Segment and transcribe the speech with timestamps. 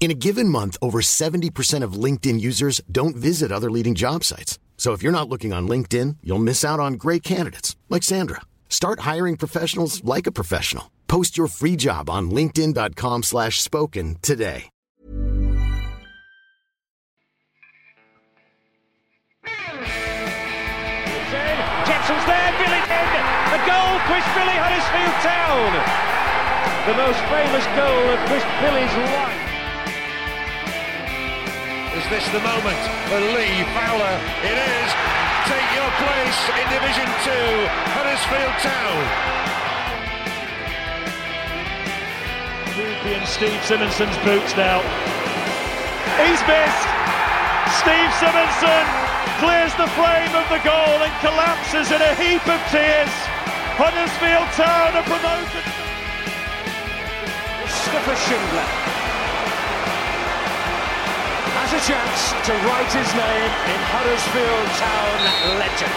[0.00, 4.58] In a given month, over 70% of LinkedIn users don't visit other leading job sites.
[4.78, 8.42] So if you're not looking on LinkedIn, you'll miss out on great candidates like Sandra.
[8.70, 10.92] Start hiring professionals like a professional.
[11.08, 14.70] Post your free job on linkedin.com/spoken today.
[21.88, 22.82] Jepson's there, Billy.
[23.50, 25.74] A goal, Chris Billy, Huddersfield Town.
[26.86, 29.47] The most famous goal of Chris Billy's life.
[31.98, 32.78] Is this the moment
[33.10, 34.14] for Lee Fowler?
[34.46, 34.88] It is.
[35.50, 37.34] Take your place in Division 2,
[37.90, 39.02] Huddersfield Town.
[42.78, 44.78] Ruby and Steve Simonsen's boots now.
[46.22, 46.88] He's missed.
[47.82, 48.86] Steve Simonsen
[49.42, 53.10] clears the frame of the goal and collapses in a heap of tears.
[53.74, 55.66] Huddersfield Town are promoted.
[57.58, 58.97] Mustafa Schindler
[61.70, 65.20] has a chance to write his name in Huddersfield Town
[65.58, 65.92] legend.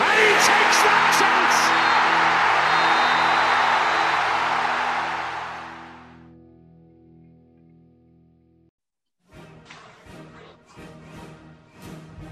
[0.00, 1.69] And he takes that chance!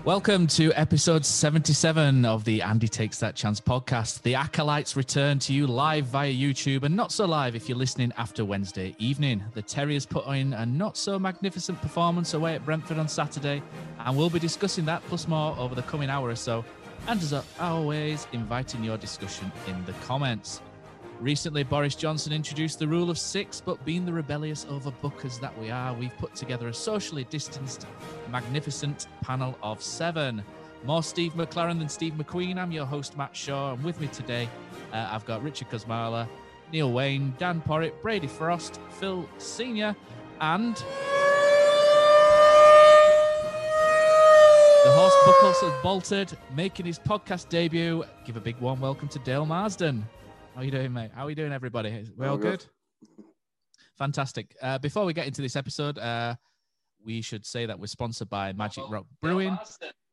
[0.09, 4.23] Welcome to episode 77 of the And He Takes That Chance podcast.
[4.23, 8.15] The Acolytes return to you live via YouTube and not so live if you're listening
[8.17, 9.45] after Wednesday evening.
[9.53, 13.63] The Terriers put in a not so magnificent performance away at Brentford on Saturday,
[13.99, 16.65] and we'll be discussing that plus more over the coming hour or so.
[17.07, 20.63] And as always, inviting your discussion in the comments.
[21.21, 25.71] Recently, Boris Johnson introduced the rule of six, but being the rebellious overbookers that we
[25.71, 27.87] are, we've put together a socially distanced,
[28.31, 30.43] magnificent panel of seven.
[30.85, 32.57] More Steve McLaren than Steve McQueen.
[32.59, 34.49] I'm your host, Matt Shaw, and with me today,
[34.93, 36.29] uh, I've got Richard Kosmala,
[36.73, 39.97] Neil Wayne, Dan Porritt, Brady Frost, Phil Senior,
[40.41, 40.77] and
[44.85, 48.05] the horse Buckles has bolted, making his podcast debut.
[48.25, 50.07] Give a big warm welcome to Dale Marsden.
[50.55, 51.11] How are you doing, mate?
[51.15, 52.05] How are you doing, everybody?
[52.17, 52.65] We all, All good?
[53.17, 53.25] good.
[53.99, 54.55] Fantastic.
[54.63, 56.37] Uh, before we get into this episode, uh,
[57.09, 59.57] we should say that we're sponsored by Magic Rock Brewing.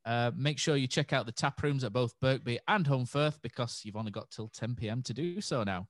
[0.06, 3.81] Uh, make sure you check out the tap rooms at both Birkby and Holmfirth because
[3.83, 5.01] you've only got till 10 p.m.
[5.03, 5.89] to do so now.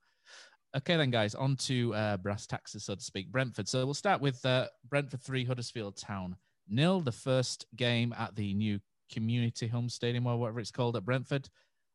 [0.76, 3.30] Okay, then, guys, on to uh, brass taxes, so to speak.
[3.30, 3.68] Brentford.
[3.68, 6.34] So we'll start with uh, Brentford 3, Huddersfield Town
[6.68, 8.80] nil, the first game at the new
[9.12, 11.48] community home stadium or whatever it's called at Brentford.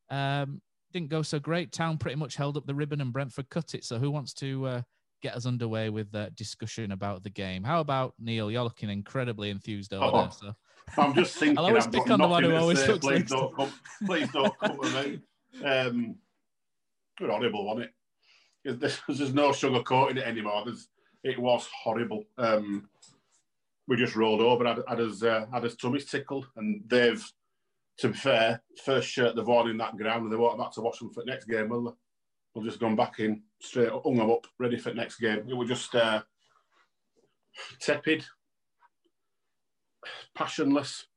[0.10, 0.62] Um,
[0.94, 1.74] didn't go so great.
[1.74, 3.84] Town pretty much held up the ribbon and Brentford cut it.
[3.84, 4.82] So who wants to uh,
[5.22, 7.64] get us underway with uh, discussion about the game?
[7.64, 8.52] How about Neil?
[8.52, 10.32] You're looking incredibly enthused over Oh, there.
[10.32, 10.56] So
[10.98, 11.58] I'm just thinking.
[11.58, 13.72] I'll always I've pick on the one who always looks Please don't come.
[14.06, 15.22] Please don't come to me.
[15.64, 16.16] Um,
[17.20, 17.90] was horrible, wasn't
[18.66, 18.80] it?
[18.80, 20.64] There's, there's no sugarcoating it anymore.
[20.66, 20.88] There's,
[21.24, 22.26] it was horrible.
[22.38, 22.88] Um,
[23.88, 24.66] we just rolled over.
[24.66, 27.24] Had, had us uh, had us tummies tickled, and they've,
[28.00, 30.74] to be fair, first shirt they've worn in that ground, and they won't have had
[30.74, 31.92] to wash them for the next game, will they?
[32.54, 35.46] We'll just gone back in straight, hung them up, ready for the next game.
[35.48, 36.22] It was just uh,
[37.80, 38.26] tepid,
[40.36, 41.08] passionless.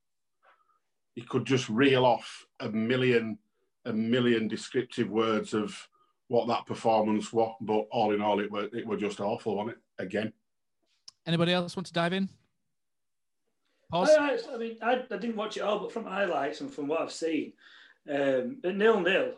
[1.15, 3.39] He could just reel off a million,
[3.85, 5.77] a million descriptive words of
[6.29, 7.55] what that performance was.
[7.61, 10.03] But all in all, it were it were just awful, wasn't it?
[10.03, 10.33] Again.
[11.27, 12.29] anybody else want to dive in?
[13.91, 14.11] Pause.
[14.19, 16.89] I, I, I mean, I, I didn't watch it all, but from highlights and from
[16.89, 17.53] what I've seen,
[18.11, 19.35] um, at nil nil,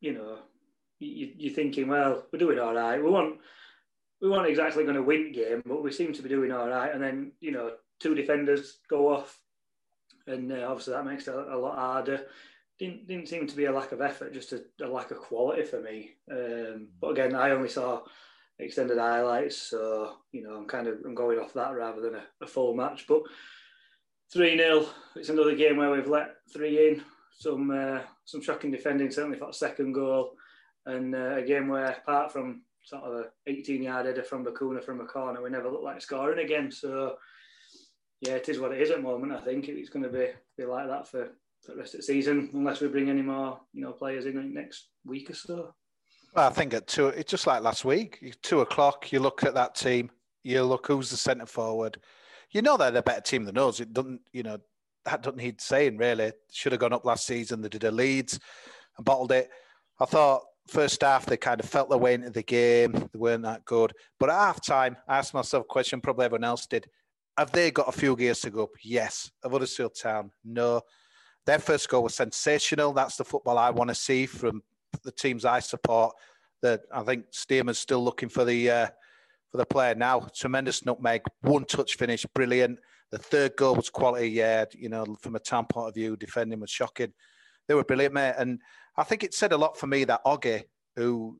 [0.00, 0.38] you know,
[0.98, 3.02] you, you're thinking, well, we're doing all right.
[3.02, 3.10] We
[4.20, 6.92] we weren't exactly going to win game, but we seem to be doing all right.
[6.92, 9.38] And then, you know, two defenders go off,
[10.26, 12.26] and uh, obviously that makes it a, lot harder.
[12.78, 15.64] Didn't didn't seem to be a lack of effort, just a, a lack of quality
[15.64, 16.12] for me.
[16.30, 18.02] Um, but again, I only saw
[18.58, 22.24] extended highlights, so you know, I'm kind of I'm going off that rather than a,
[22.40, 23.06] a full match.
[23.08, 23.22] But
[24.32, 24.86] 3 0.
[25.16, 27.02] It's another game where we've let three in.
[27.38, 30.32] Some uh, some shocking defending, certainly for the second goal.
[30.88, 34.82] And uh, a game where, apart from sort of a 18 yard header from Bacuna
[34.82, 36.70] from a corner, we never looked like scoring again.
[36.72, 37.16] So,
[38.22, 39.32] yeah, it is what it is at the moment.
[39.32, 41.28] I think it's going to be, be like that for,
[41.60, 44.54] for the rest of the season, unless we bring any more you know players in
[44.54, 45.74] next week or so.
[46.34, 48.34] Well, I think at two, it's just like last week.
[48.42, 50.10] Two o'clock, you look at that team,
[50.42, 51.98] you look who's the centre forward.
[52.50, 53.80] You know they're a better team than us.
[53.80, 54.58] It doesn't, you know,
[55.04, 56.32] that doesn't need saying really.
[56.50, 57.60] Should have gone up last season.
[57.60, 58.40] They did a Leeds
[58.96, 59.50] and bottled it.
[60.00, 62.92] I thought first half they kind of felt their way into the game.
[62.92, 63.92] They weren't that good.
[64.20, 66.86] But at half time, I asked myself a question, probably everyone else did.
[67.36, 68.70] Have they got a few gears to go up?
[68.82, 69.30] Yes.
[69.42, 70.30] Have Huddersfield Town?
[70.44, 70.82] No.
[71.46, 72.92] Their first goal was sensational.
[72.92, 74.62] That's the football I want to see from
[75.02, 76.14] the teams I support.
[76.62, 78.86] That I think Stearman's still looking for the uh,
[79.50, 80.26] for the player now.
[80.34, 82.80] Tremendous nutmeg, one touch finish, brilliant.
[83.10, 84.28] The third goal was quality.
[84.28, 87.12] Yeah, you know, from a town point of view, defending was shocking.
[87.68, 88.34] They were brilliant, mate.
[88.36, 88.60] And
[88.98, 90.64] I think it said a lot for me that Oggy,
[90.96, 91.38] who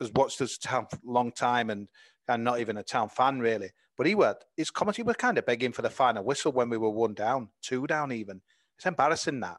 [0.00, 1.88] has watched us town a long time and
[2.28, 5.44] and not even a town fan really, but he were his commentary was kind of
[5.44, 8.40] begging for the final whistle when we were one down, two down even.
[8.78, 9.58] It's embarrassing that.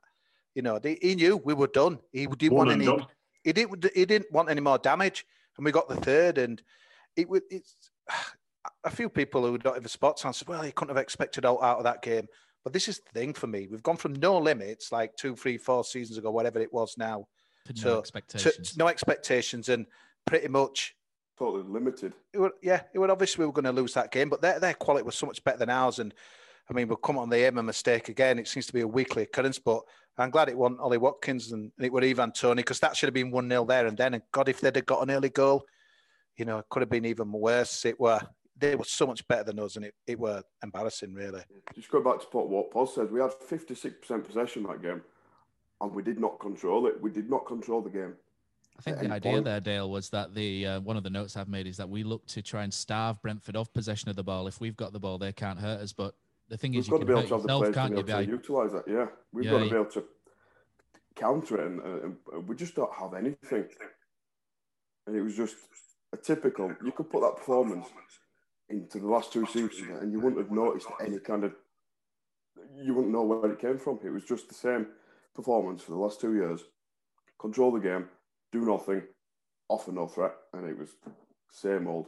[0.55, 1.99] You know, he knew we were done.
[2.11, 2.85] He didn't one want any.
[2.85, 3.05] Done
[3.43, 5.25] he didn't he didn't want any more damage,
[5.57, 6.37] and we got the third.
[6.37, 6.61] And
[7.15, 7.75] it was it's
[8.83, 11.45] a few people who don't have a sports on said, well, he couldn't have expected
[11.45, 12.27] out, out of that game.
[12.63, 13.67] But this is the thing for me.
[13.69, 17.27] We've gone from no limits, like two, three, four seasons ago, whatever it was now,
[17.65, 18.71] to no expectations.
[18.71, 19.85] To, no expectations, and
[20.25, 20.95] pretty much
[21.37, 22.13] totally limited.
[22.33, 24.59] It would, yeah, it would obviously we were going to lose that game, but their
[24.59, 25.99] their quality was so much better than ours.
[25.99, 26.13] And
[26.69, 28.39] I mean, we'll come on the aim a mistake again.
[28.39, 29.81] It seems to be a weekly occurrence, but
[30.17, 33.13] I'm glad it wasn't Ollie Watkins and it was Ivan Toney because that should have
[33.13, 34.13] been 1 0 there and then.
[34.13, 35.65] And God, if they'd have got an early goal,
[36.37, 37.85] you know, it could have been even worse.
[37.85, 38.21] It were
[38.57, 41.41] they were so much better than us, and it, it were embarrassing, really.
[41.75, 43.11] Just go back to what Paul said.
[43.11, 45.01] We had 56% possession that game,
[45.81, 47.01] and we did not control it.
[47.01, 48.13] We did not control the game.
[48.77, 49.45] I think the idea point.
[49.45, 52.03] there, Dale, was that the uh, one of the notes I've made is that we
[52.03, 54.47] look to try and starve Brentford off possession of the ball.
[54.47, 55.93] If we've got the ball, they can't hurt us.
[55.93, 56.15] But
[56.49, 58.11] the thing we've is, you can to be able to have the players to be
[58.11, 58.83] able to utilize that.
[58.87, 60.03] Yeah, we've yeah, got to be able to
[61.15, 63.65] counter it, and, and, we just don't have anything.
[65.05, 65.55] And it was just
[66.11, 66.73] a typical.
[66.83, 67.87] You could put that performance
[68.73, 71.53] into the last two seasons, and you wouldn't have noticed any kind of.
[72.75, 73.99] You wouldn't know where it came from.
[74.03, 74.87] It was just the same
[75.35, 76.61] performance for the last two years.
[77.39, 78.07] Control the game,
[78.51, 79.03] do nothing,
[79.69, 80.89] offer no threat, and it was
[81.51, 82.07] same old.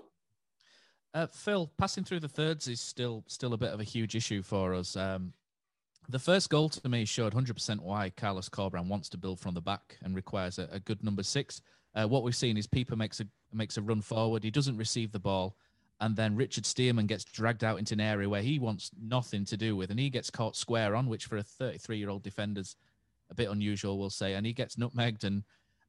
[1.14, 4.42] Uh, Phil, passing through the thirds is still still a bit of a huge issue
[4.42, 4.96] for us.
[4.96, 5.34] Um,
[6.10, 9.62] the first goal to me showed 100% why Carlos Corberán wants to build from the
[9.62, 11.62] back and requires a, a good number six.
[11.96, 14.44] Uh, what we've seen is Pipa makes a makes a run forward.
[14.44, 15.56] He doesn't receive the ball,
[16.02, 19.58] and then Richard Stearman gets dragged out into an area where he wants nothing to
[19.58, 22.76] do with, and he gets caught square on, which for a 33 year old defender's
[23.32, 24.34] a bit unusual, we'll say.
[24.34, 25.44] And he gets nutmegged, and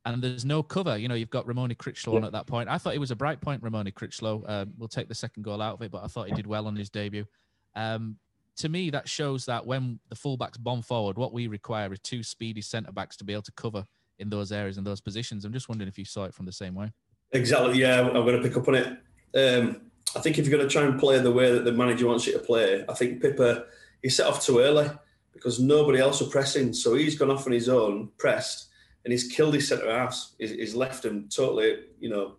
[0.05, 0.97] and there's no cover.
[0.97, 2.19] You know, you've got Romoney Crichlow yeah.
[2.19, 2.69] on at that point.
[2.69, 4.45] I thought he was a bright point, Romoney Crichlow.
[4.47, 6.69] Uh, we'll take the second goal out of it, but I thought he did well
[6.69, 7.27] on his debut.
[7.75, 8.17] Um,
[8.59, 12.23] to me, that shows that when the fullbacks bomb forward, what we require is two
[12.23, 13.85] speedy centre backs to be able to cover
[14.19, 15.45] in those areas and those positions.
[15.45, 16.93] I'm just wondering if you saw it from the same way.
[17.33, 17.79] Exactly.
[17.79, 18.99] Yeah, I'm going to pick up on it.
[19.35, 19.81] Um,
[20.15, 22.27] I think if you're going to try and play the way that the manager wants
[22.27, 23.65] you to play, I think Pipa
[24.03, 24.89] he set off too early
[25.33, 26.73] because nobody else were pressing.
[26.73, 28.69] So he's gone off on his own, pressed,
[29.05, 30.35] and he's killed his centre halves.
[30.39, 32.37] He's, he's left him totally, you know,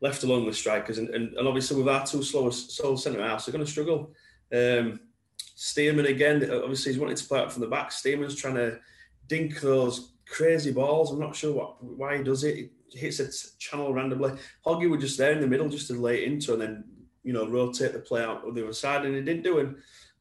[0.00, 0.98] left alone with strikers.
[0.98, 4.12] And, and, and obviously with our two slow, slow centre halves, they're going to struggle.
[4.52, 5.00] Um,
[5.56, 7.90] Stearman again, obviously he's wanting to play out from the back.
[7.90, 8.78] Stearman's trying to
[9.26, 11.10] dink those crazy balls.
[11.10, 12.70] I'm not sure what why he does it.
[12.90, 14.32] He hits a channel randomly.
[14.64, 16.84] Hoggy was just there in the middle just to lay it into and then,
[17.28, 19.04] you know, rotate the play out on the other side.
[19.04, 19.68] And he didn't do it.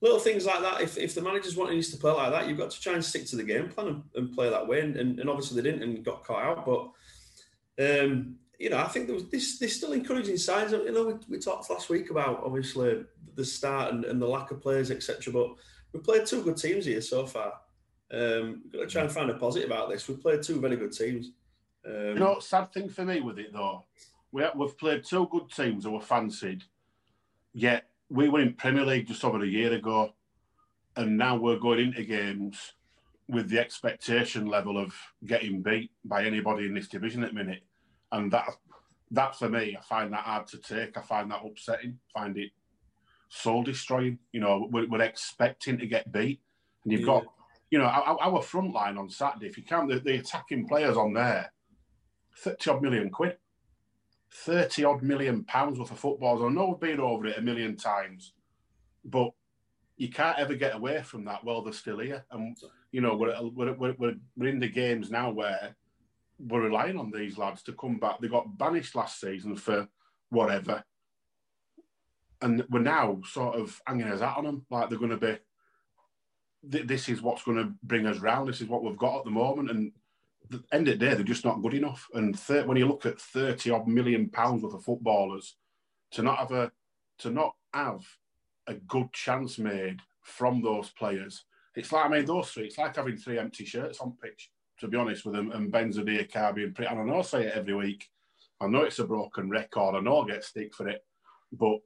[0.02, 0.82] Little things like that.
[0.82, 3.06] If, if the manager's wanting us to play like that, you've got to try and
[3.06, 4.82] stick to the game plan and, and play that way.
[4.82, 6.66] And, and, and, obviously they didn't and got caught out.
[6.66, 9.58] But um, you know, I think there was this.
[9.58, 10.74] There's still encouraging signs.
[10.74, 14.52] You know, we, we talked last week about obviously the start and, and the lack
[14.52, 15.32] of players, etc.
[15.32, 15.52] But
[15.94, 17.54] we played two good teams here so far.
[18.12, 20.10] Um, we've got to try and find a positive out this.
[20.10, 21.32] We've played two very good teams.
[21.86, 23.86] Um, you know, sad thing for me with it though,
[24.32, 26.64] we we've played two good teams that were fancied,
[27.58, 30.14] yet we were in Premier League just over a year ago,
[30.96, 32.74] and now we're going into games
[33.28, 34.94] with the expectation level of
[35.26, 37.64] getting beat by anybody in this division at the minute
[38.12, 38.46] and that
[39.12, 40.98] that for me, I find that hard to take.
[40.98, 41.98] I find that upsetting.
[42.16, 42.52] I find it
[43.30, 44.20] soul destroying.
[44.34, 46.42] You know, we're, we're, expecting to get beat,
[46.84, 47.08] and you've yeah.
[47.08, 47.24] got,
[47.72, 49.48] you know, our, our, front line on Saturday.
[49.48, 51.54] If you count the, the attacking players on there,
[52.38, 53.38] thirty odd million quid,
[54.32, 56.42] thirty odd million pounds worth of footballs.
[56.42, 58.34] I know we've been over it a million times,
[59.06, 59.32] but
[59.98, 62.26] you can't ever get away from that while they're still here.
[62.32, 62.58] And
[62.92, 65.76] you know, we're we're we're, we're in the games now where
[66.40, 68.20] we're relying on these lads to come back.
[68.20, 69.88] They got banished last season for
[70.30, 70.84] whatever,
[72.42, 75.38] and we're now sort of hanging us out on them like they're going to be.
[76.64, 78.50] This is what's going to bring us round.
[78.50, 79.92] This is what we've got at the moment, and
[80.72, 82.08] end of the day, they're just not good enough.
[82.14, 82.36] And
[82.66, 85.56] when you look at thirty odd million pounds worth of footballers,
[86.12, 86.72] to not have a
[87.20, 88.06] to not have
[88.68, 92.66] a good chance made from those players, it's like I mean those three.
[92.66, 94.52] It's like having three empty shirts on pitch.
[94.80, 97.48] To be honest with them, and Benza Diakhaby and pretty, and I know I say
[97.48, 98.06] it every week.
[98.62, 99.96] I know it's a broken record.
[99.96, 101.04] I know I get stick for it,
[101.52, 101.80] but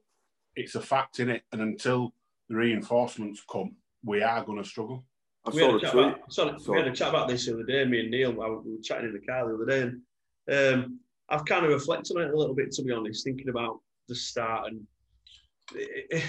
[0.54, 1.42] it's a fact in it.
[1.52, 2.12] And until
[2.50, 5.04] the reinforcements come, we are going to struggle.
[5.44, 7.64] I we, had a, chat about, sorry, we had a chat about this the other
[7.64, 7.84] day.
[7.84, 9.80] Me and Neil, we were chatting in the car the other day,
[10.48, 13.48] and um, I've kind of reflected on it a little bit, to be honest, thinking
[13.48, 14.86] about the start and
[15.76, 16.22] eh, eh, eh,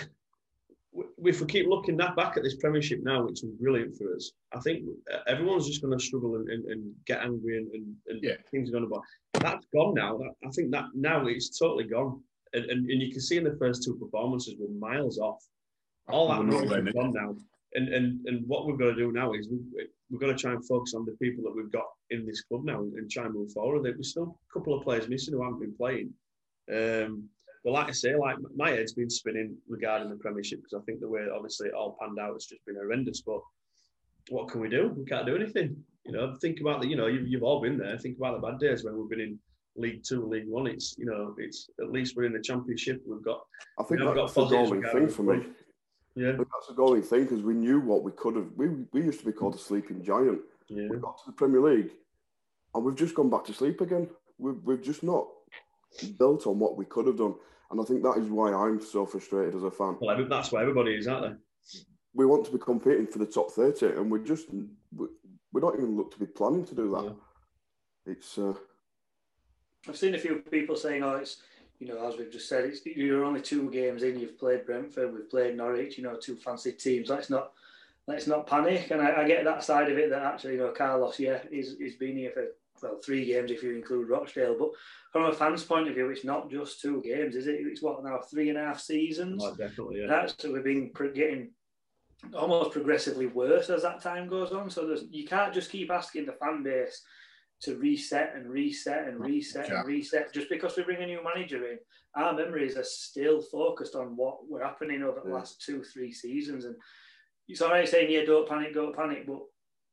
[1.25, 4.32] if we keep looking that back at this Premiership now, which is brilliant for us,
[4.53, 4.86] I think
[5.27, 8.36] everyone's just going to struggle and, and, and get angry and, and, yeah.
[8.51, 8.89] things are going to.
[8.89, 9.01] Go.
[9.34, 10.20] That's gone now.
[10.46, 12.22] I think that now it's totally gone,
[12.53, 15.43] and, and, and you can see in the first two performances we're miles off.
[16.08, 17.36] All that noise is gone now,
[17.75, 19.60] and, and and what we've got to do now is we,
[20.10, 22.63] we've got to try and focus on the people that we've got in this club
[22.63, 23.84] now and, try and move forward.
[23.84, 26.13] There's still a couple of players missing who haven't been playing.
[26.72, 27.30] Um,
[27.63, 31.00] but like I say, like my head's been spinning regarding the Premiership because I think
[31.00, 33.22] the way obviously it all panned out has just been horrendous.
[33.22, 33.39] But
[34.30, 34.94] what can we do?
[34.96, 35.75] We can't do anything.
[36.06, 36.88] You know, think about the.
[36.88, 37.98] You know, you've, you've all been there.
[37.98, 39.39] Think about the bad days when we've been in
[39.77, 40.68] League Two, League One.
[40.68, 43.01] It's you know, it's at least we're in the Championship.
[43.08, 43.42] We've got.
[43.80, 45.46] I think that's the galling thing for me.
[46.15, 48.48] Yeah, that's a galling thing because we knew what we could have.
[48.55, 50.41] We we used to be called a sleeping giant.
[50.67, 50.88] Yeah.
[50.89, 51.91] We got to the Premier League,
[52.74, 54.10] and we've just gone back to sleep again.
[54.38, 55.27] We've we've just not
[56.17, 57.36] built on what we could have done.
[57.72, 59.98] And I think that is why I'm so frustrated as a fan.
[60.00, 61.79] Well, that's why everybody is, aren't they?
[62.13, 64.48] We want to be competing for the top 30, and we're just,
[64.96, 65.08] we,
[65.51, 67.03] we don't even look to be planning to do that.
[67.05, 68.13] Yeah.
[68.13, 68.38] It's.
[68.38, 68.53] Uh...
[69.88, 71.41] I've seen a few people saying, oh, it's,
[71.84, 74.20] you know, as we've just said, it's you're only two games in.
[74.20, 75.98] You've played Brentford, we've played Norwich.
[75.98, 77.10] You know, two fancy teams.
[77.10, 77.52] Let's not
[78.08, 78.90] let's not panic.
[78.92, 81.78] And I, I, get that side of it that actually, you know, Carlos, yeah, he's,
[81.78, 82.46] he's been here for
[82.82, 84.58] well three games if you include Rochdale.
[84.58, 84.72] But
[85.12, 87.60] from a fan's point of view, it's not just two games, is it?
[87.60, 89.44] It's what now three and a half seasons.
[89.46, 90.02] Oh, definitely.
[90.02, 90.08] Yeah.
[90.08, 91.52] That's we've been getting
[92.34, 94.70] almost progressively worse as that time goes on.
[94.70, 97.02] So there's, you can't just keep asking the fan base
[97.63, 99.79] to reset and reset and reset yeah.
[99.79, 101.79] and reset just because we bring a new manager in.
[102.15, 106.65] Our memories are still focused on what were happening over the last two, three seasons.
[106.65, 106.75] And
[107.48, 109.39] it's all right saying, yeah, don't panic, don't panic, but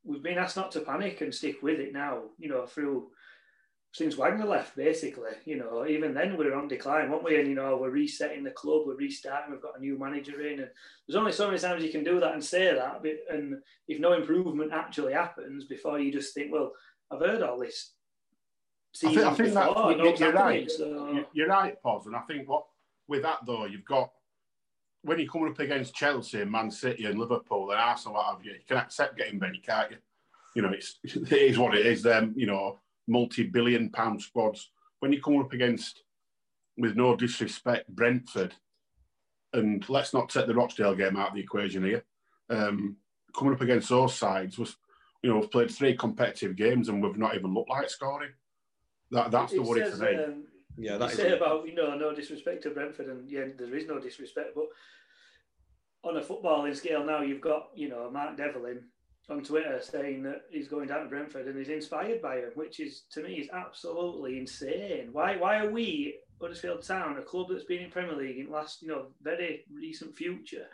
[0.05, 3.09] we've been asked not to panic and stick with it now, you know, through
[3.93, 5.33] since Wagner left, basically.
[5.45, 7.41] You know, even then we were on decline, weren't we?
[7.41, 10.61] And, you know, we're resetting the club, we're restarting, we've got a new manager in.
[10.61, 10.71] And
[11.07, 13.03] there's only so many times you can do that and say that.
[13.31, 13.57] And
[13.89, 16.73] if no improvement actually happens before you just think, well,
[17.11, 17.93] I've heard all this.
[19.05, 20.71] I think, I think that, you're right.
[20.71, 21.25] So...
[21.33, 22.07] You're right, Pos.
[22.07, 22.67] And I think what
[23.09, 24.11] with that, though, you've got
[25.03, 28.45] when you're coming up against Chelsea, and Man City, and Liverpool, and Arsenal, what have
[28.45, 29.97] you, you can accept getting beat, can't you?
[30.55, 32.03] You know, it's it is what it is.
[32.03, 34.71] Them, you know, multi-billion pound squads.
[35.01, 36.03] When you come up against,
[36.77, 38.55] with no disrespect, Brentford,
[39.53, 42.05] and let's not take the Rochdale game out of the equation here.
[42.49, 42.97] Um,
[43.37, 44.77] coming up against those sides was,
[45.23, 48.31] you know, we've played three competitive games and we've not even looked like scoring.
[49.11, 50.15] That that's the worry says, for me.
[50.17, 50.45] Um,
[50.79, 53.87] yeah, that you say about you know no disrespect to Brentford, and yeah, there is
[53.87, 54.67] no disrespect, but
[56.03, 58.85] on a footballing scale now, you've got you know Mark Devlin
[59.29, 62.81] on Twitter saying that he's going down to Brentford and he's inspired by him, which
[62.81, 65.09] is to me is absolutely insane.
[65.13, 68.81] Why why are we Huddersfield Town, a club that's been in Premier League in last
[68.83, 70.67] you know very recent future,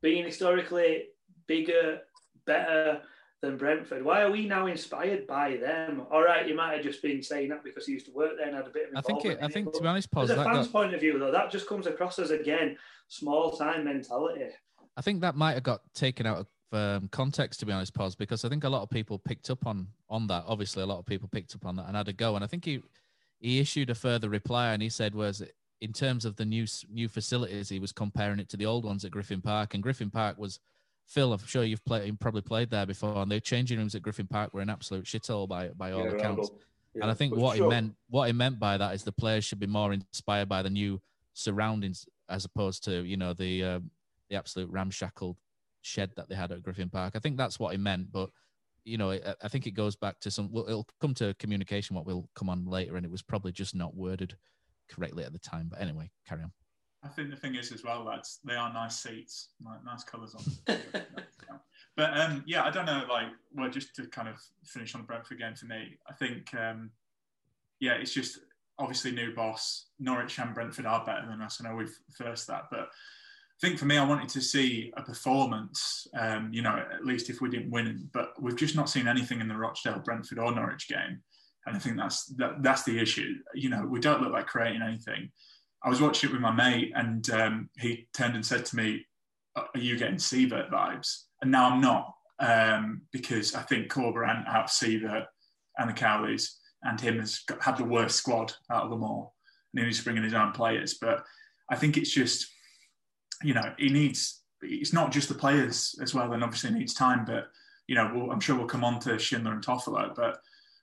[0.00, 1.08] being historically
[1.46, 2.00] bigger,
[2.46, 3.02] better
[3.42, 4.04] than Brentford.
[4.04, 6.02] Why are we now inspired by them?
[6.10, 8.46] All right, you might have just been saying that because he used to work there
[8.46, 8.96] and had a bit of.
[8.96, 9.24] I think.
[9.24, 10.72] It, I think, to be honest, Paul, as a fan's got...
[10.72, 12.76] point of view, though, that just comes across as again
[13.08, 14.50] small time mentality.
[14.96, 18.14] I think that might have got taken out of um, context, to be honest, Pos,
[18.14, 20.44] because I think a lot of people picked up on on that.
[20.46, 22.34] Obviously, a lot of people picked up on that and had a go.
[22.34, 22.82] And I think he
[23.38, 25.42] he issued a further reply and he said was
[25.80, 29.04] in terms of the new new facilities, he was comparing it to the old ones
[29.04, 30.60] at Griffin Park, and Griffin Park was
[31.10, 34.28] Phil, I'm sure you've played, probably played there before, and the changing rooms at Griffin
[34.28, 36.50] Park were an absolute shithole by by all yeah, accounts.
[36.94, 37.02] Yeah.
[37.02, 37.66] And I think what sure.
[37.66, 40.62] he meant, what he meant by that is the players should be more inspired by
[40.62, 41.00] the new
[41.34, 43.80] surroundings as opposed to you know the uh,
[44.28, 45.36] the absolute ramshackle
[45.82, 47.14] shed that they had at Griffin Park.
[47.16, 48.30] I think that's what he meant, but
[48.84, 50.50] you know, I think it goes back to some.
[50.52, 51.96] Well, it'll come to communication.
[51.96, 54.36] What will come on later, and it was probably just not worded
[54.88, 55.68] correctly at the time.
[55.70, 56.52] But anyway, carry on.
[57.02, 60.34] I think the thing is as well, lads, they are nice seats, like nice colours
[60.34, 60.76] on.
[61.96, 63.04] but um, yeah, I don't know.
[63.08, 66.52] Like, well, just to kind of finish on the Brentford game for me, I think,
[66.54, 66.90] um,
[67.80, 68.40] yeah, it's just
[68.78, 69.86] obviously new boss.
[69.98, 71.60] Norwich and Brentford are better than us.
[71.60, 75.02] I know we've first that, but I think for me, I wanted to see a
[75.02, 76.06] performance.
[76.18, 79.40] Um, you know, at least if we didn't win, but we've just not seen anything
[79.40, 81.22] in the Rochdale, Brentford, or Norwich game,
[81.66, 83.34] and I think that's that, that's the issue.
[83.54, 85.30] You know, we don't look like creating anything.
[85.82, 89.06] I was watching it with my mate, and um, he turned and said to me,
[89.56, 94.64] "Are you getting Siewert vibes?" And now I'm not, um, because I think Corberan out
[94.64, 95.26] of Siewert
[95.78, 99.34] and the Cowleys and him has got, had the worst squad out of them all,
[99.72, 100.94] and he needs to bring in his own players.
[100.94, 101.24] But
[101.70, 102.46] I think it's just,
[103.42, 104.42] you know, he needs.
[104.62, 107.24] It's not just the players as well, and obviously needs time.
[107.24, 107.48] But
[107.86, 110.40] you know, we'll, I'm sure we'll come on to Schindler and Toffolo, but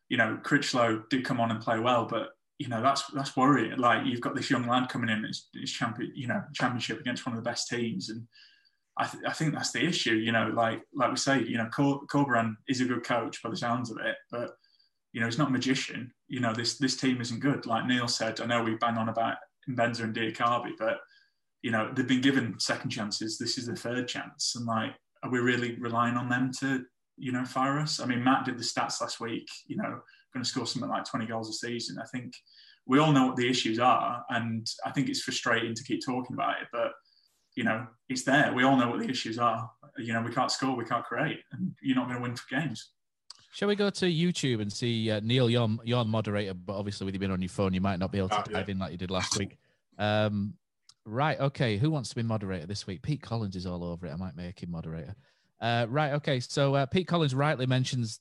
[0.10, 3.78] you know, Crichlow did come on and play well, but you know that's that's worrying.
[3.78, 7.26] Like you've got this young lad coming in, it's, it's champion, you know, championship against
[7.26, 8.28] one of the best teams, and
[8.98, 10.16] I, th- I think that's the issue.
[10.16, 13.50] You know, like like we say, you know, Cor- Corberan is a good coach by
[13.50, 14.52] the sounds of it, but
[15.14, 16.12] you know, he's not a magician.
[16.28, 17.66] You know, this this team isn't good.
[17.66, 19.38] Like Neil said, I know we bang on about
[19.70, 21.00] Mbenza and Diakhaby, but
[21.62, 23.38] you know, they've been given second chances.
[23.38, 24.92] This is the third chance, and like,
[25.24, 26.84] are we really relying on them to
[27.18, 28.00] you know fire us?
[28.00, 29.48] I mean, Matt did the stats last week.
[29.68, 30.02] You know,
[30.38, 31.98] going to score something like 20 goals a season.
[32.00, 32.34] I think
[32.86, 36.36] we all know what the issues are, and I think it's frustrating to keep talking
[36.36, 36.91] about it, but
[37.56, 38.53] you know, it's there.
[38.53, 39.70] We all know what the issues are.
[39.98, 42.44] You know, we can't score, we can't create, and you're not going to win for
[42.56, 42.91] games.
[43.51, 45.50] Shall we go to YouTube and see uh, Neil?
[45.50, 48.20] You're, you're moderator, but obviously with you being on your phone, you might not be
[48.20, 48.74] able to oh, dive yeah.
[48.74, 49.58] in like you did last week.
[49.98, 50.53] Um,
[51.06, 51.77] right, okay.
[51.77, 53.01] Who wants to be moderator this week?
[53.01, 54.12] Pete Collins is all over it.
[54.12, 55.15] I might make him moderator.
[55.60, 56.39] Uh, right, okay.
[56.39, 58.20] So uh, Pete Collins rightly mentions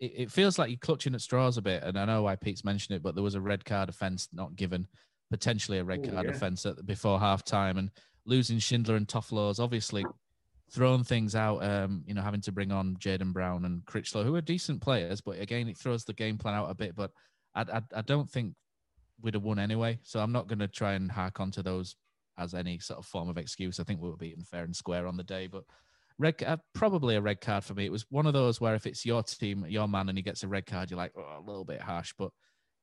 [0.00, 2.64] it, it, feels like you're clutching at straws a bit, and I know why Pete's
[2.64, 4.88] mentioned it, but there was a red card offence not given,
[5.30, 6.32] potentially a red Ooh, card yeah.
[6.32, 7.90] offence at, before half time, and
[8.24, 10.04] losing Schindler and Toffolo's obviously
[10.72, 11.62] thrown things out.
[11.62, 15.20] Um, you know, having to bring on Jaden Brown and Crichlow, who are decent players,
[15.20, 16.96] but again, it throws the game plan out a bit.
[16.96, 17.10] But
[17.54, 18.54] I, I, I don't think
[19.20, 21.96] we'd have won anyway, so I'm not going to try and hark onto those
[22.38, 23.78] as any sort of form of excuse.
[23.78, 25.64] I think we were beaten fair and square on the day, but
[26.20, 27.86] red uh, probably a red card for me.
[27.86, 30.42] It was one of those where if it's your team, your man, and he gets
[30.42, 32.12] a red card, you're like oh, a little bit harsh.
[32.16, 32.30] But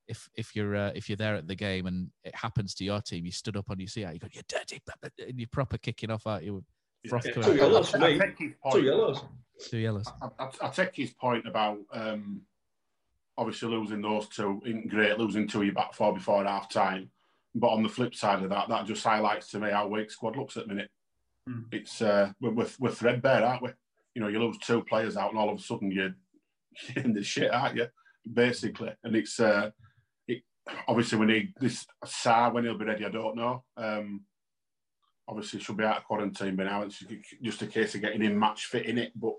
[0.08, 3.00] if if you're uh, if you're there at the game and it happens to your
[3.00, 6.10] team, you stood up on your seat, you go, you're dirty, and you're proper kicking
[6.10, 6.64] off, aren't you?
[7.08, 8.20] Froth yeah, two yellows for me.
[8.72, 9.22] Two yellows.
[9.60, 10.06] Two yellows.
[10.20, 12.42] I, I, I take his point about um,
[13.36, 17.10] obviously losing those two isn't great, losing two you back four before half time.
[17.54, 20.36] But on the flip side of that, that just highlights to me how weak squad
[20.36, 20.90] looks at the minute.
[21.48, 21.64] Mm.
[21.72, 23.70] It's uh, we're, we're threadbare, aren't we?
[24.14, 26.14] You know, you lose two players out, and all of a sudden you're,
[26.96, 27.86] in the shit, aren't you?
[28.30, 29.70] Basically, and it's uh,
[30.26, 30.42] it,
[30.86, 33.04] obviously we need this Sarr when he'll be ready.
[33.04, 33.64] I don't know.
[33.76, 34.22] Um,
[35.26, 36.82] obviously, she'll be out of quarantine by now.
[36.82, 37.02] It's
[37.42, 39.12] just a case of getting him match fit in it.
[39.16, 39.34] But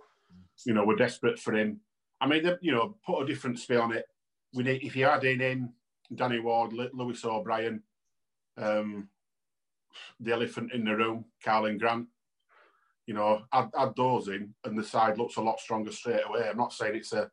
[0.65, 1.81] you know, we're desperate for him.
[2.21, 4.05] I mean, you know, put a different spin on it.
[4.53, 5.69] We need if you add in in
[6.15, 7.83] Danny Ward, Lewis O'Brien,
[8.57, 9.09] um,
[10.19, 12.07] the elephant in the room, Karlan Grant.
[13.05, 16.47] You know, add, add those in, and the side looks a lot stronger straight away.
[16.47, 17.29] I'm not saying it's a,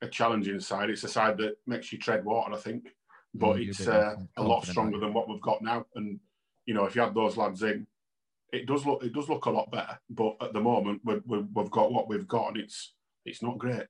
[0.00, 2.54] a challenging side; it's a side that makes you tread water.
[2.54, 2.88] I think,
[3.34, 5.84] but mm, it's uh, a lot stronger than what we've got now.
[5.96, 6.18] And
[6.64, 7.86] you know, if you add those lads in,
[8.52, 9.98] it does look it does look a lot better.
[10.08, 11.20] But at the moment, we
[11.56, 12.94] have got what we've got, and it's
[13.26, 13.86] it's not great.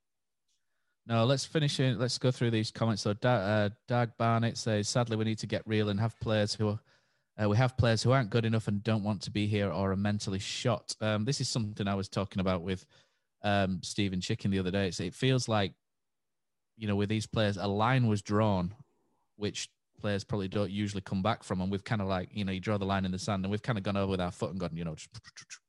[1.07, 1.99] No, let's finish it.
[1.99, 3.03] Let's go through these comments.
[3.03, 6.69] So, uh, Dag Barnett says, sadly, we need to get real and have players who
[6.69, 6.81] are
[7.41, 9.93] uh, we have players who aren't good enough and don't want to be here or
[9.93, 10.95] are mentally shot.
[11.01, 12.85] Um, this is something I was talking about with
[13.43, 14.89] um, Stephen Chicken the other day.
[14.89, 15.73] It's, it feels like,
[16.77, 18.75] you know, with these players, a line was drawn,
[19.37, 19.69] which
[19.99, 21.63] players probably don't usually come back from.
[21.63, 23.51] And we've kind of like, you know, you draw the line in the sand and
[23.51, 25.09] we've kind of gone over with our foot and gone, you know, just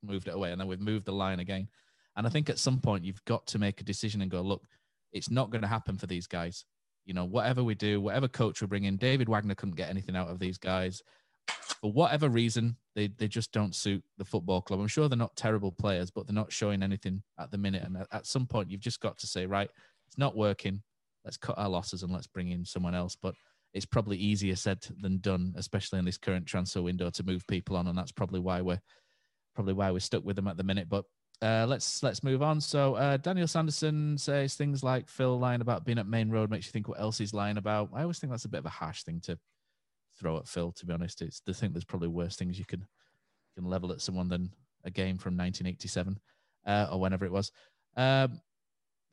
[0.03, 0.51] moved it away.
[0.51, 1.69] And then we've moved the line again.
[2.17, 4.63] And I think at some point you've got to make a decision and go, look,
[5.13, 6.65] it's not going to happen for these guys.
[7.05, 10.15] You know, whatever we do, whatever coach we bring in, David Wagner couldn't get anything
[10.15, 11.01] out of these guys
[11.47, 14.79] for whatever reason, they, they just don't suit the football club.
[14.79, 17.83] I'm sure they're not terrible players, but they're not showing anything at the minute.
[17.83, 19.69] And at, at some point, you've just got to say, right,
[20.07, 20.81] it's not working.
[21.25, 23.17] Let's cut our losses and let's bring in someone else.
[23.21, 23.35] But
[23.73, 27.75] it's probably easier said than done, especially in this current transfer window to move people
[27.75, 28.81] on, and that's probably why we're
[29.55, 30.87] probably why we're stuck with them at the minute.
[30.89, 31.05] But
[31.41, 32.61] uh, let's let's move on.
[32.61, 36.67] So uh, Daniel Sanderson says things like Phil lying about being at Maine Road makes
[36.67, 37.89] you think what else he's lying about.
[37.93, 39.37] I always think that's a bit of a harsh thing to
[40.23, 40.71] throw at Phil.
[40.71, 42.85] To be honest, it's I think there's probably worse things you can
[43.55, 44.49] can level at someone than
[44.83, 46.19] a game from 1987
[46.65, 47.51] uh, or whenever it was.
[47.95, 48.41] Um,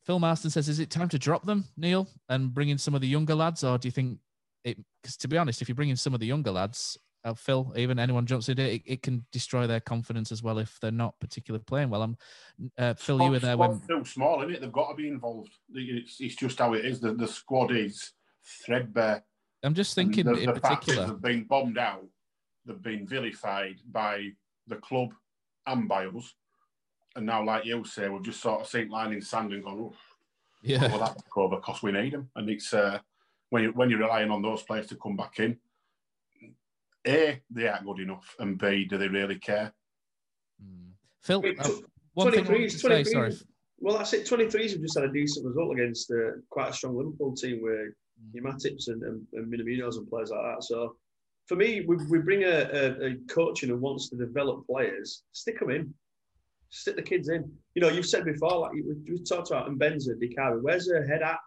[0.06, 3.00] Phil Marston says, "Is it time to drop them, Neil, and bring in some of
[3.00, 4.18] the younger lads, or do you think
[4.64, 4.78] it?
[5.02, 7.72] Because to be honest, if you bring in some of the younger lads, uh, Phil,
[7.76, 11.18] even anyone jumps in it, it can destroy their confidence as well if they're not
[11.20, 12.02] particularly playing well.
[12.02, 12.16] I'm
[12.78, 14.60] uh, Phil, you were there when too small, isn't it?
[14.62, 15.50] They've got to be involved.
[15.74, 17.00] It's, it's just how it is.
[17.00, 18.12] The, the squad is
[18.64, 19.24] threadbare.
[19.62, 22.04] I'm just thinking the, in the particular, they've been bombed out.
[22.64, 24.30] They've been vilified by
[24.66, 25.12] the club
[25.66, 26.34] and by us.
[27.16, 29.78] And now, like you say, we've just sort of seen line in sand and gone,
[29.80, 29.94] oh,
[30.62, 32.30] yeah, well, that's over because we need them.
[32.36, 32.98] And it's uh,
[33.50, 35.56] when you when you're relying on those players to come back in.
[37.06, 39.72] A, they aren't good enough, and B, do they really care?
[40.62, 40.90] Mm.
[41.22, 43.12] Phil, Wait, uh, tw- one thing I 23s, wanted to say, 23s.
[43.12, 43.34] sorry.
[43.78, 44.28] Well, that's it.
[44.28, 47.72] 23s have just had a decent result against uh, quite a strong Liverpool team with
[47.72, 47.94] Mm.
[48.32, 50.64] Your Matips and, and, and Minaminos and players like that.
[50.64, 50.96] So
[51.46, 55.22] for me, we, we bring a, a, a coach in who wants to develop players,
[55.32, 55.94] stick them in,
[56.70, 57.50] stick the kids in.
[57.74, 61.22] You know, you've said before, like we, we talked about Mbenza, Dikari, where's their head
[61.22, 61.38] at?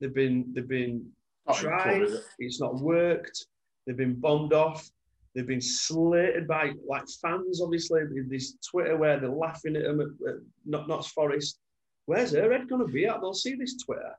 [0.00, 1.06] They've been they've been
[1.54, 2.24] tried, it?
[2.38, 3.46] it's not worked.
[3.86, 4.88] They've been bombed off.
[5.34, 10.90] They've been slated by like fans, obviously, this Twitter where they're laughing at them at,
[10.90, 11.58] at Forest.
[12.06, 13.20] Where's her head going to be at?
[13.20, 14.14] They'll see this Twitter.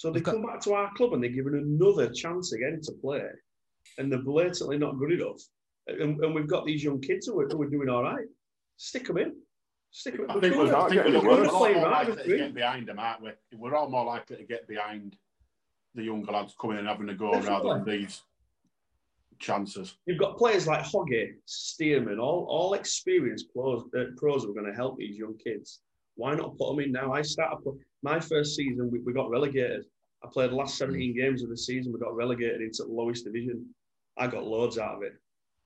[0.00, 3.20] So they come back to our club and they're given another chance again to play,
[3.98, 5.42] and they're blatantly not good enough.
[5.88, 8.24] And, and we've got these young kids who are, who are doing all right.
[8.78, 9.34] Stick them in.
[9.90, 10.30] Stick them in.
[10.30, 12.54] I think We're we're, I think we're, we're we're all more right, likely to get
[12.54, 13.32] behind them, aren't we?
[13.52, 15.16] We're all more likely to get behind
[15.94, 18.22] the younger lads coming and having a go rather than these
[19.38, 19.98] chances.
[20.06, 24.72] You've got players like Hoggy, Stearman, all, all experienced pros, uh, pros who are going
[24.72, 25.80] to help these young kids.
[26.16, 27.12] Why not put them in now?
[27.12, 29.84] I started put, my first season, we, we got relegated.
[30.22, 30.86] I played the last hmm.
[30.86, 31.92] 17 games of the season.
[31.92, 33.66] We got relegated into the lowest division.
[34.18, 35.14] I got loads out of it,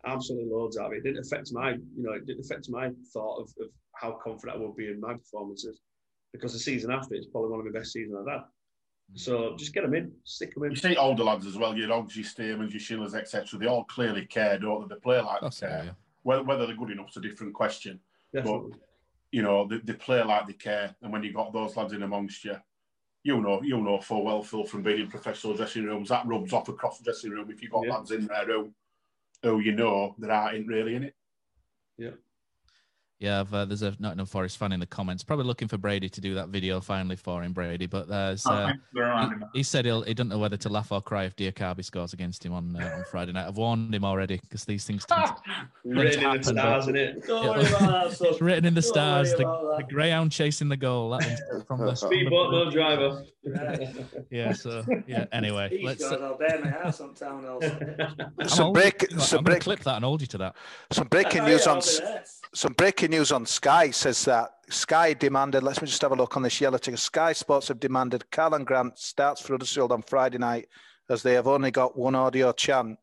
[0.07, 0.99] absolutely loads out of it.
[0.99, 4.59] It didn't affect my, you know, it didn't affect my thought of, of how confident
[4.59, 5.81] I would be in my performances,
[6.33, 8.43] because the season after it's probably one of the best seasons I've had.
[9.11, 9.17] Hmm.
[9.17, 10.71] So just get them in, stick them in.
[10.71, 13.59] You see older lads as well, your Oggs, your Stearmans, your Schillers, etc.
[13.59, 14.95] They all clearly care, don't they?
[14.95, 15.97] They play like they care.
[16.23, 18.01] Whether, whether they're good enough is a different question.
[18.33, 18.71] Definitely.
[18.71, 18.79] But
[19.35, 20.95] you know, they, they play like they care.
[21.03, 22.55] And when you've got those lads in amongst you,
[23.25, 26.53] you know, you know full well, Phil, from being in professional dressing rooms, that rubs
[26.53, 27.95] off across the dressing room if you've got yeah.
[27.95, 28.73] lads in there who,
[29.43, 31.17] who you know that aren't really in it.
[31.99, 32.11] Yeah.
[33.25, 36.11] Yeah, I've, uh, there's a Nottingham Forest fan in the comments, probably looking for Brady
[36.11, 37.87] to do that video finally for him, Brady.
[37.87, 39.47] But there's, Oh, uh, thanks for reminding me.
[39.55, 42.13] he, he said he'll, he doesn't know whether to laugh or cry if Diakhaby scores
[42.13, 43.47] against him on uh, on Friday night.
[43.49, 46.83] I've warned him already because these things tend to, tend to Written in the stars,
[46.85, 47.25] isn't it?
[47.27, 48.13] Don't worry about that.
[48.19, 48.29] son.
[48.29, 49.31] It's written in the Don't stars.
[49.31, 49.39] The,
[49.79, 51.09] the greyhound chasing the goal.
[51.19, 53.25] That one's from the Speedboat, no driver.
[54.31, 54.53] Yeah.
[54.53, 55.25] So yeah.
[55.33, 56.03] Anyway, These let's.
[56.11, 57.65] guys, I'll bear my house on town else.
[58.39, 60.57] I'm Some break- some gonna break- clip that and hold you to that.
[60.91, 62.25] Some breaking Oh, news on I'll be there.
[62.55, 65.63] some breaking news on Sky says that Sky demanded.
[65.63, 66.99] Let me just have a look on this yellow ticket.
[66.99, 70.69] Sky Sports have demanded Karlan Grant starts for Huddersfield on Friday night,
[71.09, 72.99] as they have only got one audio chant.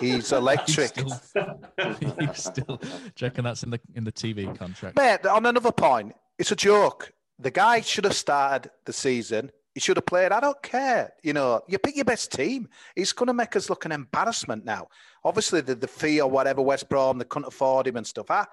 [0.00, 0.96] He's electric.
[0.96, 1.60] He's still,
[2.20, 2.80] he's still.
[3.20, 4.96] Reckon that's in the in the TV contract?
[4.96, 7.12] Mate, on another point, it's a joke.
[7.40, 9.50] The guy should have started the season.
[9.74, 10.30] He should have played.
[10.30, 11.12] I don't care.
[11.22, 12.68] You know, you pick your best team.
[12.94, 14.88] It's going to make us look an embarrassment now.
[15.24, 18.30] Obviously, the, the fee or whatever, West Brom, they couldn't afford him and stuff.
[18.30, 18.46] I,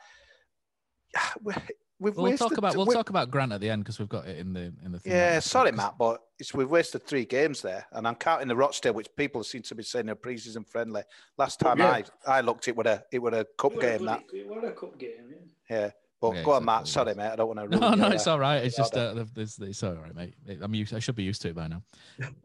[1.43, 1.55] we've
[1.97, 4.27] We'll wasted, talk about we'll we- talk about Grant at the end because we've got
[4.27, 5.13] it in the in the thing.
[5.13, 8.93] Yeah, sorry, Matt, but it's, we've wasted three games there, and I'm counting the Rochdale,
[8.93, 11.03] which people seem to be saying are pre-season friendly.
[11.37, 12.01] Last time Yeah.
[12.27, 14.27] I, I looked, it would a it would a cup What a game that.
[14.27, 15.37] bloody- What a cup game, yeah.
[15.77, 16.87] Yeah, but Yeah, go on, Matt.
[16.89, 17.29] Sorry, mate.
[17.31, 17.79] I don't want to.
[17.79, 18.57] No, no, it's all right.
[18.61, 20.33] It's just uh, there's, it's all right, mate.
[20.61, 20.93] I'm used.
[20.93, 21.81] I should be used to it by now.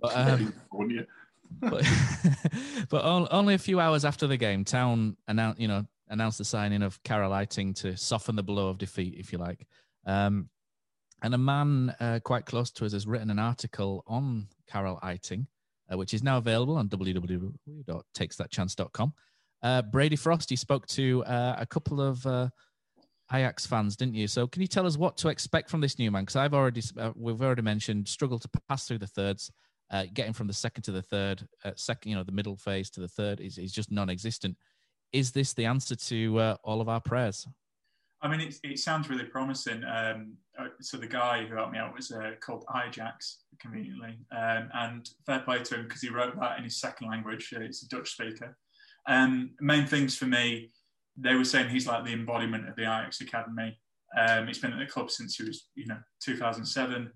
[0.00, 0.54] But, um,
[1.60, 1.84] but,
[2.88, 6.82] but only a few hours after the game, Town announced, you know, announced the signing
[6.82, 9.66] of Carel Eiting to soften the blow of defeat, if you like.
[10.06, 10.48] Um,
[11.22, 15.46] and a man uh, quite close to us has written an article on Carel Eiting,
[15.90, 19.12] uh, which is now available on www.takesthatchance.com.
[19.62, 22.48] Uh, Brady Frost, you spoke to uh, a couple of uh,
[23.32, 24.26] Ajax fans, didn't you?
[24.26, 26.22] So can you tell us what to expect from this new man?
[26.22, 29.52] Because I've already, uh, we've already mentioned, struggle to pass through the thirds
[30.14, 31.44] getting from the second to the third,
[31.74, 34.56] second, you know, the middle phase to the third is, is just non-existent.
[35.12, 37.46] Is this the answer to uh, all of our prayers?
[38.22, 39.82] I mean, it, it sounds really promising.
[39.84, 44.68] Um, uh, so the guy who helped me out was uh, called Ajax, conveniently, um,
[44.74, 47.52] and fair play to him because he wrote that in his second language.
[47.56, 48.56] Uh, it's a Dutch speaker.
[49.08, 50.70] Um, main things for me,
[51.16, 53.78] they were saying he's like the embodiment of the Ajax academy.
[54.18, 57.10] Um, he's been at the club since he was, you know, 2007.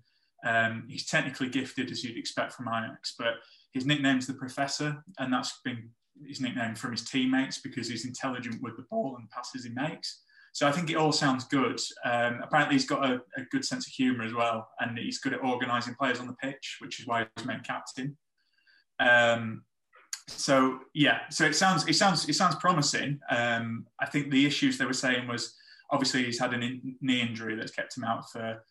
[0.45, 3.35] Um, he's technically gifted as you'd expect from Ajax, but
[3.73, 5.89] his nickname's the Professor, and that's been
[6.27, 10.21] his nickname from his teammates because he's intelligent with the ball and passes he makes.
[10.53, 11.79] So I think it all sounds good.
[12.05, 15.33] Um, apparently, he's got a, a good sense of humour as well, and he's good
[15.33, 18.15] at organising players on the pitch, which is why he's made captain.
[18.99, 19.63] Um,
[20.27, 23.19] so yeah, so it sounds it sounds it sounds promising.
[23.29, 25.55] Um, I think the issues they were saying was
[25.91, 28.63] obviously he's had a knee injury that's kept him out for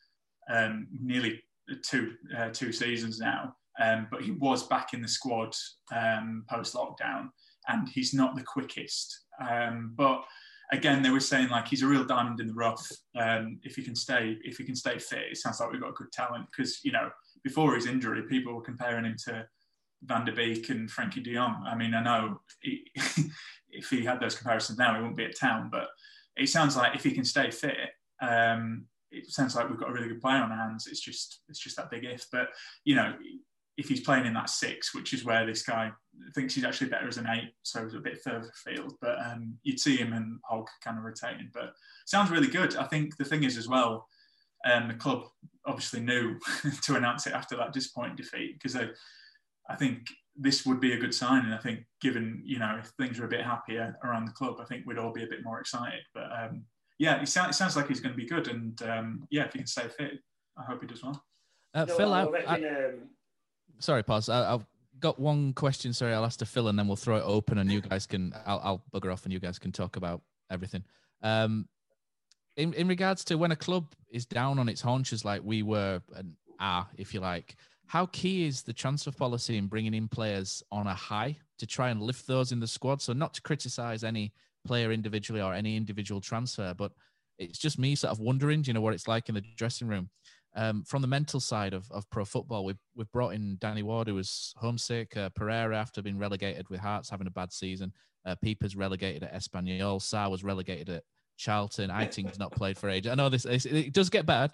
[0.50, 1.42] um, nearly
[1.82, 3.54] two uh, two seasons now.
[3.80, 5.54] Um, but he was back in the squad
[5.94, 7.28] um, post lockdown,
[7.68, 9.24] and he's not the quickest.
[9.40, 10.24] Um, but
[10.72, 12.86] again, they were saying like he's a real diamond in the rough.
[13.18, 15.90] Um, if he can stay, if he can stay fit, it sounds like we've got
[15.90, 16.46] a good talent.
[16.50, 17.10] Because you know,
[17.42, 19.46] before his injury, people were comparing him to
[20.02, 21.64] Van der Beek and Frenkie De Jong.
[21.66, 22.86] I mean, I know he,
[23.70, 25.68] if he had those comparisons now, he wouldn't be at town.
[25.70, 25.88] But
[26.36, 27.76] it sounds like if he can stay fit,
[28.20, 30.86] um, it sounds like we've got a really good player on our hands.
[30.86, 32.26] It's just it's just that big if.
[32.30, 32.48] But
[32.84, 33.14] you know,
[33.76, 35.90] if he's playing in that six, which is where this guy
[36.34, 38.94] thinks he's actually better as an eight, so he's a bit further field.
[39.00, 41.50] But um, you'd see him and Hogg kind of rotating.
[41.52, 41.74] But
[42.06, 42.76] sounds really good.
[42.76, 44.06] I think the thing is as well,
[44.64, 45.24] um, the club
[45.66, 46.38] obviously knew
[46.82, 48.88] to announce it after that disappointing defeat because I,
[49.68, 50.06] I think
[50.36, 51.44] this would be a good sign.
[51.44, 54.56] And I think given you know if things are a bit happier around the club,
[54.60, 56.02] I think we'd all be a bit more excited.
[56.14, 56.64] But um,
[56.98, 58.46] yeah, it sounds, it sounds like he's going to be good.
[58.46, 60.12] And um, yeah, if he can stay fit,
[60.56, 61.24] I hope he does well.
[61.74, 63.08] Uh, no, Phil, I, I, um,
[63.78, 64.28] sorry, pause.
[64.28, 64.66] I, have
[65.00, 65.92] got one question.
[65.92, 68.34] Sorry, I'll ask to Phil, and then we'll throw it open, and you guys can.
[68.46, 70.84] I'll, I'll bugger off, and you guys can talk about everything.
[71.22, 71.68] Um,
[72.56, 76.00] in in regards to when a club is down on its haunches, like we were
[76.16, 77.56] and are, if you like,
[77.86, 81.90] how key is the transfer policy in bringing in players on a high to try
[81.90, 83.02] and lift those in the squad?
[83.02, 84.32] So not to criticize any
[84.64, 86.92] player individually or any individual transfer, but
[87.38, 90.08] it's just me sort of wondering, you know what it's like in the dressing room?
[90.56, 94.06] Um, from the mental side of, of pro football, we've, we've brought in Danny Ward,
[94.06, 97.92] who was homesick, uh, Pereira after being relegated with Hearts, having a bad season.
[98.24, 100.00] Uh, Pipa's relegated at Espanyol.
[100.00, 101.02] Sarr was relegated at
[101.36, 101.90] Charlton.
[101.90, 103.10] Eiting's not played for ages.
[103.10, 104.52] I know this it does get bad.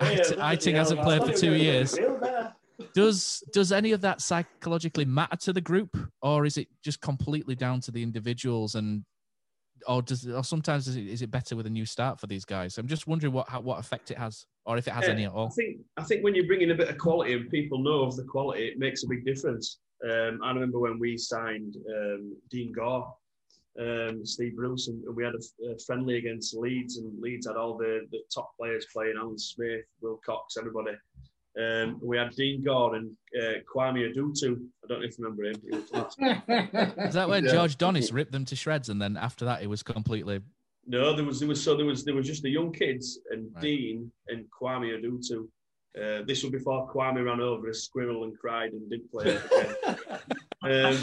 [0.00, 1.98] Yeah, Eiting hasn't played for two years.
[2.94, 7.54] Does does any of that psychologically matter to the group, or is it just completely
[7.54, 9.04] down to the individuals and
[9.86, 12.44] or does or sometimes is it, is it better with a new start for these
[12.44, 12.78] guys?
[12.78, 15.24] I'm just wondering what how, what effect it has, or if it has yeah, any
[15.24, 15.46] at all.
[15.46, 18.02] I think I think when you bring in a bit of quality and people know
[18.02, 19.78] of the quality, it makes a big difference.
[20.04, 23.14] Um, I remember when we signed um, Dean Gore,
[23.78, 27.76] um, Steve Bruce, and we had a, a, friendly against Leeds, and Leeds had all
[27.76, 30.92] the, the top players playing: Alan Smith, Will Cox, everybody.
[31.58, 34.56] Um, we had Dean Gordon, uh, Kwame Adutu.
[34.84, 35.60] I don't know if you remember him.
[37.06, 37.52] Is that when yeah.
[37.52, 40.40] George Donis ripped them to shreds, and then after that, it was completely?
[40.86, 43.48] No, there was there was so there was there was just the young kids and
[43.54, 43.62] right.
[43.62, 45.48] Dean and Kwame Adutu.
[46.00, 49.42] Uh, this was before Kwame ran over a squirrel and cried and didn't play it
[49.46, 49.96] again.
[50.62, 50.98] um,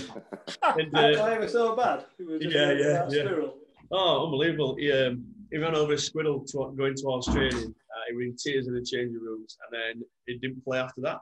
[0.79, 2.05] and, uh, Why was so bad?
[2.19, 3.09] Was yeah, yeah, yeah.
[3.09, 3.57] Squirrel.
[3.91, 4.75] Oh, unbelievable!
[4.75, 7.75] He, um, he ran over a squirrel to, going towards training
[8.07, 11.19] he were in tears in the changing rooms, and then he didn't play after that.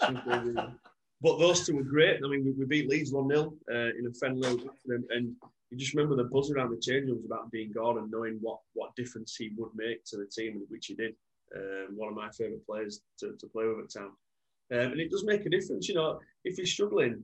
[1.22, 2.20] but those two were great.
[2.24, 4.48] I mean, we, we beat Leeds 1 0 uh, in a friendly,
[4.88, 5.36] and
[5.70, 8.58] you just remember the buzz around the changing rooms about being Dean Gordon, knowing what,
[8.74, 11.14] what difference he would make to the team, which he did.
[11.54, 14.10] Um, one of my favourite players to, to play with at town.
[14.72, 17.22] Um, and it does make a difference, you know, if you're struggling,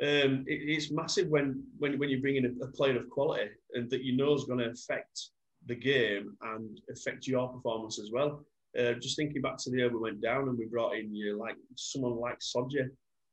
[0.00, 3.50] um, it, it's massive when, when, when you bring in a, a player of quality
[3.74, 5.30] and that you know is going to affect
[5.66, 8.44] the game and affect your performance as well.
[8.78, 11.38] Uh, just thinking back to the year we went down and we brought in you
[11.38, 12.88] like someone like Sodje.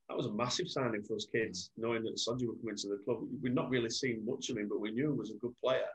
[0.08, 3.02] That was a massive signing for us kids, knowing that Sodje would come into the
[3.04, 3.18] club.
[3.42, 5.88] We'd not really seen much of him, but we knew he was a good player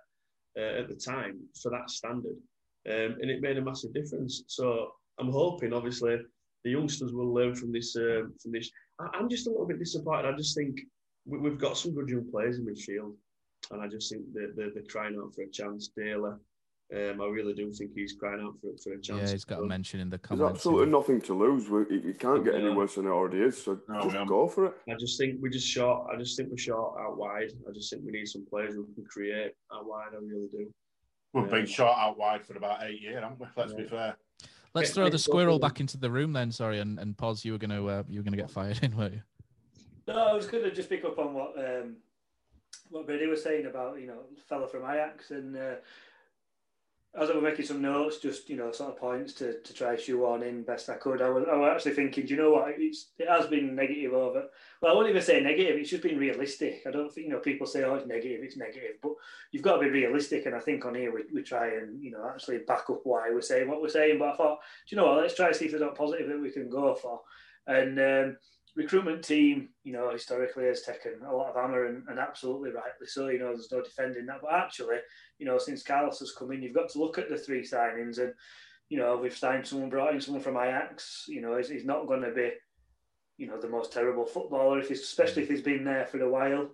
[0.58, 2.38] uh, at the time for that standard,
[2.88, 4.44] um, and it made a massive difference.
[4.48, 6.18] So I'm hoping, obviously,
[6.64, 7.96] the youngsters will learn from this.
[7.96, 10.26] Uh, from this, I, am just a little bit disappointed.
[10.26, 10.80] I just think
[11.26, 13.14] we, have got some good young players in midfield
[13.72, 15.90] and I just think they're, they're, they're crying out for a chance.
[15.98, 16.40] Taylor,
[16.92, 19.30] um, I really do think he's crying out for, for a chance.
[19.30, 20.42] Yeah, he's got a mention in the comments.
[20.42, 21.68] There's absolutely nothing to lose.
[21.90, 23.62] He can't get any worse than it already is.
[23.62, 24.74] So no, just go for it.
[24.90, 26.08] I just think we're just short.
[26.12, 27.52] I just think we're short out wide.
[27.68, 30.10] I just think we need some players who can create out wide.
[30.14, 30.72] I really do.
[31.34, 33.46] We've um, been short out wide for about eight years, haven't we?
[33.56, 33.78] Let's yeah.
[33.78, 34.18] be fair.
[34.74, 36.52] Let's throw the squirrel back into the room then.
[36.52, 37.46] Sorry, and, and pause.
[37.46, 39.22] You were gonna uh, you were gonna get fired in, weren't you?
[40.08, 41.98] No, I was gonna just pick up on what um,
[42.90, 45.76] what Brady was saying about you know fella from Ajax and uh,
[47.18, 49.96] as I was making some notes, just you know, sort of points to, to try
[49.96, 51.24] shoe on in best I could.
[51.24, 52.76] I was, I was actually thinking, do you know what?
[52.78, 54.44] It's it has been negative over.
[54.80, 55.78] Well, I won't even say negative.
[55.78, 56.84] It's just been realistic.
[56.86, 59.14] I don't think you know people say, oh, it's negative, it's negative, but
[59.52, 60.46] you've got to be realistic.
[60.46, 63.32] And I think on here we, we try and you know actually back up why
[63.32, 64.20] we're saying what we're saying.
[64.20, 65.22] But I thought, do you know what?
[65.22, 67.22] Let's try to see if there's a positive that we can go for.
[67.66, 68.38] And um,
[68.80, 73.06] recruitment team, you know, historically has taken a lot of hammer and, and, absolutely rightly
[73.06, 73.28] so.
[73.28, 74.40] You know, there's no defending that.
[74.42, 74.98] But actually,
[75.38, 78.18] you know, since Carlos has come in, you've got to look at the three signings
[78.20, 78.34] and,
[78.90, 81.26] you know, we've signed someone, brought in someone from Ajax.
[81.28, 82.52] You know, he's, he's not going to be
[83.40, 84.80] you know, the most terrible footballer.
[84.80, 86.70] If he's, especially if he's been there for a while,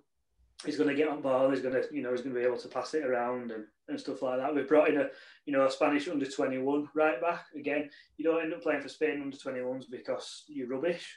[0.65, 1.52] he's going to get on ball.
[1.52, 3.65] He's going to, you know, he's going to be able to pass it around and,
[3.88, 4.54] and stuff like that.
[4.54, 5.08] We've brought in a,
[5.46, 7.46] you know, a Spanish under twenty one right back.
[7.56, 11.08] Again, you don't end up playing for Spain under twenty ones because you're rubbish.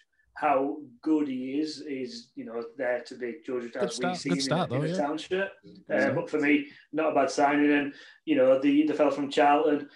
[0.40, 4.16] How good he is is, you know, there to be judged Good as we start-
[4.18, 5.06] see good him start, in, in though, a yeah.
[5.06, 5.50] town shirt.
[5.64, 5.96] Yeah.
[5.96, 7.72] Uh, but for me, not a bad signing.
[7.72, 9.88] And you know, the the fella from Charlton,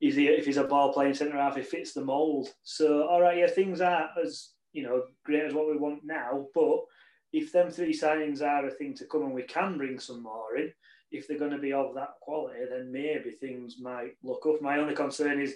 [0.00, 2.48] is he if he's a ball playing centre half, he fits the mould.
[2.64, 6.48] So all right, yeah, things aren't as you know great as what we want now,
[6.54, 6.80] but
[7.32, 10.56] if them three signings are a thing to come and we can bring some more
[10.56, 10.72] in,
[11.10, 14.60] if they're going to be of that quality, then maybe things might look up.
[14.60, 15.54] My only concern is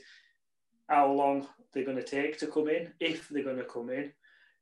[0.88, 4.12] how long they're going to take to come in, if they're going to come in,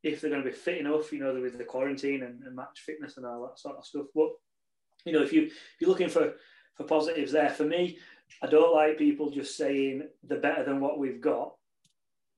[0.06, 2.80] if they're going to be fit enough, you know, with the quarantine and, and match
[2.84, 4.06] fitness and all that sort of stuff.
[4.14, 4.28] But
[5.04, 6.34] you know, if you if you're looking for
[6.74, 7.98] for positives there, for me,
[8.42, 11.54] I don't like people just saying they're better than what we've got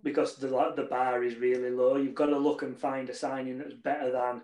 [0.02, 1.96] because the the bar is really low.
[1.96, 4.42] You've got to look and find a signing that's better than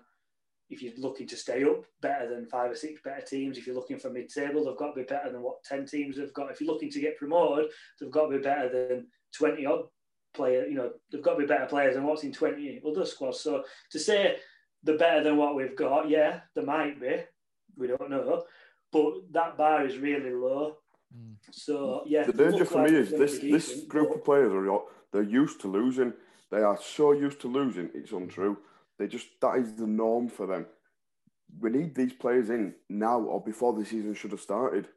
[0.70, 3.56] if you're looking to stay up, better than five or six better teams.
[3.56, 6.32] If you're looking for mid-table, they've got to be better than what ten teams have
[6.34, 6.50] got.
[6.50, 9.84] If you're looking to get promoted, they've got to be better than twenty odd
[10.34, 10.66] player.
[10.66, 13.40] You know, they've got to be better players than what's in twenty other squads.
[13.40, 14.36] So to say
[14.82, 17.16] they're better than what we've got, yeah, there might be.
[17.76, 18.44] We don't know,
[18.92, 20.76] but that bar is really low.
[21.16, 21.36] Mm.
[21.50, 24.52] So yeah, The danger for like me is this be this decent, group of players
[24.52, 26.12] are all- they're used to losing.
[26.50, 27.90] They are so used to losing.
[27.94, 28.58] It's untrue.
[28.98, 30.66] They just that is the norm for them.
[31.60, 34.88] We need these players in now or before the season should have started.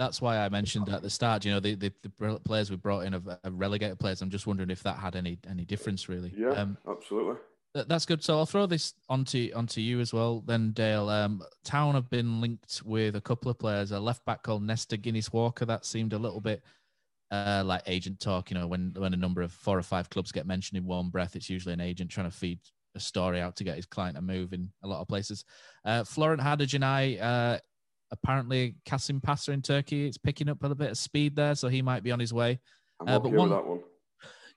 [0.00, 1.44] That's why I mentioned at the start.
[1.44, 4.22] You know, the, the, the players we brought in are are relegated players.
[4.22, 6.32] I'm just wondering if that had any any difference really.
[6.34, 7.36] Yeah, Um, absolutely.
[7.74, 8.24] Th- That's good.
[8.24, 10.40] So I'll throw this onto onto you as well.
[10.40, 13.92] Then Dale, um, Town have been linked with a couple of players.
[13.92, 15.66] A left back called Nesta Guinness Walker.
[15.66, 16.62] That seemed a little bit
[17.30, 18.50] uh, like agent talk.
[18.50, 21.10] You know, when when a number of four or five clubs get mentioned in one
[21.10, 22.58] breath, it's usually an agent trying to feed
[22.96, 25.44] a story out to get his client a move in a lot of places.
[25.84, 27.58] Uh, Florent Hadergjonaj, uh,
[28.10, 30.06] apparently Kasımpaşa in Turkey.
[30.06, 32.32] It's picking up a little bit of speed there, so he might be on his
[32.32, 32.58] way.
[33.00, 33.80] I'm Uh, okay with that one.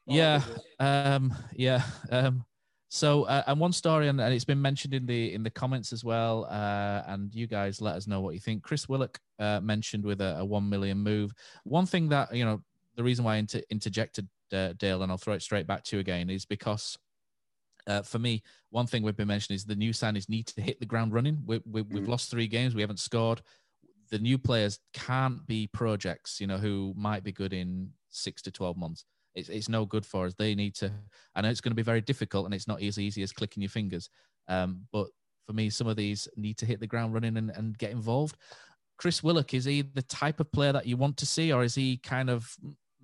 [0.05, 0.41] yeah,
[0.79, 1.81] um, yeah.
[2.11, 2.43] Um,
[2.89, 5.93] so, uh, and one story, and, and it's been mentioned in the in the comments
[5.93, 6.45] as well.
[6.45, 8.61] Uh, and you guys let us know what you think.
[8.63, 11.31] Chris Willock uh, mentioned with a, a one million move.
[11.63, 12.61] One thing that you know,
[12.95, 15.95] the reason why I inter- interjected uh, Dale, and I'll throw it straight back to
[15.95, 16.97] you again, is because
[17.88, 20.80] uh, for me, one thing we've been mentioning is the new signings need to hit
[20.80, 21.41] the ground running.
[21.46, 23.41] We, we, we've lost three games, we haven't scored.
[24.12, 28.52] The new players can't be projects, you know, who might be good in six to
[28.52, 29.06] 12 months.
[29.36, 30.36] It's, it's no good for us.
[30.36, 30.91] They need to,
[31.36, 33.63] I know it's going to be very difficult and it's not as easy as clicking
[33.63, 34.10] your fingers.
[34.48, 35.08] Um, but
[35.48, 38.38] for me, some of these need to hit the ground running and, and get involved.
[38.98, 41.76] Chris Willock, is he the type of player that you want to see, or is
[41.76, 42.56] he kind of,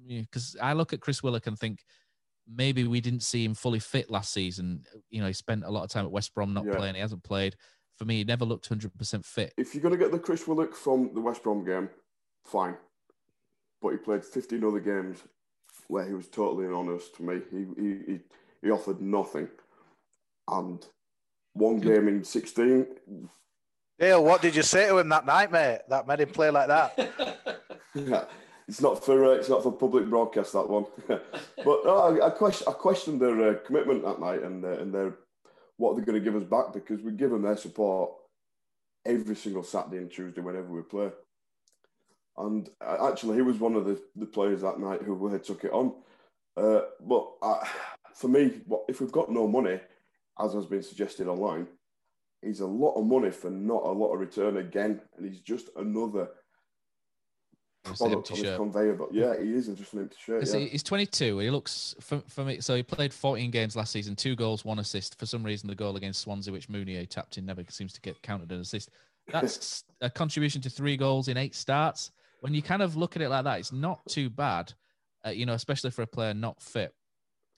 [0.08, 1.84] because I look at Chris Willock and think,
[2.54, 4.84] maybe we didn't see him fully fit last season.
[5.10, 6.76] You know, he spent a lot of time at West Brom not Yeah.
[6.76, 6.96] playing.
[6.96, 7.56] He hasn't played.
[7.98, 9.54] For me, he never looked 100% fit.
[9.58, 11.90] If you're going to get the Chris Willock from the West Brom game,
[12.46, 12.78] fine.
[13.82, 15.20] But he played 15 other games
[15.88, 17.42] where he was totally honest to me.
[17.52, 18.20] He he, he,
[18.62, 19.50] he offered nothing.
[20.48, 20.86] And
[21.54, 22.88] one game in 16,
[24.00, 25.82] Dale, what did you say to him that night, mate?
[25.90, 27.70] That made him play like that.
[28.70, 30.86] it's not for uh, it's not for public broadcast that one.
[31.08, 34.94] but no, I, I question I questioned their uh, commitment that night and uh, and
[34.94, 35.16] their
[35.78, 38.12] what they're going to give us back because we give them their support
[39.06, 41.10] every single Saturday and Tuesday whenever we play.
[42.38, 45.72] And uh, actually, he was one of the, the players that night who took it
[45.72, 45.96] on.
[46.56, 47.66] Uh, but uh,
[48.14, 49.80] for me, if we've got no money,
[50.40, 51.68] as has been suggested online,
[52.42, 55.70] he's a lot of money for not a lot of return again, and he's just
[55.78, 56.30] another
[57.84, 58.58] product on his shirt.
[58.58, 58.94] conveyor.
[58.94, 60.46] But yeah, he is just an empty shirt.
[60.46, 60.60] Yeah.
[60.60, 61.40] He's 22.
[61.40, 62.60] He looks for, for me.
[62.62, 65.18] So he played 14 games last season, two goals, one assist.
[65.20, 68.22] For some reason, the goal against Swansea, which Mounié tapped in, never seems to get
[68.22, 68.90] counted an assist.
[69.32, 72.12] That's a contribution to three goals in eight starts.
[72.42, 74.74] When you kind of look at it like that, it's not too bad,
[75.26, 76.94] uh, you know, especially for a player not fit.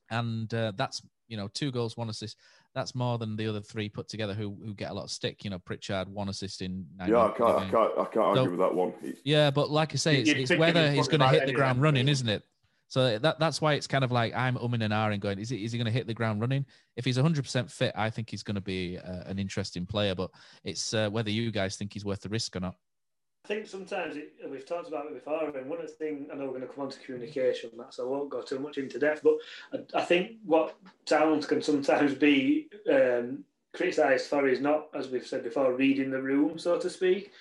[0.09, 2.37] And uh, that's you know two goals, one assist.
[2.73, 5.43] That's more than the other three put together who who get a lot of stick.
[5.43, 6.85] You know, Pritchard one assist in.
[7.05, 8.93] Yeah, I can't, I can't, I can't argue So- with that one.
[9.01, 11.77] He- yeah, but like I say, it's, it's whether he's going to hit the ground
[11.79, 12.43] of running, isn't it?
[12.87, 15.61] So that that's why it's kind of like I'm umming and ahhing, going, is it
[15.61, 16.65] is he going to hit the ground running?
[16.97, 20.13] If he's 100 percent fit, I think he's going to be uh, an interesting player.
[20.13, 20.29] But
[20.65, 22.75] it's uh, whether you guys think he's worth the risk or not.
[23.43, 26.35] I think sometimes it, we've talked about it before, and one of the things I
[26.35, 28.77] know we're going to come on to communication, that so I won't go too much
[28.77, 29.23] into depth.
[29.23, 29.37] But
[29.73, 30.75] I, I think what
[31.05, 36.21] towns can sometimes be um, criticised for is not, as we've said before, reading the
[36.21, 37.31] room, so to speak.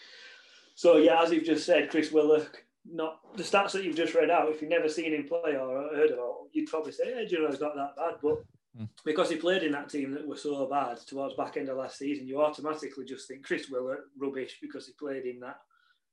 [0.74, 4.30] So yeah, as you've just said, Chris Willock, not the stats that you've just read
[4.30, 4.48] out.
[4.48, 7.42] If you've never seen him play or heard about, you'd probably say, "Hey, do you
[7.42, 8.42] know, it's not that bad." But
[8.78, 8.88] Mm.
[9.04, 11.98] Because he played in that team that was so bad towards back end of last
[11.98, 15.60] season, you automatically just think Chris Willock rubbish because he played in that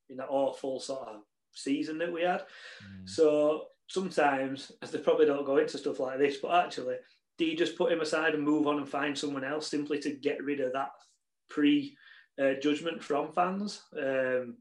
[0.09, 1.21] in that awful sort of
[1.53, 2.41] season that we had.
[2.41, 3.07] Mm.
[3.07, 6.95] So sometimes, as they probably don't go into stuff like this, but actually,
[7.37, 10.11] do you just put him aside and move on and find someone else simply to
[10.11, 10.89] get rid of that
[11.49, 11.95] pre
[12.41, 13.83] uh, judgment from fans?
[13.97, 14.57] Um,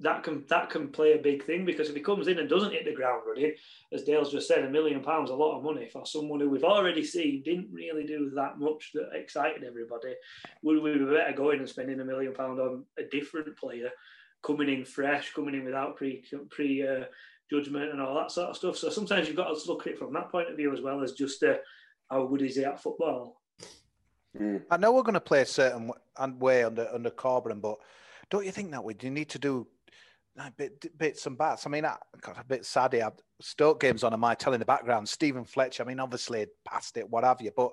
[0.00, 2.72] that can that can play a big thing because if he comes in and doesn't
[2.72, 3.52] hit the ground running,
[3.92, 6.64] as Dale's just said, a million pounds a lot of money for someone who we've
[6.64, 10.14] already seen didn't really do that much that excited everybody.
[10.62, 13.90] Would we be better going and spending a million pound on a different player,
[14.44, 17.04] coming in fresh, coming in without pre pre uh,
[17.50, 18.76] judgment and all that sort of stuff?
[18.76, 21.02] So sometimes you've got to look at it from that point of view as well
[21.02, 21.56] as just uh,
[22.10, 23.40] how good is he at football.
[24.70, 25.92] I know we're going to play a certain
[26.38, 27.76] way under under Corberan, but
[28.30, 29.66] don't you think that we do need to do
[30.56, 31.66] bit, bits and bats.
[31.66, 32.94] I mean, I got a bit sad.
[32.94, 35.08] I had Stoke games on, and my telling the background.
[35.08, 35.82] Steven Fletcher.
[35.82, 37.70] I mean, obviously passed it, what have you, but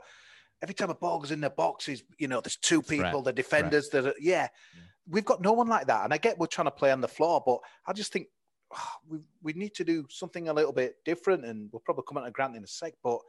[0.62, 3.34] every time a ball goes in the box, boxes, you know, there's two people, the
[3.34, 3.90] defenders.
[3.90, 6.04] That are, yeah, yeah, we've got no one like that.
[6.04, 8.28] And I get we're trying to play on the floor, but I just think
[8.76, 11.45] oh, we we need to do something a little bit different.
[11.45, 13.20] And we'll probably come on to Grant in a sec, but.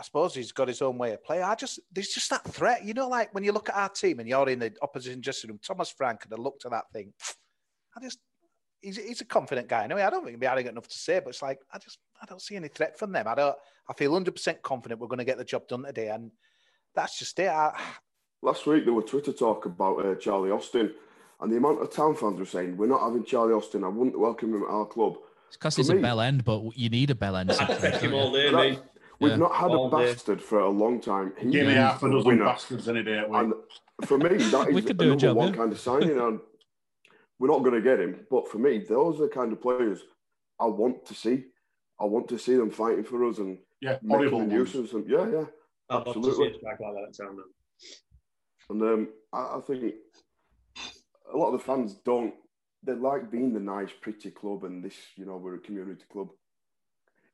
[0.00, 1.42] I suppose he's got his own way of play.
[1.42, 4.20] I just there's just that threat, you know, like when you look at our team
[4.20, 5.58] and you're in the opposition dressing room.
[5.60, 7.12] Thomas Frank and have looked at that thing.
[7.96, 8.20] I just
[8.80, 9.84] he's, he's a confident guy.
[9.84, 11.98] Anyway, I don't think he'll be arrogant enough to say, but it's like I just
[12.20, 13.26] I don't see any threat from them.
[13.26, 13.56] I don't.
[13.88, 16.30] I feel hundred percent confident we're going to get the job done today, and
[16.94, 17.48] that's just it.
[17.48, 17.78] I...
[18.42, 20.94] Last week there were Twitter talk about uh, Charlie Austin,
[21.40, 23.84] and the amount of town fans were saying we're not having Charlie Austin.
[23.84, 25.16] I wouldn't welcome him at our club.
[25.48, 27.50] It's because he's me, a bell end, but you need a bell end.
[27.52, 28.80] him all day, mate.
[29.20, 29.36] We've yeah.
[29.36, 30.44] not had all a bastard day.
[30.44, 31.32] for a long time.
[31.38, 33.24] He Give me half a dozen bastards any day.
[33.28, 33.52] And
[34.04, 35.56] for me, that is the number one yeah.
[35.56, 36.20] kind of signing.
[36.20, 36.38] And
[37.38, 38.26] we're not going to get him.
[38.30, 40.02] But for me, those are the kind of players
[40.60, 41.46] I want to see.
[42.00, 45.04] I want to see them fighting for us and yeah, making use of them.
[45.08, 45.44] Yeah, yeah,
[45.90, 46.56] I'd absolutely.
[46.62, 47.08] Like that
[48.70, 49.94] and um, I, I think
[51.32, 52.34] a lot of the fans don't.
[52.84, 56.28] They like being the nice, pretty club, and this, you know, we're a community club.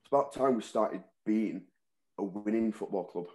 [0.01, 1.63] It's about time we started being
[2.19, 3.27] a winning football club.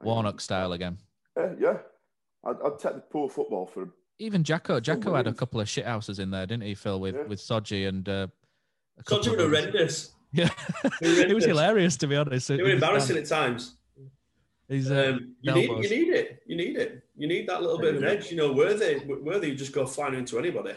[0.00, 0.98] Warnock style again.
[1.36, 1.76] Yeah, yeah.
[2.44, 3.88] I'd, I'd take the poor football for
[4.22, 7.00] even Jacko, Jacko had a couple of shit houses in there, didn't he, Phil?
[7.00, 7.24] With yeah.
[7.24, 8.26] with Soji and uh,
[9.04, 10.12] Soji was horrendous.
[10.34, 10.48] Yeah,
[11.02, 12.48] it was hilarious to be honest.
[12.48, 13.76] It, it was embarrassing at times.
[14.66, 16.42] He's, uh, um, you need you need it.
[16.46, 17.01] You need it.
[17.22, 18.32] You need that little bit of an edge.
[18.32, 20.72] You know, Worthy Worthy you just go flying into anybody.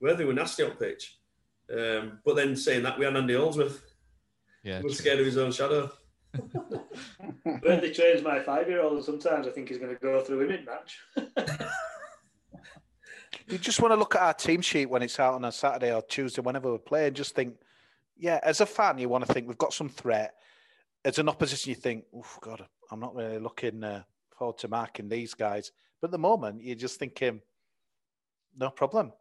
[0.00, 1.18] Worthy were nasty on pitch.
[1.70, 3.82] Um, but then saying that we had Andy Holdsworth.
[4.62, 5.92] Yeah, he was scared of his own shadow.
[7.62, 10.48] Worthy trains my five year old, and sometimes I think he's going to go through
[10.48, 10.98] him in match.
[13.48, 15.92] you just want to look at our team sheet when it's out on a Saturday
[15.92, 17.56] or Tuesday, whenever we play, and just think,
[18.16, 20.32] yeah, as a fan, you want to think we've got some threat.
[21.04, 24.04] As an opposition, you think, oh, God, I'm not really looking uh,
[24.38, 25.72] forward to marking these guys.
[26.00, 27.40] But at the moment, you're just thinking,
[28.58, 29.12] no problem.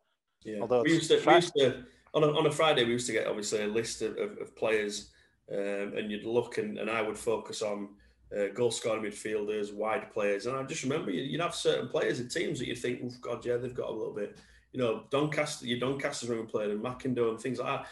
[0.44, 0.60] Yeah.
[0.62, 1.84] Although we used to, we used to
[2.14, 4.56] on, a, on a Friday, we used to get obviously a list of, of, of
[4.56, 5.12] players,
[5.52, 7.90] um, and you'd look and, and I would focus on
[8.36, 10.46] uh, goal scoring midfielders, wide players.
[10.46, 13.46] And I just remember you'd have certain players in teams that you'd think, oh, God,
[13.46, 14.38] yeah, they've got a little bit,
[14.72, 17.88] you know, Doncaster, your Doncaster's when we played, and McIndoe and things like that.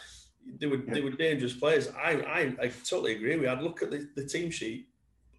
[0.58, 0.94] They were, yeah.
[0.94, 1.88] they were dangerous players.
[1.96, 3.50] I, I, I totally agree with you.
[3.50, 4.88] I'd look at the, the team sheet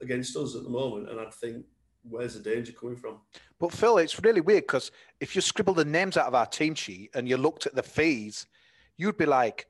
[0.02, 1.66] against us at the moment and I'd think,
[2.10, 3.18] where's the danger coming from?
[3.60, 6.76] But Phil, it's really weird because if you scribble the names out of our team
[6.76, 8.48] sheet and you looked at the fees,
[8.98, 9.68] you'd be like,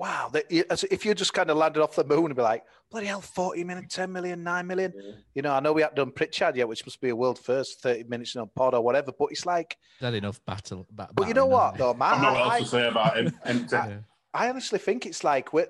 [0.00, 3.06] wow, that, if you just kind of landed off the moon and be like, bloody
[3.06, 4.92] hell, 40 minutes, 10 million, 9 million.
[4.96, 5.12] Yeah.
[5.34, 7.82] You know, I know we haven't done Pritchard yet, which must be a world first,
[7.82, 9.76] 30 minutes in a pod or whatever, but it's like.
[10.00, 10.86] That enough battle.
[10.90, 12.14] Bat- but you know what, though, man?
[12.14, 13.34] I know what else I, to say about him.
[13.44, 13.98] I,
[14.32, 15.68] I, honestly think it's like, we're,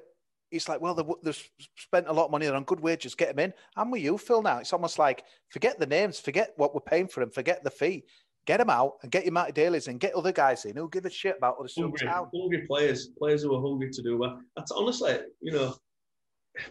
[0.51, 3.55] it's like, well, they've spent a lot of money on good wages, get them in.
[3.76, 4.59] I'm with you, Phil, now.
[4.59, 8.05] It's almost like, forget the names, forget what we're paying for them, forget the fee
[8.46, 11.05] get them out and get your Matty Daly's and get other guys in who give
[11.05, 14.40] a shit about other hungry, hungry players, players who are hungry to do well.
[14.57, 15.74] That's honestly, you know,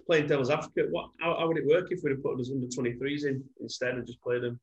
[0.07, 0.87] playing devil's advocate.
[0.91, 3.43] What how, how would it work if we'd have put those under twenty threes in
[3.61, 4.59] instead and just played them?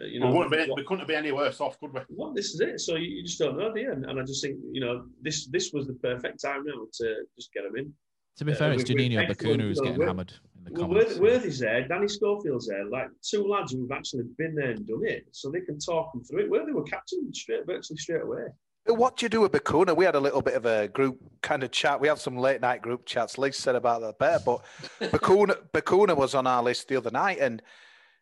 [0.00, 2.00] Uh, you know, well, be, what, we couldn't be any worse off, could we?
[2.08, 2.80] Well, this is it.
[2.80, 3.92] So you, you just don't know, do you?
[3.92, 7.14] And, and, I just think you know this this was the perfect time now to
[7.36, 7.92] just get them in.
[8.38, 11.18] To be uh, fair, it's Juninho Bacuna who's getting hammered in the comments.
[11.18, 15.26] Worthy's there, Danny Schofield's there, like two lads who've actually been there and done it,
[15.30, 16.50] so they can talk them through it.
[16.50, 18.46] Worthy were captain straight, virtually straight away.
[18.86, 19.96] What do you do with Bacuna?
[19.96, 22.00] We had a little bit of a group kind of chat.
[22.00, 23.38] We have some late night group chats.
[23.38, 24.62] Lee said about that better, but
[25.10, 27.62] Bakuna, Bacuna was on our list the other night, and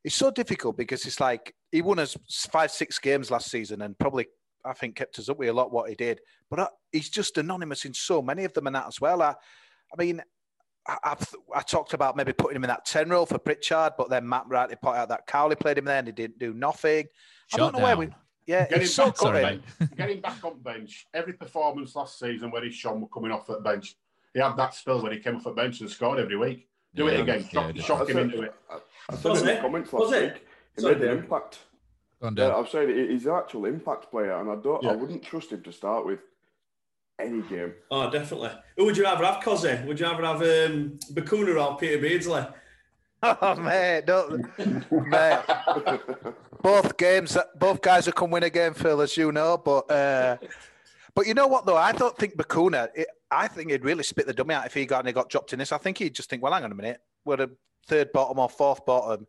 [0.05, 2.17] it's so difficult because it's like he won us
[2.53, 4.27] five, six games last season, and probably
[4.65, 6.21] I think kept us up with a lot what he did.
[6.51, 9.23] But uh, he's just anonymous in so many of them, and that as well.
[9.23, 9.35] I,
[9.93, 10.23] I mean,
[10.87, 14.11] I, I've, I talked about maybe putting him in that 10 role for Pritchard, but
[14.11, 17.07] then Matt rightly pointed out that Cowley played him there and he didn't do nothing.
[17.53, 17.87] I don't know down.
[17.89, 18.15] where we.
[18.47, 19.47] Yeah, Get him, it's so back on gutting.
[19.47, 19.51] Eh?
[19.79, 19.97] bench.
[19.97, 21.07] Get him back on bench.
[21.15, 23.95] Every performance last season where he's shone were coming off at bench.
[24.35, 26.67] He had that spell when he came off at bench and scored every week.
[26.95, 27.49] Do it again.
[27.49, 27.83] Shock, yeah.
[27.83, 28.55] shock him said- into it.
[29.11, 30.47] I said in the comments last was week, it?
[30.75, 31.59] he sorry, made an impact.
[32.21, 35.51] Yeah, uh, I've saying he's an actual impact player, and I don't, I wouldn't trust
[35.51, 36.21] him to start with
[37.19, 37.75] any game.
[37.91, 38.51] Oh, definitely.
[38.77, 39.85] Who would you rather have, Cozzy?
[39.87, 42.47] Would you rather have um, Bacuna or Peter Beardsley?
[43.25, 44.45] Oh mate, don't,
[44.91, 45.39] mate.
[46.61, 49.57] both games, both guys have come win a game, Phil, as you know.
[49.59, 50.39] But uh,
[51.15, 51.77] but you know what though?
[51.77, 52.89] I don't think Bacuna.
[52.97, 55.29] It, I think he'd really spit the dummy out if he got and he got
[55.31, 55.71] dropped in this.
[55.71, 57.51] I think he'd just think, well, hang on a minute, we're a
[57.87, 59.29] third bottom or fourth bottom.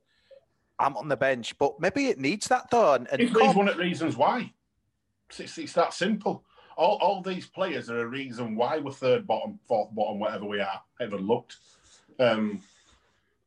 [0.79, 2.95] I'm on the bench, but maybe it needs that though.
[2.95, 4.51] And, and He's he's one of the reasons why.
[5.29, 6.43] It's, it's, it's that simple.
[6.77, 10.59] All, all these players are a reason why we're third bottom, fourth bottom, whatever we
[10.59, 10.81] are.
[10.99, 11.57] Ever looked.
[12.19, 12.61] Um,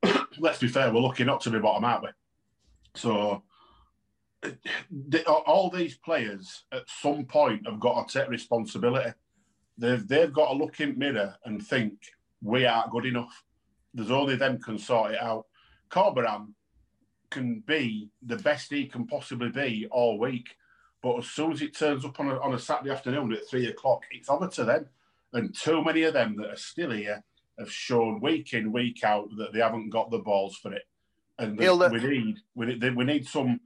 [0.38, 2.08] let's be fair, we're lucky not to be bottom, aren't we?
[2.94, 3.42] So
[5.26, 9.12] all these players at some point have got to take responsibility.
[9.78, 11.94] They've they've got to look in the mirror and think
[12.42, 13.44] we aren't good enough.
[13.94, 15.46] There's only them can sort it out.
[15.90, 16.52] Corberan
[17.30, 20.48] can be the best he can possibly be all week,
[21.02, 23.66] but as soon as it turns up on a, on a Saturday afternoon at three
[23.66, 24.86] o'clock, it's over to them.
[25.32, 27.22] And too many of them that are still here
[27.58, 30.82] have shown week in week out that they haven't got the balls for it.
[31.38, 33.60] And Neil, we need we need we need some,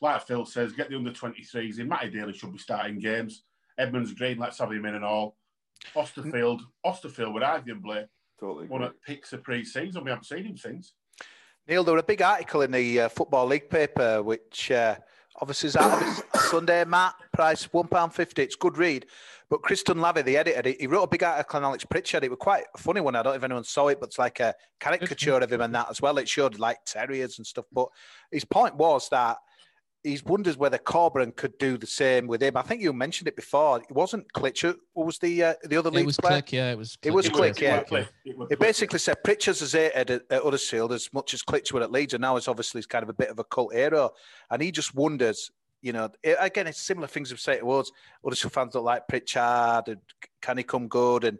[0.00, 1.88] like Phil says, get the under twenty threes in.
[1.88, 3.42] Matty Daly should be starting games.
[3.78, 5.36] Edmonds Green, let's have him in and all.
[5.94, 8.06] Osterfield, Osterfield would arguably
[8.38, 10.04] totally one of picks of pre-season.
[10.04, 10.94] We haven't seen him since.
[11.68, 14.96] Neil, there was a big article in the uh, Football League paper, which uh,
[15.40, 17.14] obviously is out of Sunday, Matt.
[17.32, 18.38] Price £1.50.
[18.38, 19.06] It's good read.
[19.48, 22.24] But Kristen Lavey, the editor, he wrote a big article on Alex Pritchard.
[22.24, 23.14] It was quite a funny one.
[23.14, 25.74] I don't know if anyone saw it, but it's like a caricature of him and
[25.74, 26.18] that as well.
[26.18, 27.66] It showed like terriers and stuff.
[27.72, 27.88] But
[28.30, 29.36] his point was that
[30.06, 32.56] he wonders whether Corberan could do the same with him.
[32.56, 33.80] I think you mentioned it before.
[33.80, 34.62] It wasn't Klich.
[34.62, 36.40] Who was the uh, the other It was player?
[36.40, 36.96] Klich, yeah, it was.
[37.02, 37.68] It was Klich, yeah.
[37.68, 37.76] yeah.
[37.78, 38.08] It was Klich.
[38.24, 41.72] It was It basically said Pritchard's as hated at, at Huddersfield as much as Klich
[41.72, 44.10] were at Leeds, and now it's obviously kind of a bit of a cult hero.
[44.50, 45.50] And he just wonders,
[45.82, 47.90] you know, it, again, it's similar things we've said towards
[48.22, 50.00] Huddersfield fans don't like Pritchard, and
[50.40, 51.24] can he come good?
[51.24, 51.38] And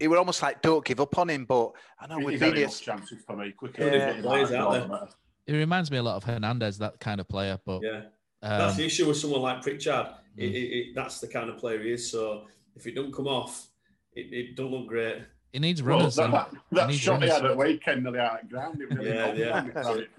[0.00, 1.44] it were almost like, don't give up on him.
[1.44, 1.70] But
[2.00, 3.52] I know He's with had Venus, enough chances for me.
[3.52, 5.06] Quicker Yeah.
[5.46, 5.56] Than getting Players that, out the there.
[5.56, 5.58] better.
[5.58, 7.58] It reminds me a lot of Hernandez, that kind of player.
[7.64, 7.96] But Yeah.
[8.42, 10.06] um, that's the issue with someone like Pritchard.
[10.36, 10.54] It, Mm.
[10.54, 12.10] it, it, that's the kind of player he is.
[12.10, 13.68] So if it don't come off,
[14.14, 15.22] it, it don't look great.
[15.52, 17.42] he needs Well, that, that, that needs shot he runners.
[17.42, 18.82] had at weekend nearly out of ground.
[18.82, 19.64] It Yeah, yeah.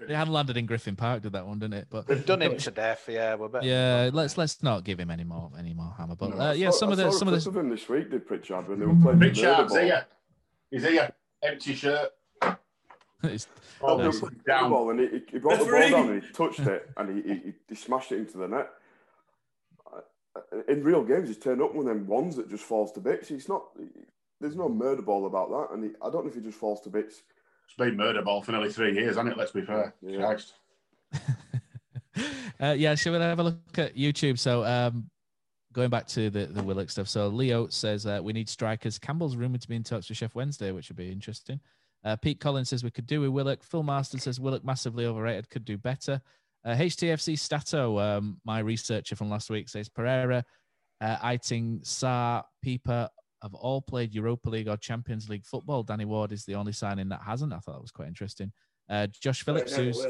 [0.00, 1.88] It hadn't landed in Griffin Park, did that one, didn't it?
[1.90, 3.04] But they've done him to death.
[3.08, 3.66] Yeah, we're better.
[3.66, 6.16] yeah, let's let's not give him any more any more hammer.
[6.16, 7.86] But uh, yeah, saw- some I of the some of clip the of him this
[7.90, 9.82] week did Pritchard when they were playing the Pritchard's Murderball.
[9.84, 10.06] here.
[10.70, 11.10] He's here.
[11.42, 12.10] Empty shirt.
[13.24, 13.46] it's,
[13.80, 14.20] Oh, They Nice.
[14.20, 14.70] were down.
[14.70, 17.32] ball and he, he- he brought the ball down and he touched it and he,
[17.34, 18.68] he, he smashed it into the net.
[20.68, 23.28] In real games, he's turned up one of them ones that just falls to bits.
[23.28, 23.64] He's not.
[24.38, 26.82] There's no murder ball about that, and he, I don't know if he just falls
[26.82, 27.22] to bits.
[27.64, 29.38] It's been murder ball for nearly three years, hasn't it?
[29.38, 29.94] Let's be fair.
[30.02, 30.18] Yeah.
[30.18, 30.52] Christ.
[32.60, 34.38] uh, yeah, shall we have a look at YouTube?
[34.38, 35.08] So, um,
[35.72, 37.08] going back to the, the Willock stuff.
[37.08, 38.98] So, Leo says uh, we need strikers.
[38.98, 41.60] Campbell's rumored to be in touch with Sheff Wednesday, which would be interesting.
[42.06, 43.64] Uh, Pete Collins says we could do with Willock.
[43.64, 46.22] Phil Marston says Willock massively overrated, could do better.
[46.64, 50.44] Uh, HTFC Stato, um, my researcher from last week, says Pereira,
[51.00, 53.08] uh, Eiting, Sarr, Pieper
[53.42, 55.82] have all played Europa League or Champions League football.
[55.82, 57.52] Danny Ward is the only signing that hasn't.
[57.52, 58.52] I thought that was quite interesting.
[58.88, 60.06] Uh, Josh Phillips, who's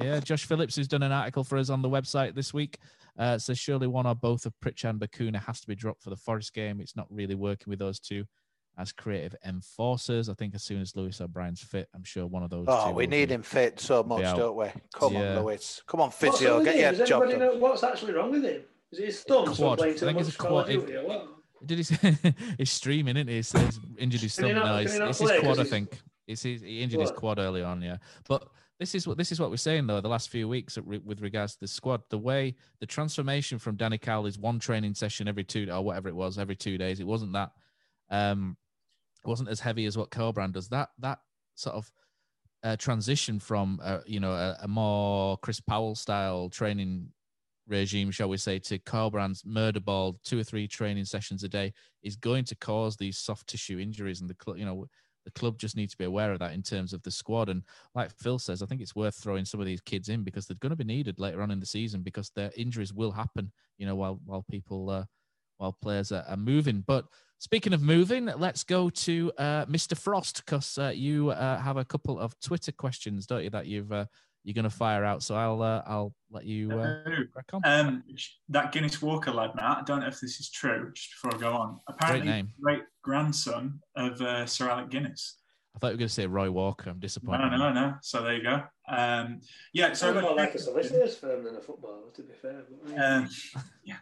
[0.00, 2.78] yeah, Josh Phillips, who's done an article for us on the website this week,
[3.18, 6.10] uh, says surely one or both of Pritchard and Bacuna has to be dropped for
[6.10, 6.80] the Forest game.
[6.80, 8.24] It's not really working with those two
[8.78, 10.28] as creative enforcers.
[10.28, 12.66] I think as soon as Lewis O'Brien's fit, I'm sure one of those.
[12.68, 14.66] Oh, two we need be- him fit so much, don't we?
[14.94, 15.36] Come Yeah.
[15.36, 15.82] on, Lewis.
[15.86, 16.56] Come on, What's physio.
[16.56, 16.80] with Get him?
[16.80, 17.54] your Does job anybody done.
[17.54, 18.62] know what's actually wrong with him?
[18.90, 19.80] Is it his thumb Quad.
[19.80, 20.68] I think it's a quad.
[20.70, 21.20] If- Duty?
[21.64, 21.84] Did he?
[21.84, 22.16] Say,
[22.58, 23.36] he's streaming, isn't he?
[23.36, 24.54] He's, he's injured his thumb.
[24.54, 25.40] not- No, can it's, it's his play?
[25.40, 25.56] quad.
[25.56, 26.00] 'Cause I think.
[26.26, 27.82] It's his, he injured his quad early on.
[27.82, 27.96] Yeah,
[28.28, 28.46] but
[28.78, 30.00] this is what this is what we're saying though.
[30.00, 33.98] The last few weeks with regards to the squad, the way the transformation from Danny
[33.98, 37.00] Cowley's one training session every two or whatever it was every two days.
[37.00, 37.50] It wasn't that.
[38.10, 38.61] Um, it
[39.24, 40.68] wasn't as heavy as what Corberan does.
[40.68, 41.18] That that
[41.54, 41.90] sort of
[42.64, 47.08] uh, transition from uh, you know a, a more Chris Powell style training
[47.66, 51.72] regime, shall we say, to Corberan's murder ball, two or three training sessions a day,
[52.02, 54.86] is going to cause these soft tissue injuries, and the club, you know.
[55.24, 57.48] The club just needs to be aware of that in terms of the squad.
[57.48, 57.62] And
[57.94, 60.56] like Phil says, I think it's worth throwing some of these kids in because they're
[60.58, 63.86] going to be needed later on in the season because their injuries will happen, you
[63.86, 65.04] know, while while people uh,
[65.58, 66.82] while players are, are moving.
[66.84, 67.04] But
[67.42, 69.98] speaking of moving, let's go to uh, Mr.
[69.98, 73.50] Frost because uh, you uh, have a couple of Twitter questions, don't you?
[73.50, 74.06] That you've uh,
[74.44, 75.24] you're going to fire out.
[75.24, 77.62] So I'll uh, I'll let you uh, crack on.
[77.64, 78.04] Um,
[78.48, 79.78] that Guinness Walker lad, Matt.
[79.78, 80.92] I don't know if this is true.
[80.94, 82.48] Just before I go on, apparently, Great name.
[82.62, 85.38] great grandson of uh, Sir Alec Guinness.
[85.74, 86.90] I thought you were going to say Roy Walker.
[86.90, 87.50] I'm disappointed.
[87.50, 87.94] No, no, no.
[88.02, 88.62] So there you go.
[88.88, 89.40] Um,
[89.72, 92.34] yeah, so Sounds I've got more like a solicitor's firm than a footballer, to be
[92.34, 92.64] fair.
[92.68, 93.16] But, yeah.
[93.16, 93.28] Um,
[93.82, 93.96] yeah.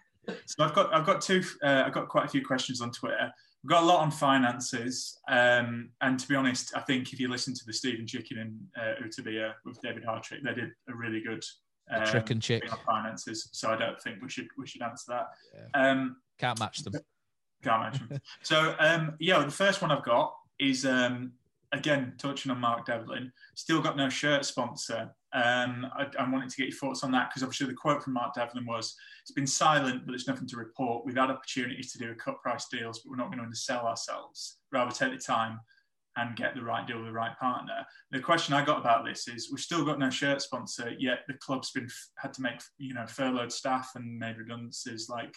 [0.46, 3.32] So I've got I've got two uh, I've got quite a few questions on Twitter.
[3.62, 7.28] We've got a lot on finances, um, and to be honest, I think if you
[7.28, 11.20] listen to the Stephen Chicken and uh, Utabia with David Hartrick, they did a really
[11.20, 11.44] good
[11.90, 12.72] um, Trick and Chick.
[12.72, 13.48] on finances.
[13.52, 15.26] So I don't think we should we should answer that.
[15.74, 16.94] Um, Can't match them.
[17.62, 18.20] can't match them.
[18.42, 21.32] so um, yeah, the first one I've got is um,
[21.72, 23.32] again touching on Mark Devlin.
[23.54, 25.10] Still got no shirt sponsor.
[25.32, 28.14] Um, I, I wanted to get your thoughts on that because obviously the quote from
[28.14, 31.06] Mark Devlin was, "It's been silent, but there's nothing to report.
[31.06, 33.86] We've had opportunities to do a cut price deals, but we're not going to undersell
[33.86, 34.58] ourselves.
[34.72, 35.60] Rather take the time
[36.16, 39.28] and get the right deal with the right partner." The question I got about this
[39.28, 42.94] is, we've still got no shirt sponsor, yet the club's been had to make you
[42.94, 45.08] know furloughed staff and made redundancies.
[45.08, 45.34] Like,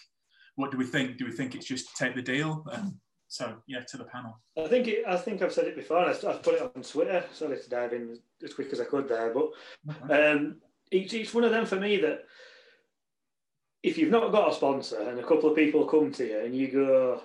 [0.56, 1.18] what do we think?
[1.18, 2.64] Do we think it's just take the deal?
[2.72, 3.00] Um,
[3.34, 4.38] so yeah, to the panel.
[4.56, 5.98] I think it, I think I've said it before.
[5.98, 7.24] I've, I've put it on Twitter.
[7.32, 9.50] Sorry to dive in as quick as I could there, but
[10.08, 10.58] um,
[10.92, 12.20] it's, it's one of them for me that
[13.82, 16.54] if you've not got a sponsor and a couple of people come to you and
[16.54, 17.22] you go,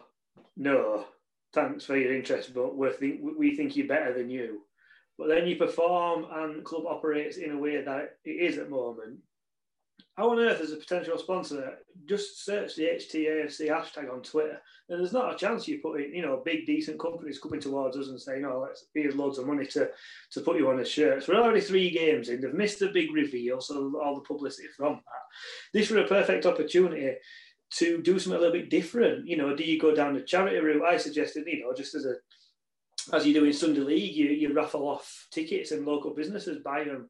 [0.57, 1.05] no,
[1.53, 4.61] thanks for your interest, but we think we think you're better than you.
[5.15, 8.71] But then you perform and club operates in a way that it is at the
[8.71, 9.19] moment.
[10.15, 14.99] How on earth, is a potential sponsor, just search the HTAFC hashtag on Twitter, and
[14.99, 18.09] there's not a chance you put in, you know, big decent companies coming towards us
[18.09, 19.89] and saying, "Oh, let's here's loads of money to
[20.31, 22.41] to put you on a shirt." So we're already three games in.
[22.41, 25.73] They've missed the big reveal, so all the publicity from that.
[25.73, 27.15] This was a perfect opportunity
[27.71, 29.27] to do something a little bit different.
[29.27, 30.83] You know, do you go down the charity route?
[30.83, 32.15] I suggested, you know, just as a
[33.13, 36.83] as you do in Sunday League, you, you raffle off tickets and local businesses buy
[36.83, 37.09] them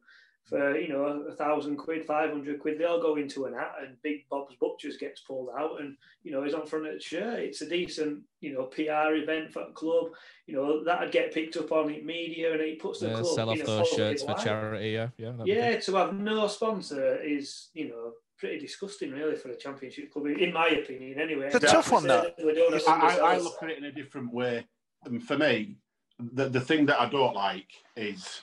[0.50, 2.78] for you know a thousand quid, five hundred quid.
[2.78, 6.32] They all go into an hat, and Big Bob's Butchers gets pulled out, and you
[6.32, 7.38] know he's on front of the shirt.
[7.38, 10.08] It's a decent you know PR event for the club.
[10.46, 13.34] You know that'd get picked up on the media, and it puts the Yeah, club
[13.34, 14.90] sell off in those positive shirts for charity.
[14.90, 15.32] Yeah, yeah.
[15.44, 20.26] Yeah, to have no sponsor is you know pretty disgusting, really, for a championship club,
[20.26, 21.20] in my opinion.
[21.20, 22.32] Anyway, It's a tough one, though.
[22.44, 24.66] We don't have I, I, I look at it in a different way.
[25.04, 25.76] And for me,
[26.18, 28.42] the, the thing that I don't like is,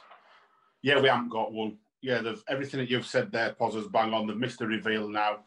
[0.84, 1.78] yeah, we haven't got one.
[2.02, 4.28] Yeah, there's everything that you've said there, Pozzers, bang on.
[4.28, 5.40] They've missed the reveal now.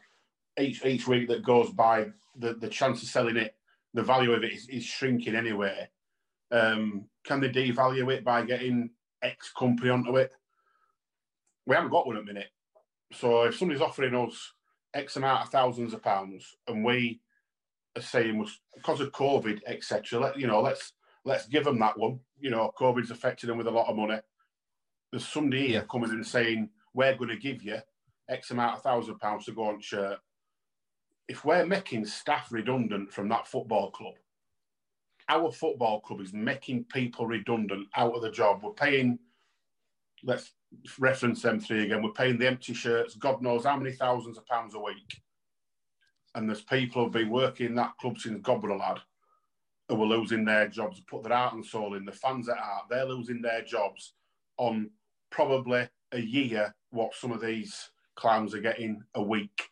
[0.59, 3.55] Each each week that goes by, the, the chance of selling it,
[3.93, 5.89] the value of it is, is shrinking anyway.
[6.51, 8.89] Um, can they devalue it by getting
[9.21, 10.31] X company onto it?
[11.65, 12.49] We haven't got one at the minute.
[13.13, 14.53] So if somebody's offering us
[14.93, 17.21] X amount of thousands of pounds and we
[17.95, 18.45] are saying
[18.75, 20.19] because of COVID, etc.
[20.19, 20.93] Let you know, let's
[21.23, 22.19] let's give them that one.
[22.39, 24.19] You know, COVID's affected them with a lot of money.
[25.11, 27.77] There's somebody here coming and saying we're going to give you
[28.29, 30.19] X amount of thousand pounds to go on shirt.
[31.27, 34.13] If we're making staff redundant from that football club,
[35.27, 38.61] our football club is making people redundant out of the job.
[38.63, 39.19] We're paying.
[40.23, 40.53] Let's
[40.99, 42.03] reference them three again.
[42.03, 43.15] We're paying the empty shirts.
[43.15, 45.21] God knows how many thousands of pounds a week.
[46.35, 48.99] And there's people who've been working in that club since God were a lad
[49.89, 52.05] who are losing their jobs, put their heart and soul in.
[52.05, 54.13] The fans at heart, they're losing their jobs
[54.57, 54.89] on
[55.31, 59.69] probably a year what some of these clowns are getting a week.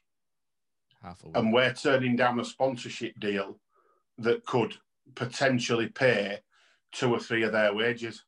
[1.03, 1.38] Half a week.
[1.38, 3.60] And we're turning down a sponsorship deal
[4.18, 4.76] that could
[5.16, 6.39] potentially pay
[6.91, 8.24] two or three of their wages.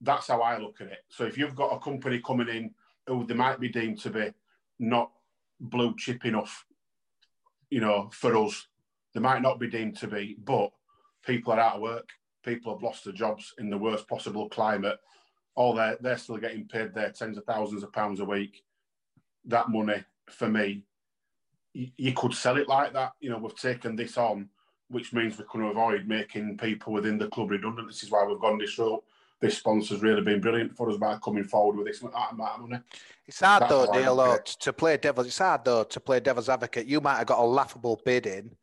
[0.00, 0.98] That's how I look at it.
[1.08, 2.74] So if you've got a company coming in
[3.06, 4.32] who they might be deemed to be
[4.78, 5.10] not
[5.60, 6.66] blue chip enough,
[7.70, 8.66] you know, for us,
[9.14, 10.70] they might not be deemed to be, but
[11.24, 12.08] people are out of work.
[12.44, 14.98] People have lost their jobs in the worst possible climate.
[15.54, 18.62] All they're they're still getting paid their tens of thousands of pounds a week.
[19.46, 20.84] That money for me,
[21.72, 23.12] you, you could sell it like that.
[23.20, 24.48] You know, we've taken this on,
[24.88, 27.88] which means we can avoid making people within the club redundant.
[27.88, 29.04] This is why we've gone this route.
[29.40, 32.80] This sponsor's really been brilliant for us by coming forward with this amount of money.
[33.26, 35.26] It's hard That's though, Neil, though, to play devil's.
[35.26, 36.86] It's hard though to play devil's advocate.
[36.86, 38.56] You might have got a laughable bid in,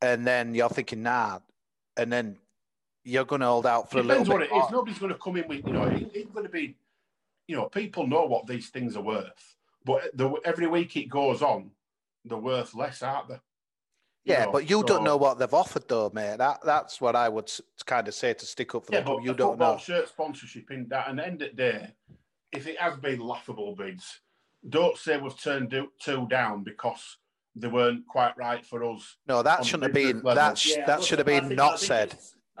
[0.00, 1.40] and then you're thinking, nah,
[1.96, 2.36] and then
[3.04, 4.50] you're going to hold out for a little Depends bit.
[4.52, 4.72] what it is.
[4.72, 6.76] Nobody's going to come in with, you know, it, it's going to be,
[7.46, 11.42] you know, people know what these things are worth, but the, every week it goes
[11.42, 11.70] on,
[12.24, 13.40] they're worth less, aren't they?
[14.24, 16.38] Yeah, know, but you so- don't know what they've offered though, mate.
[16.38, 17.52] That that's what I would
[17.84, 19.78] kind of say to stick up for Yeah, the but You a don't football know.
[19.78, 21.92] shirt sponsorship in that, and end of the day,
[22.50, 24.20] if it has been laughable bids,
[24.66, 27.18] don't say we've turned two down because
[27.54, 29.16] they weren't quite right for us.
[29.28, 30.22] No, that shouldn't have been.
[30.24, 32.16] That sh- that should have been not said.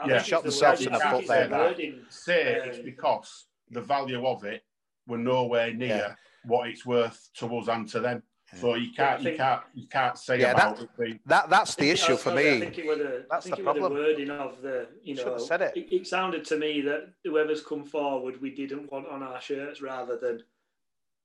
[0.06, 1.48] Yeah, shot themselves in the foot there.
[1.48, 1.76] That.
[2.08, 4.64] Say it's because the value of it
[5.06, 8.22] were nowhere near what it's worth to us and to them.
[8.60, 10.90] So you can't, you can't, you can't say Yeah, about that- it.
[10.98, 12.60] being- That that's the issue think- for I me.
[12.60, 15.16] think it were the, That's I think the it were the wording of the, you
[15.16, 15.72] know, said it.
[15.76, 16.06] it.
[16.06, 20.42] sounded to me that whoever's come forward, we didn't want on our shirts rather than.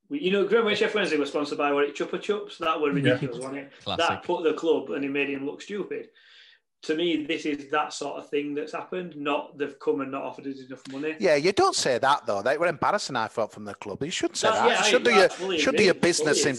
[0.10, 2.58] We, you know, remember when Sheff Wednesday was sponsored by what it Chupa Chups?
[2.58, 2.96] That were Yeah.
[2.96, 3.72] ridiculous, wasn't it?
[3.84, 4.08] Classic.
[4.08, 6.10] That put the club and it made him look stupid.
[6.84, 9.16] To me, this is that sort of thing that's happened.
[9.18, 11.16] Not they've come and not offered us enough money.
[11.20, 12.42] Yeah, you don't say that though.
[12.42, 13.16] They were embarrassing.
[13.18, 14.02] I thought from the club.
[14.02, 14.66] You shouldn't say That- that.
[14.68, 16.58] yeah, you I- should do I your fully should do your business in.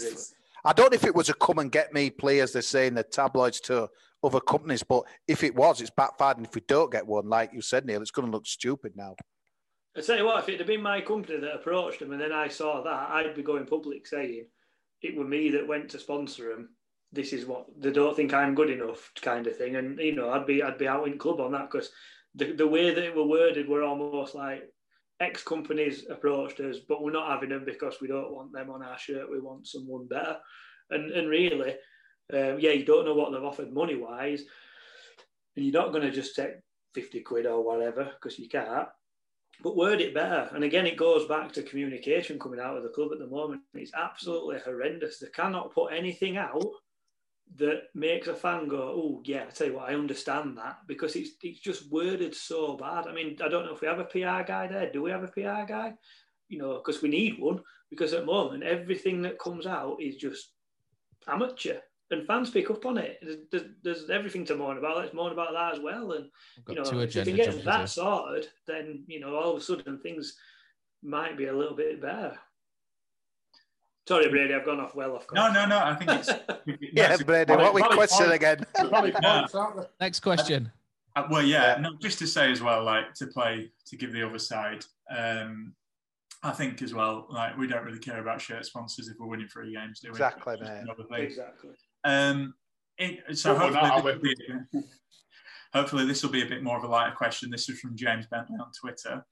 [0.63, 2.53] I don't know if it was a come and get me players.
[2.53, 3.89] They're saying the tabloids to
[4.23, 6.37] other companies, but if it was, it's backfired.
[6.37, 8.95] And if we don't get one, like you said, Neil, it's going to look stupid
[8.95, 9.15] now.
[9.97, 12.31] I tell you what, if it had been my company that approached them and then
[12.31, 14.45] I saw that, I'd be going public saying
[15.01, 16.69] it were me that went to sponsor them.
[17.13, 19.75] This is what they don't think I'm good enough, kind of thing.
[19.75, 21.89] And you know, I'd be I'd be out in club on that because
[22.35, 24.63] the the way that it were worded were almost like
[25.19, 28.83] ex companies approached us, but we're not having them because we don't want them on
[28.83, 29.29] our shirt.
[29.29, 30.37] We want someone better.
[30.89, 31.71] And and really,
[32.33, 34.43] um, yeah, you don't know what they've offered money wise,
[35.55, 36.51] and you're not going to just take
[36.93, 38.87] fifty quid or whatever because you can't
[39.63, 40.49] but word it better.
[40.53, 43.61] And again, it goes back to communication coming out of the club at the moment.
[43.73, 45.19] It's absolutely horrendous.
[45.19, 46.65] They cannot put anything out
[47.57, 51.15] that makes a fan go, "Oh, yeah." I tell you what, I understand that because
[51.15, 53.07] it's it's just worded so bad.
[53.07, 54.91] I mean, I don't know if we have a PR guy there.
[54.91, 55.93] Do we have a PR guy?
[56.49, 57.61] You know, because we need one.
[57.89, 60.53] Because at the moment, everything that comes out is just
[61.27, 61.79] amateur,
[62.09, 63.19] and fans pick up on it.
[63.21, 64.97] There's, there's, there's everything to moan about.
[64.97, 66.13] Let's moan about that as well.
[66.13, 66.27] And
[66.69, 69.99] you know, if we can get that sorted, then you know, all of a sudden
[69.99, 70.37] things
[71.03, 72.37] might be a little bit better.
[74.07, 75.25] Sorry, Brady, I've gone off well off.
[75.33, 75.77] No, no, no.
[75.77, 76.29] I think it's
[76.93, 78.35] Yeah, Brady, what we question point.
[78.35, 78.65] again?
[78.89, 79.39] Valid No.
[79.39, 79.83] points, aren't they?
[79.99, 80.71] Next question.
[81.15, 84.25] Uh, well, yeah, no, just to say as well, like to play to give the
[84.25, 84.83] other side.
[85.15, 85.73] Um,
[86.41, 89.47] I think as well, like we don't really care about shirt sponsors if we're winning
[89.47, 90.11] three games, do we?
[90.11, 91.23] Exactly, It's just mate.
[91.23, 91.69] Exactly.
[92.03, 92.53] Um,
[92.97, 94.39] it, so Well, hopefully, are this
[94.71, 94.87] will be,
[95.73, 97.51] hopefully this will be a bit more of a lighter question.
[97.51, 99.23] This is from James Bentley on Twitter.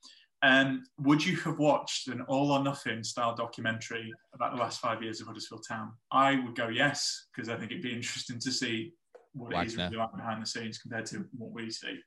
[0.41, 5.03] Um, would you have watched an all or nothing style documentary about the last five
[5.03, 5.91] years of Huddersfield Town?
[6.11, 8.93] I would go yes because I think it'd be interesting to see
[9.33, 11.99] what it is really like behind the scenes compared to what we see.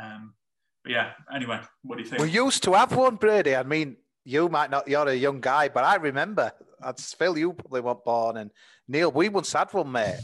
[0.00, 0.34] Um,
[0.84, 2.22] but yeah, anyway, what do you think?
[2.22, 3.56] We used to have one, Brady.
[3.56, 7.52] I mean, you might not, you're a young guy, but I remember, that's Phil, you
[7.54, 8.50] probably weren't born, and
[8.88, 10.20] Neil, we once had one, mate,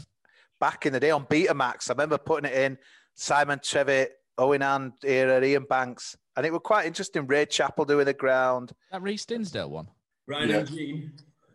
[0.59, 1.89] back in the day on Betamax.
[1.89, 2.77] I remember putting it in,
[3.15, 7.27] Simon Trevitt, Owen and era, Ian Banks, and it was quite interesting.
[7.27, 8.71] Ray Chappell doing the ground.
[8.91, 9.87] That Reece Dinsdale one.
[10.27, 10.57] Ryan Yeah.
[10.59, 11.11] and Jean.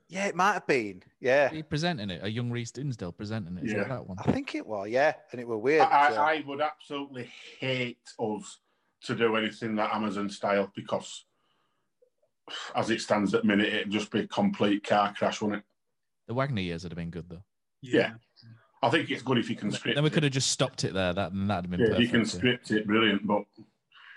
[0.08, 1.02] Yeah, it might have been.
[1.20, 2.20] Yeah, He presenting it.
[2.22, 3.64] A young Reece Dinsdale presenting it.
[3.64, 3.78] Yeah.
[3.84, 4.18] that that one?
[4.18, 4.90] I think it was.
[4.90, 5.82] Yeah, and it was weird.
[5.82, 8.58] I, so- I, I would absolutely hate us
[9.04, 11.24] to do anything that Amazon style because,
[12.74, 15.64] as it stands at the minute, it'd just be a complete car crash, wouldn't it?
[16.28, 17.42] The Wagner years would have been good though.
[17.80, 18.12] Yeah.
[18.84, 20.92] I think it's good if you can script Then we could have just stopped it
[20.92, 21.12] there.
[21.12, 22.00] That that'd have been Yeah, if perfect.
[22.00, 23.24] you can script it, brilliant.
[23.26, 23.44] But I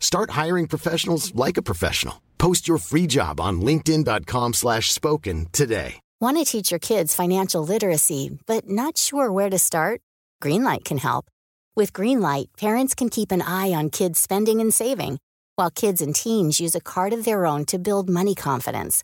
[0.00, 2.20] Start hiring professionals like a professional.
[2.38, 6.00] Post your free job on linkedin.com slash spoken today.
[6.20, 10.00] Want to teach your kids financial literacy, but not sure where to start?
[10.42, 11.26] Greenlight can help.
[11.76, 15.18] With Greenlight, parents can keep an eye on kids' spending and saving,
[15.56, 19.02] while kids and teens use a card of their own to build money confidence.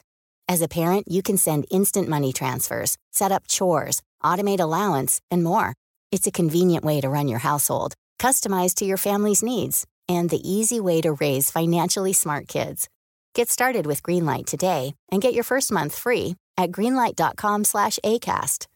[0.48, 5.42] As a parent, you can send instant money transfers, set up chores, automate allowance, and
[5.42, 5.74] more.
[6.12, 10.48] It's a convenient way to run your household, customized to your family's needs, and the
[10.48, 12.88] easy way to raise financially smart kids.
[13.34, 18.66] Get started with Greenlight today and get your first month free at greenlight.com slash ACAST.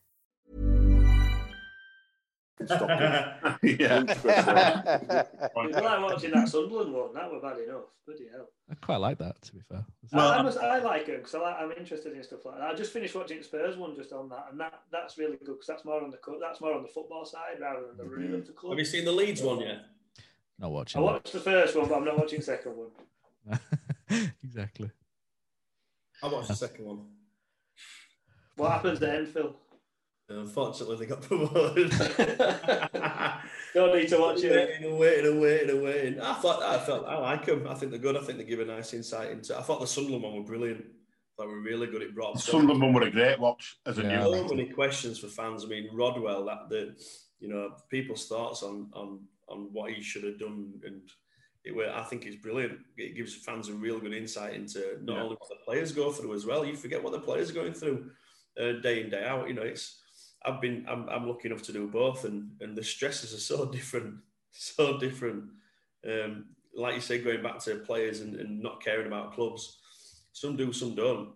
[2.61, 4.05] yeah.
[4.07, 7.15] It's like watching that Sunderland one.
[7.15, 7.85] That were bad enough.
[8.07, 8.49] Bloody hell.
[8.71, 9.41] I quite like that.
[9.41, 9.83] To be fair.
[10.13, 12.65] I, I, must, I like it because like, I'm interested in stuff like that.
[12.65, 15.55] I just finished watching the Spurs one just on that, and that that's really good
[15.55, 18.13] because that's more on the that's more on the football side rather than the mm-hmm.
[18.13, 18.73] running of the club.
[18.73, 19.87] Have you seen the Leeds one yet?
[20.61, 21.01] Not watching.
[21.01, 21.15] I watching.
[21.15, 23.61] watched the first one, but I'm not watching the second one.
[24.45, 24.91] exactly.
[26.23, 27.07] I watched the second one.
[28.57, 29.57] What happens then, Phil?
[30.29, 31.91] Unfortunately, they got promoted.
[33.75, 34.53] Don't need to watch it.
[34.53, 36.21] Waiting and waiting and waiting and waiting.
[36.21, 37.67] I thought I felt I like them.
[37.67, 38.17] I think they're good.
[38.17, 39.59] I think they give a nice insight into.
[39.59, 40.85] I thought the Sunderland one were brilliant.
[41.39, 42.03] They were really good.
[42.03, 44.23] It brought Sunderland one were a great watch as a yeah.
[44.23, 44.49] new.
[44.49, 45.65] So many questions for fans.
[45.65, 46.45] I mean, Rodwell.
[46.45, 46.95] That the
[47.41, 49.21] you know people's thoughts on on
[49.51, 51.03] on what he should have done and.
[51.63, 52.79] It, I think it's brilliant.
[52.97, 55.23] It gives fans a real good insight into not Yeah.
[55.25, 56.65] only what the players go through as well.
[56.65, 58.11] You forget what the players are going through
[58.59, 59.47] uh, day in day out.
[59.47, 60.01] You know, it's
[60.43, 63.67] I've been I'm, I'm lucky enough to do both, and and the stresses are so
[63.77, 64.15] different,
[64.53, 65.51] so different.
[66.11, 69.81] Um, like you say, going back to players and, and not caring about clubs,
[70.33, 71.29] some do, some don't.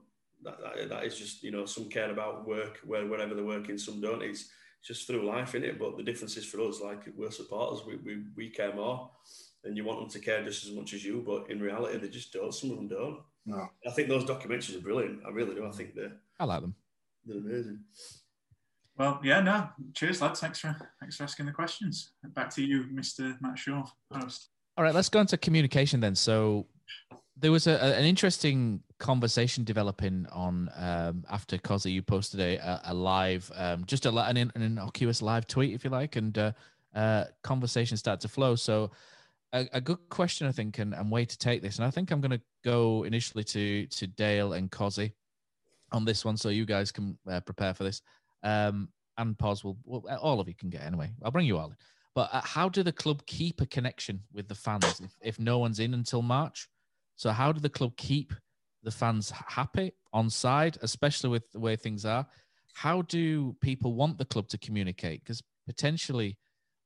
[0.42, 3.76] That, that, that is just you know some care about work where wherever they're working,
[3.76, 4.22] some don't.
[4.22, 4.48] It's
[4.84, 5.78] just through life, in it.
[5.78, 9.10] But the difference is for us, like we're supporters, we, we we care more,
[9.64, 11.22] and you want them to care just as much as you.
[11.26, 12.54] But in reality, they just don't.
[12.54, 13.20] Some of them don't.
[13.46, 13.68] No.
[13.86, 15.20] I think those documentaries are brilliant.
[15.26, 15.66] I really do.
[15.66, 16.74] I think they're I like them.
[17.24, 17.80] they're amazing.
[18.96, 19.68] Well, yeah, no.
[19.94, 20.40] Cheers, lads.
[20.40, 22.12] Thanks for thanks for asking the questions.
[22.34, 23.36] Back to you, Mr.
[23.40, 24.48] Matt Shaw, host.
[24.76, 26.14] All right, let's go into communication then.
[26.14, 26.66] So
[27.36, 32.94] there was a, an interesting conversation developing on um, after Cozzy, you posted a, a,
[32.94, 36.52] live, um, just a, an, an innocuous live tweet, if you like, and uh,
[36.94, 38.54] uh, conversation started to flow.
[38.54, 38.92] So
[39.52, 41.76] a, a good question, I think, and, and way to take this.
[41.76, 45.12] And I think I'm going to go initially to to Dale and Cozzy
[45.92, 48.02] on this one, so you guys can uh, prepare for this.
[48.42, 49.78] Um, and pause will,
[50.20, 51.10] all of you can get anyway.
[51.22, 51.76] I'll bring you all in.
[52.14, 55.58] But uh, how do the club keep a connection with the fans if, if no
[55.58, 56.68] one's in until March?
[57.16, 58.32] So how do the club keep
[58.82, 62.26] the fans happy on side, especially with the way things are?
[62.74, 65.22] How do people want the club to communicate?
[65.22, 66.36] Because potentially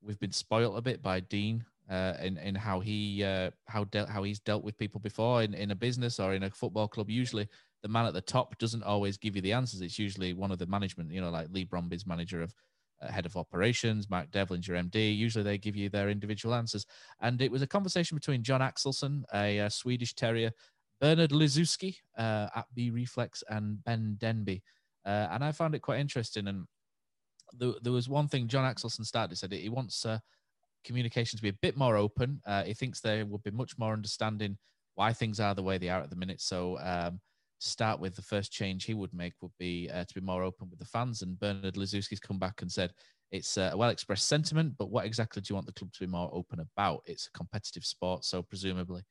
[0.03, 4.09] we've been spoilt a bit by Dean uh, in in how he uh, how dealt
[4.09, 7.09] how he's dealt with people before in, in a business or in a football club.
[7.09, 7.49] Usually,
[7.83, 9.81] the man at the top doesn't always give you the answers.
[9.81, 11.11] It's usually one of the management.
[11.11, 12.53] You know, like Leigh Bromby's manager of
[13.01, 15.17] head of operations, Mark Devlin, your MD.
[15.17, 16.87] Usually, they give you their individual answers.
[17.21, 20.51] And it was a conversation between John Axelson, a, uh Swedish Terrier,
[21.01, 24.63] Bernard Lizuski uh, at B Reflex, and Ben Denby.
[25.05, 26.49] Uh, and I found it quite interesting.
[26.49, 26.67] And
[27.53, 29.37] there, there was one thing John Axelson started.
[29.37, 30.19] Said he wants uh,
[30.85, 32.41] communication to be a bit more open.
[32.47, 34.59] Uh, he thinks there would be much more understanding
[34.95, 36.41] why things are the way they are at the minute.
[36.41, 37.21] So, um,
[37.59, 40.69] start with, the first change he would make would be uh, to be more open
[40.71, 41.23] with the fans.
[41.23, 42.93] And Bernard Lizuski's come back and said
[43.31, 46.01] it's uh, a well expressed sentiment, but what exactly do you want the club to
[46.01, 47.03] be more open about?
[47.05, 49.03] It's a competitive sport, so presumably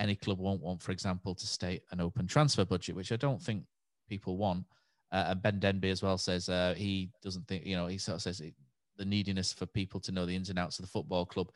[0.00, 3.40] any club won't want, for example, to state an open transfer budget, which I don't
[3.40, 3.64] think
[4.08, 4.64] people want.
[5.12, 8.16] Uh, and Ben Denby as well says uh, he doesn't think, you know, he sort
[8.16, 8.54] of says it,
[8.96, 11.50] the neediness for people to know the ins and outs of the football club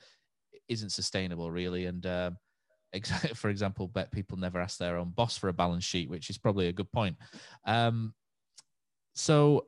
[0.68, 1.86] isn't sustainable, really.
[1.86, 2.36] And um,
[3.34, 6.38] for example, bet people never ask their own boss for a balance sheet, which is
[6.38, 7.16] probably a good point.
[7.66, 8.14] Um,
[9.14, 9.66] so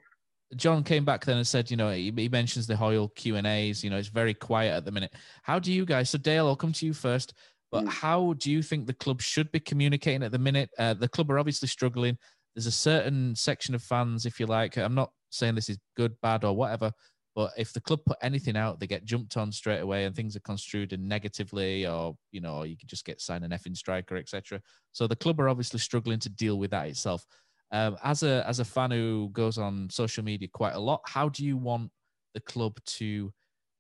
[0.55, 3.47] John came back then and said, you know, he, he mentions the Hoyle Q and
[3.47, 3.83] A's.
[3.83, 5.14] You know, it's very quiet at the minute.
[5.43, 6.11] How do you guys?
[6.11, 7.35] So Dale, I'll come to you first.
[7.72, 10.70] But how do you think the club should be communicating at the minute?
[10.79, 12.16] Uh, the club are obviously struggling.
[12.55, 14.77] There's a certain section of fans, if you like.
[14.77, 16.93] I'm not saying this is good, bad, or whatever.
[17.37, 20.34] But if the club put anything out, they get jumped on straight away, and things
[20.37, 24.16] are construed in negatively, or you know, you could just get signed an effing striker,
[24.16, 24.62] etc.
[24.93, 27.26] So the club are obviously struggling to deal with that itself.
[27.72, 31.28] Um, as a as a fan who goes on social media quite a lot, how
[31.28, 31.91] do you want
[32.32, 33.30] the club to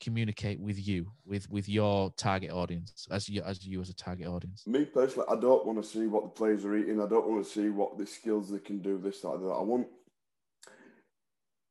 [0.00, 4.26] communicate with you, with with your target audience, as you as you as a target
[4.26, 4.66] audience?
[4.66, 7.00] Me personally, I don't want to see what the players are eating.
[7.00, 8.98] I don't want to see what the skills they can do.
[8.98, 9.48] This, that, that.
[9.48, 9.86] I want.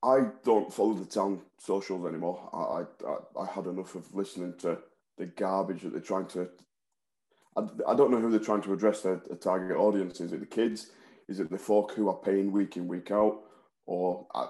[0.03, 2.49] I don't follow the town socials anymore.
[2.53, 4.77] I, I I had enough of listening to
[5.17, 6.49] the garbage that they're trying to.
[7.57, 10.21] I, I don't know who they're trying to address their, their target audience.
[10.21, 10.91] Is it the kids?
[11.27, 13.41] Is it the folk who are paying week in week out?
[13.87, 14.49] Or I,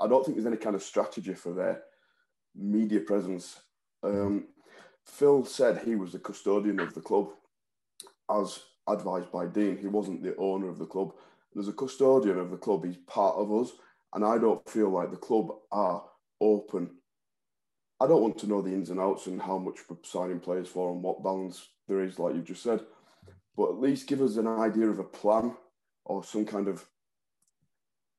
[0.00, 1.82] I don't think there's any kind of strategy for their
[2.54, 3.60] media presence.
[4.02, 4.48] Um,
[5.06, 7.30] Phil said he was the custodian of the club,
[8.30, 9.76] as advised by Dean.
[9.78, 11.12] He wasn't the owner of the club.
[11.58, 13.72] As a custodian of the club, he's part of us.
[14.14, 16.04] And I don't feel like the club are
[16.40, 16.90] open.
[18.00, 20.68] I don't want to know the ins and outs and how much we're signing players
[20.68, 22.80] for and what balance there is, like you just said.
[23.56, 25.54] But at least give us an idea of a plan
[26.04, 26.84] or some kind of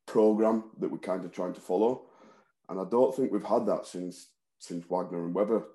[0.08, 2.06] program that we're kind of trying to follow.
[2.70, 4.28] And I don't think we've had that since
[4.60, 5.66] since Wagner and Weber.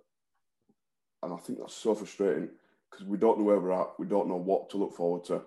[1.22, 2.48] And I think that's so frustrating
[2.90, 3.98] because we don't know where we're at.
[3.98, 5.42] We don't know what to look forward to.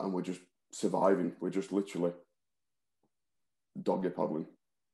[0.00, 0.40] And we're just
[0.72, 1.34] surviving.
[1.40, 2.12] We're just literally
[3.82, 4.46] doggy paddling.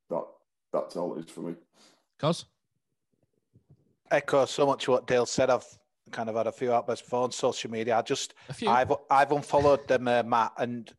[0.08, 0.24] That
[0.72, 1.54] that's all it is for me.
[2.18, 2.46] Cos?
[4.10, 5.50] Echo so much what Dale said.
[5.50, 5.66] I've
[6.10, 7.98] kind of had a few outbursts on social media.
[7.98, 8.34] I just
[8.66, 10.92] I've I've unfollowed them, uh, Matt, and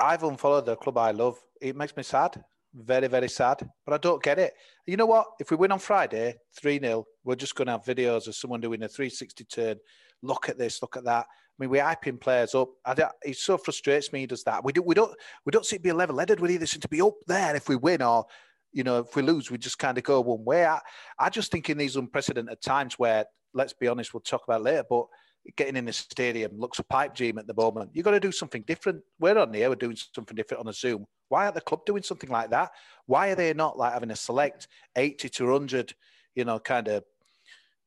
[0.00, 1.38] I've unfollowed the club I love.
[1.60, 2.42] It makes me sad.
[2.74, 3.68] Very, very sad.
[3.84, 4.54] But I don't get it.
[4.86, 5.26] You know what?
[5.38, 8.60] If we win on Friday, 3 0, we're just going to have videos of someone
[8.60, 9.76] doing a 360 turn.
[10.22, 11.26] Look at this, look at that.
[11.62, 12.70] Mean, we're hyping players up.
[12.84, 14.20] I it so frustrates me.
[14.20, 14.64] He does that.
[14.64, 15.14] We, do, we don't
[15.46, 16.40] we don't see it be a level headed.
[16.40, 16.66] with either.
[16.66, 18.26] Seem to be up there if we win or
[18.72, 20.64] you know, if we lose, we just kind of go one way.
[20.66, 20.80] I,
[21.18, 24.84] I just think in these unprecedented times where, let's be honest, we'll talk about later,
[24.88, 25.06] but
[25.56, 27.90] getting in the stadium looks a pipe dream at the moment.
[27.92, 29.02] You've got to do something different.
[29.18, 31.04] We're on here, we're doing something different on a Zoom.
[31.28, 32.70] Why aren't the club doing something like that?
[33.06, 35.94] Why are they not like having a select 80 to 100,
[36.34, 37.04] you know, kind of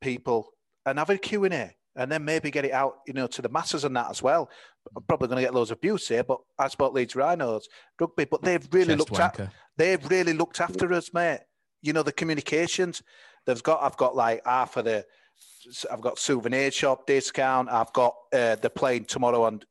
[0.01, 0.51] people
[0.85, 1.75] and have a Q&A?
[1.95, 4.49] And then maybe get it out, you know, to the masses and that as well.
[4.95, 7.67] I'm probably going to get loads of abuse here, but I sport Leeds Rhinos
[7.99, 11.41] rugby, but they've really Chest looked at they've really looked after us, mate.
[11.81, 13.01] You know, the communications
[13.45, 13.81] they've got.
[13.83, 15.05] I've got like half of the.
[15.91, 17.69] I've got souvenir shop discount.
[17.69, 19.61] I've got uh, the playing tomorrow on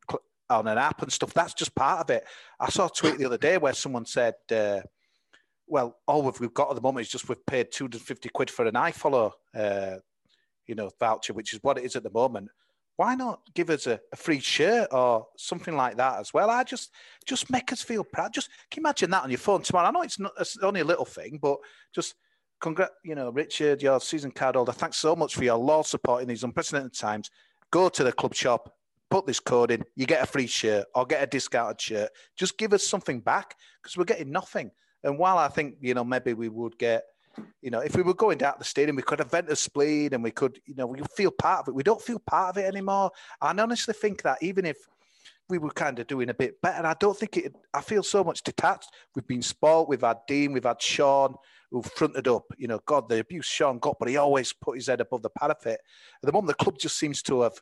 [0.51, 1.33] on an app and stuff.
[1.33, 2.25] That's just part of it.
[2.61, 4.81] I saw a tweet the other day where someone said, uh,
[5.67, 8.75] "Well, all we've got at the moment is just we've paid 250 quid for an
[8.75, 9.97] iFollow uh,
[10.67, 12.49] you know, voucher, which is what it is at the moment,
[12.97, 16.51] why not give us a, a, free shirt or something like that as well?
[16.51, 16.93] I just
[17.27, 18.33] just make us feel proud.
[18.33, 19.89] Just can you imagine that on your phone tomorrow?
[19.89, 21.59] I know it's not it's only a little thing, but
[21.95, 22.15] just
[22.61, 26.23] congrat you know, Richard, your season card holder, thanks so much for your loyal support
[26.23, 27.31] in these unprecedented times.
[27.73, 28.73] Go to the club shop,
[29.11, 32.11] put this code in, you get a free shirt or get a discounted shirt.
[32.37, 34.71] Just give us something back because we're getting nothing.
[35.03, 37.05] And while I think, you know, maybe we would get
[37.63, 40.15] you know, if we were going down the stadium, we could have vent a spleen
[40.15, 41.75] and we could, you know, we feel part of it.
[41.75, 43.11] We don't feel part of it anymore.
[43.41, 44.77] I honestly think that even if
[45.49, 48.25] we were kind of doing a bit better, I don't think it, I feel so
[48.25, 48.91] much detached.
[49.15, 49.89] We've been spoiled.
[49.89, 51.35] We've had Dean, we've had Sean
[51.71, 54.87] who fronted up, you know, God, the abuse Sean got, but he always put his
[54.87, 55.81] head above the parapet.
[56.23, 57.61] At the moment, the club just seems to have,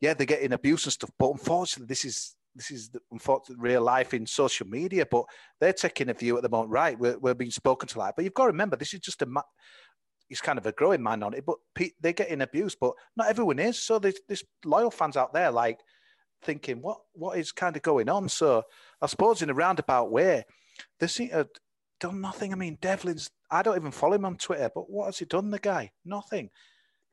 [0.00, 3.82] yeah, they're getting abuse and stuff, but unfortunately, this is this is the unfortunate real
[3.82, 5.24] life in social media, but
[5.60, 6.98] they're taking a view at the moment, right?
[6.98, 9.26] We're, we're being spoken to like, but you've got to remember, this is just a,
[10.28, 11.56] it's kind of a growing minority, but
[12.00, 13.78] they're getting abused, but not everyone is.
[13.78, 15.78] So there's, there's loyal fans out there, like
[16.42, 18.28] thinking, what, what is kind of going on?
[18.28, 18.62] So
[19.00, 20.44] I suppose in a roundabout way,
[20.98, 21.48] they seem to
[22.00, 22.52] done nothing.
[22.52, 25.50] I mean, Devlin's, I don't even follow him on Twitter, but what has he done,
[25.50, 25.92] the guy?
[26.04, 26.50] Nothing.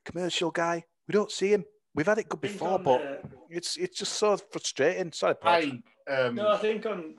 [0.06, 0.86] Commercial guy.
[1.08, 1.66] We don't see him.
[1.98, 3.16] We've had it good before, on, but uh,
[3.50, 5.12] it's it's just so frustrating.
[5.12, 7.16] Sorry, I, um, no, I think on.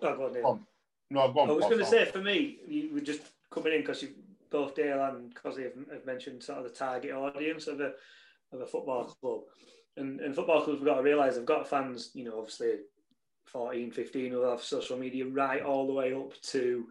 [0.00, 0.46] Oh, go on, Dale.
[0.46, 0.66] On.
[1.10, 3.20] No, go on, I was going to say for me, you were just
[3.50, 4.08] coming in because you
[4.50, 7.92] both Dale and Cosy have, have, mentioned sort of the target audience of a
[8.54, 9.40] of a football club,
[9.98, 12.12] and and football clubs we've got to realise they've got fans.
[12.14, 12.70] You know, obviously
[13.48, 16.86] 14, 15 who have social media right all the way up to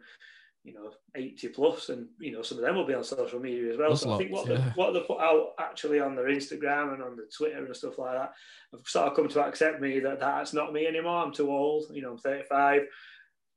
[0.63, 3.71] you know, 80 plus, and you know, some of them will be on social media
[3.71, 3.95] as well.
[3.95, 4.57] so I think what yeah.
[4.57, 7.97] they, what they put out actually on their Instagram and on the Twitter and stuff
[7.97, 8.33] like that,
[8.73, 11.23] I've sort of come to accept me that that's not me anymore.
[11.23, 11.85] I'm too old.
[11.91, 12.83] You know, I'm 35.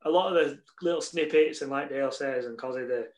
[0.07, 3.09] A lot of the little snippets and like Dale says, and cause of the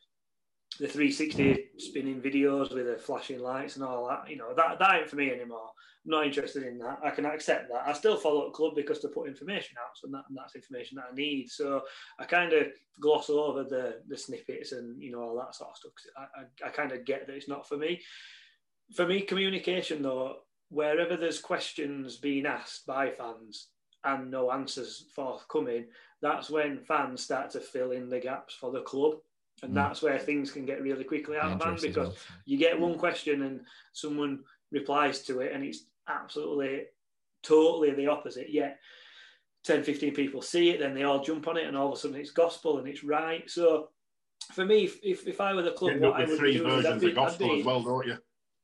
[0.79, 4.95] the 360 spinning videos with the flashing lights and all that, you know, that that
[4.95, 5.71] ain't for me anymore.
[6.09, 7.01] Not interested in that.
[7.03, 7.83] I can accept that.
[7.85, 11.09] I still follow a club because they put information out, so that, that's information that
[11.11, 11.51] I need.
[11.51, 11.83] So
[12.21, 12.69] I kind of
[13.01, 15.93] gloss over the the snippets and you know all that sort of stuff.
[16.17, 18.01] I, I, I kind of get that it's not for me.
[18.95, 20.37] For me, communication though,
[20.69, 23.69] wherever there's questions being asked by fans
[24.05, 25.87] and no answers forthcoming,
[26.23, 29.15] that's when fans start to fill in the gaps for the club.
[29.63, 29.75] And mm.
[29.75, 33.43] that's where things can get really quickly out of hand because you get one question
[33.43, 33.61] and
[33.93, 34.41] someone
[34.71, 36.85] replies to it and it's absolutely,
[37.43, 38.51] totally the opposite.
[38.51, 38.79] Yet
[39.65, 41.97] 10, 15 people see it, then they all jump on it, and all of a
[41.97, 43.49] sudden it's gospel and it's right.
[43.51, 43.89] So
[44.53, 47.03] for me, if, if, if I were the club, what I would three do versions
[47.03, 48.17] be, of gospel be, as well, don't you?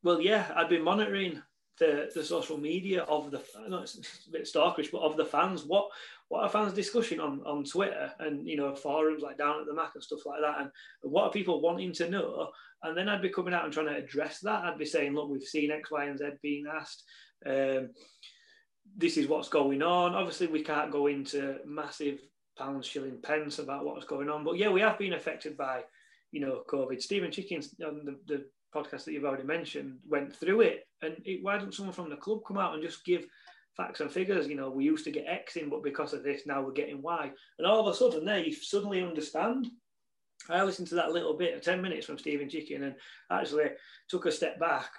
[0.02, 1.42] Well, yeah, I'd be monitoring
[1.78, 5.24] the, the social media of the I know it's a bit stalkerish, but of the
[5.24, 5.64] fans.
[5.64, 5.88] What
[6.28, 9.74] what are fans discussing on, on Twitter and you know forums like down at the
[9.74, 10.70] Mac and stuff like that, and
[11.02, 12.50] what are people wanting to know?
[12.84, 14.64] And then I'd be coming out and trying to address that.
[14.64, 17.04] I'd be saying, look, we've seen X, Y, and Z being asked.
[17.46, 17.90] Um,
[18.96, 20.14] this is what's going on.
[20.14, 22.20] Obviously, we can't go into massive
[22.58, 24.44] pounds, shilling, pence about what's going on.
[24.44, 25.82] But yeah, we have been affected by,
[26.30, 27.00] you know, COVID.
[27.00, 30.86] Stephen Chickens on the, the podcast that you've already mentioned went through it.
[31.02, 33.26] And it, why don't someone from the club come out and just give
[33.76, 34.48] facts and figures?
[34.48, 37.02] You know, we used to get X in, but because of this, now we're getting
[37.02, 37.30] Y.
[37.58, 39.68] And all of a sudden, there you suddenly understand.
[40.50, 42.94] I listened to that little bit, of 10 minutes from Stephen Chicken, and
[43.30, 43.66] actually
[44.08, 44.90] took a step back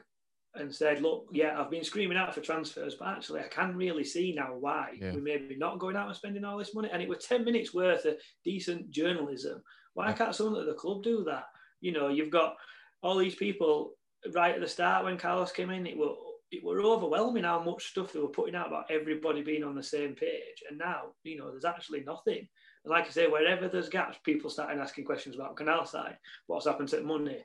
[0.56, 4.04] and said, look, yeah, I've been screaming out for transfers, but actually I can really
[4.04, 5.14] see now why yeah.
[5.14, 6.90] we may be not going out and spending all this money.
[6.92, 9.62] And it was 10 minutes worth of decent journalism.
[9.94, 10.14] Why yeah.
[10.14, 11.46] can't someone at the club do that?
[11.82, 12.56] You know, you've got
[13.02, 13.94] all these people
[14.34, 16.16] right at the start when Carlos came in, it was
[16.54, 19.82] it were overwhelming how much stuff they were putting out about everybody being on the
[19.82, 20.62] same page.
[20.70, 22.48] And now, you know, there's actually nothing.
[22.86, 26.68] And like I say, wherever there's gaps, people starting asking questions about canal side, what's
[26.68, 27.44] happened to the money.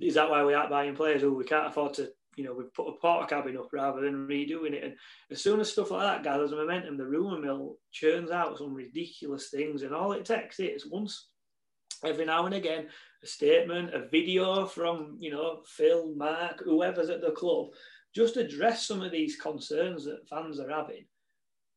[0.00, 2.72] Is that why we aren't buying players who we can't afford to, you know, we've
[2.74, 4.84] put a Portakabin up rather than redoing it.
[4.84, 4.94] And
[5.30, 9.50] as soon as stuff like that gathers momentum, the rumour mill churns out some ridiculous
[9.50, 9.82] things.
[9.82, 11.28] And all it takes is once
[12.04, 12.88] every now and again
[13.22, 17.68] a statement, a video from, you know, Phil, Mark, whoever's at the club
[18.14, 21.04] just address some of these concerns that fans are having.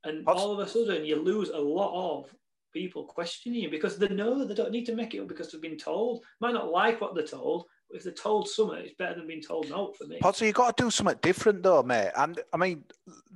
[0.04, 2.36] And all of a sudden, you lose a lot of
[2.74, 5.62] people questioning you because they know they don't need to make it up because they've
[5.62, 6.24] been told.
[6.42, 7.66] Might not like what they're told,
[7.96, 10.18] if they're told something, it's better than being told no for me.
[10.20, 12.12] Potter, you've got to do something different though, mate.
[12.16, 12.84] And I mean,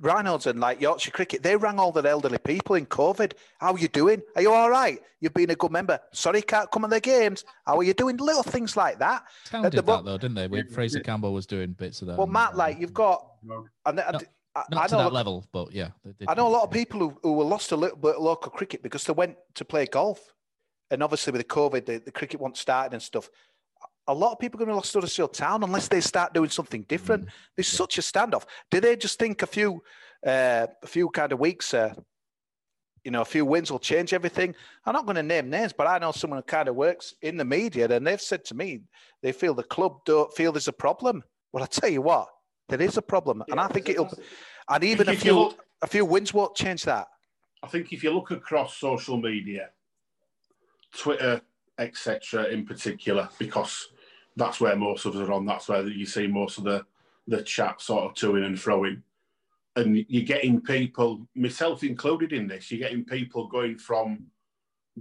[0.00, 3.32] Reynolds and like Yorkshire Cricket, they rang all the elderly people in COVID.
[3.58, 4.22] How are you doing?
[4.36, 5.00] Are you all right?
[5.20, 5.98] You've been a good member.
[6.12, 7.44] Sorry, can't come on the games.
[7.66, 8.16] How are you doing?
[8.16, 9.24] Little things like that.
[9.46, 10.46] Town did that though, didn't they?
[10.46, 12.18] When Fraizer Campbell was doing bits of that.
[12.18, 13.26] Well, Matt, like you've got,
[13.86, 15.90] and, and I, Not I to know, that level, but yeah.
[16.04, 16.28] they did.
[16.28, 18.50] I know a lot of people who, who were lost a little bit of local
[18.50, 20.34] cricket because they went to play golf.
[20.90, 23.30] And obviously with the COVID, the, the cricket wasn't starting and stuff.
[24.10, 26.50] A lot of people are going to be lost Huddersfield Town unless they start doing
[26.50, 27.28] something different.
[27.56, 28.44] There's such a standoff.
[28.68, 29.84] Do they just think a few,
[30.26, 31.94] uh, a few kind of weeks, uh,
[33.04, 34.52] you know, a few wins will change everything?
[34.84, 37.36] I'm not going to name names, but I know someone who kind of works in
[37.36, 38.80] the media, and they've said to me
[39.22, 41.22] they feel the club don't feel there's a problem.
[41.52, 42.26] Well, I tell you what,
[42.68, 44.10] there is a problem, and I think it'll,
[44.68, 47.06] and even a few, look- a few wins won't change that.
[47.62, 49.70] I think if you look across social media,
[50.96, 51.42] Twitter,
[51.78, 53.86] etc., in particular, because
[54.36, 55.46] that's where most of us are on.
[55.46, 56.84] That's where you see most of the
[57.26, 59.02] the chat sort of to in and froing,
[59.76, 64.26] and you're getting people, myself included in this, you're getting people going from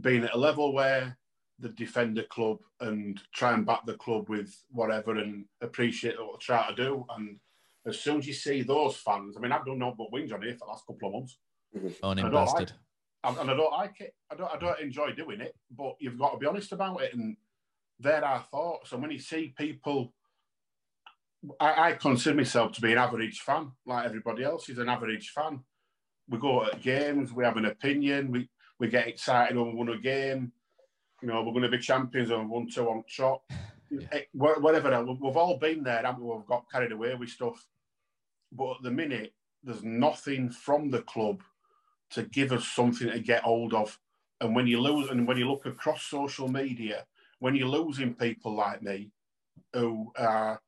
[0.02, 1.18] being at a level where
[1.58, 6.46] the defender club and try and back the club with whatever and appreciate what they
[6.46, 7.06] try to do.
[7.18, 7.38] And
[7.86, 10.42] as soon as you see those fans, I mean, I've done no but wings on
[10.42, 11.38] here for the last couple of months.
[11.76, 11.88] Mm-hmm.
[12.04, 12.72] And I don't like- Uninvested.
[13.24, 14.14] and, and I don't like it.
[14.32, 14.54] I don't.
[14.54, 15.56] I don't enjoy doing it.
[15.76, 17.14] But you've got to be honest about it.
[17.14, 17.36] And
[18.00, 18.92] there are thoughts.
[18.92, 20.14] And when you see people,
[21.60, 25.30] I, I consider myself to be an average fan, like everybody else is an average
[25.30, 25.62] fan.
[26.30, 27.32] We go at games.
[27.34, 28.32] We have an opinion.
[28.32, 30.52] We we get excited when we win a game.
[31.22, 33.04] You know, we're going to be champions and one two on.
[34.12, 35.04] Eh, wha- Whatever.
[35.04, 36.36] We've all been there, haven't we?
[36.36, 37.66] We've got carried away with stuff.
[38.52, 39.34] But at the minute,
[39.64, 41.42] there's nothing from the club
[42.12, 44.00] to give us something to get hold of.
[44.42, 47.06] And when you lose, and when you look across social media,
[47.40, 49.12] when you're losing people like me,
[49.74, 50.62] who are,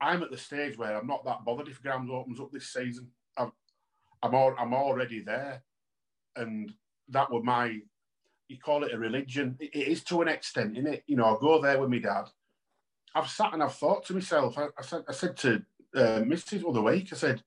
[0.00, 3.08] I'm at the stage where I'm not that bothered if Grams opens up this season.
[3.36, 3.52] I'm,
[4.22, 5.62] I'm, al- I'm already there,
[6.36, 6.72] and
[7.10, 7.78] that was my.
[8.48, 9.56] You call it a religion.
[9.58, 11.02] It it is to an extent, is it?
[11.06, 12.26] You know, I go there with my dad.
[13.14, 14.56] I've sat and I've thought to myself.
[14.58, 15.62] I, I said, I said to
[15.96, 16.60] uh, Mrs.
[16.60, 17.42] the other week, I said,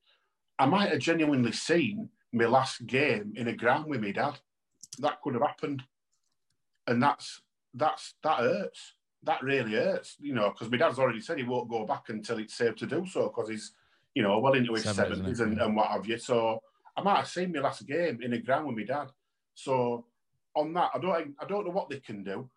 [0.57, 4.39] I might have genuinely seen my last game in a ground with my dad.
[4.99, 5.83] That could have happened,
[6.87, 7.41] and that's
[7.73, 8.93] that's that hurts.
[9.23, 12.37] That really hurts, you know, because my dad's already said he won't go back until
[12.39, 13.73] it's safe to do so because he's,
[14.15, 16.17] you know, well into his seventies and, and what have you.
[16.17, 16.61] So
[16.95, 19.11] I might have seen my last game in a ground with my dad.
[19.55, 20.05] So
[20.55, 22.49] on that, I don't I don't know what they can do,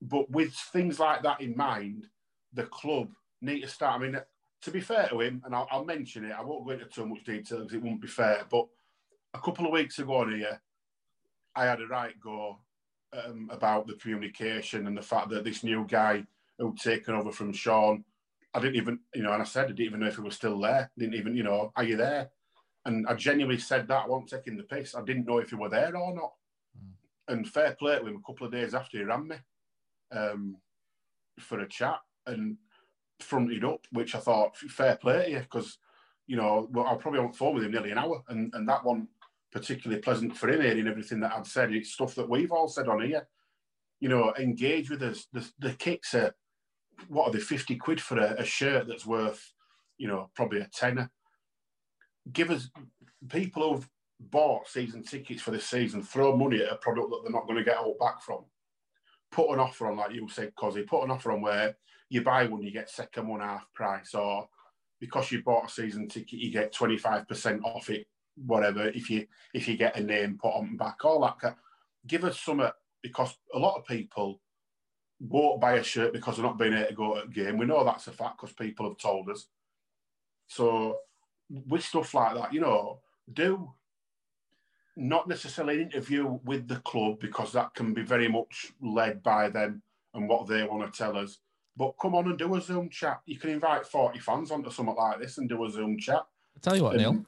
[0.00, 2.06] but with things like that in mind,
[2.54, 3.10] the club
[3.42, 4.00] need to start.
[4.00, 4.20] I mean,
[4.62, 6.32] to be fair to him, and I'll, I'll mention it.
[6.32, 8.44] I won't go into too much detail because it won't be fair.
[8.50, 8.66] But
[9.34, 10.60] a couple of weeks ago on here,
[11.54, 12.58] I had a right go
[13.12, 16.24] um, about the communication and the fact that this new guy
[16.58, 18.04] who'd taken over from Sean,
[18.54, 20.34] I didn't even, you know, and I said I didn't even know if he was
[20.34, 20.90] still there.
[20.98, 22.30] Didn't even, you know, are you there?
[22.84, 24.04] And I genuinely said that.
[24.04, 24.94] I wasn't taking the piss.
[24.94, 26.32] I didn't know if he were there or not.
[27.28, 28.16] And fair play to him.
[28.16, 29.36] A couple of days after he ran me
[30.10, 30.56] um,
[31.38, 32.56] for a chat and
[33.20, 35.78] fronted up, which I thought fair play to you because
[36.26, 38.84] you know well, I probably on phone with him nearly an hour, and and that
[38.84, 39.08] one
[39.52, 41.72] particularly pleasant for him hearing everything that I've said.
[41.72, 43.26] It's stuff that we've all said on here.
[44.00, 45.26] You know, engage with us.
[45.32, 46.34] The, the kicks are
[47.08, 47.40] what are they?
[47.40, 49.52] Fifty quid for a, a shirt that's worth,
[49.98, 51.10] you know, probably a tenner.
[52.32, 52.68] Give us
[53.28, 53.88] people who've
[54.20, 57.58] bought season tickets for this season, throw money at a product that they're not going
[57.58, 58.44] to get all back from.
[59.30, 61.76] Put an offer on, like you said, Cozzy, put an offer on where
[62.08, 64.48] you buy one, you get second one half price, or
[65.00, 68.06] because you bought a season ticket, you get 25% off it,
[68.46, 71.38] whatever, if you if you get a name put on back, all that.
[71.38, 71.56] kind-
[72.06, 72.62] Give us some,
[73.02, 74.40] because a lot of people
[75.20, 77.58] won't buy a shirt because they're not being able to go to a game.
[77.58, 79.46] We know that's a fact because people have told us.
[80.46, 80.98] So
[81.50, 83.00] with stuff like that, you know,
[83.32, 83.72] do
[84.96, 89.48] not necessarily an interview with the club because that can be very much led by
[89.50, 89.82] them
[90.14, 91.38] and what they want to tell us.
[91.76, 93.20] But come on and do a Zoom chat.
[93.26, 96.16] You can invite 40 fans onto something like this and do a Zoom chat.
[96.56, 97.24] I'll tell you what, And- Neil.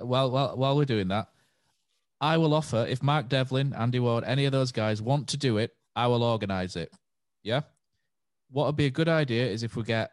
[0.00, 1.28] While, while while we're doing that,
[2.20, 5.58] I will offer if Mark Devlin, Andy Ward, any of those guys want to do
[5.58, 6.92] it, I will organise it.
[7.42, 7.62] Yeah.
[8.50, 10.10] What would be a good idea is if we get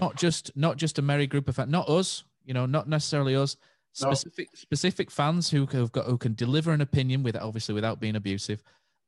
[0.00, 3.34] not just not just a merry group of fans, not us, you know, not necessarily
[3.36, 3.56] us,
[4.00, 4.12] No.
[4.12, 8.16] specific specific fans who have got who can deliver an opinion with obviously without being
[8.16, 8.62] abusive.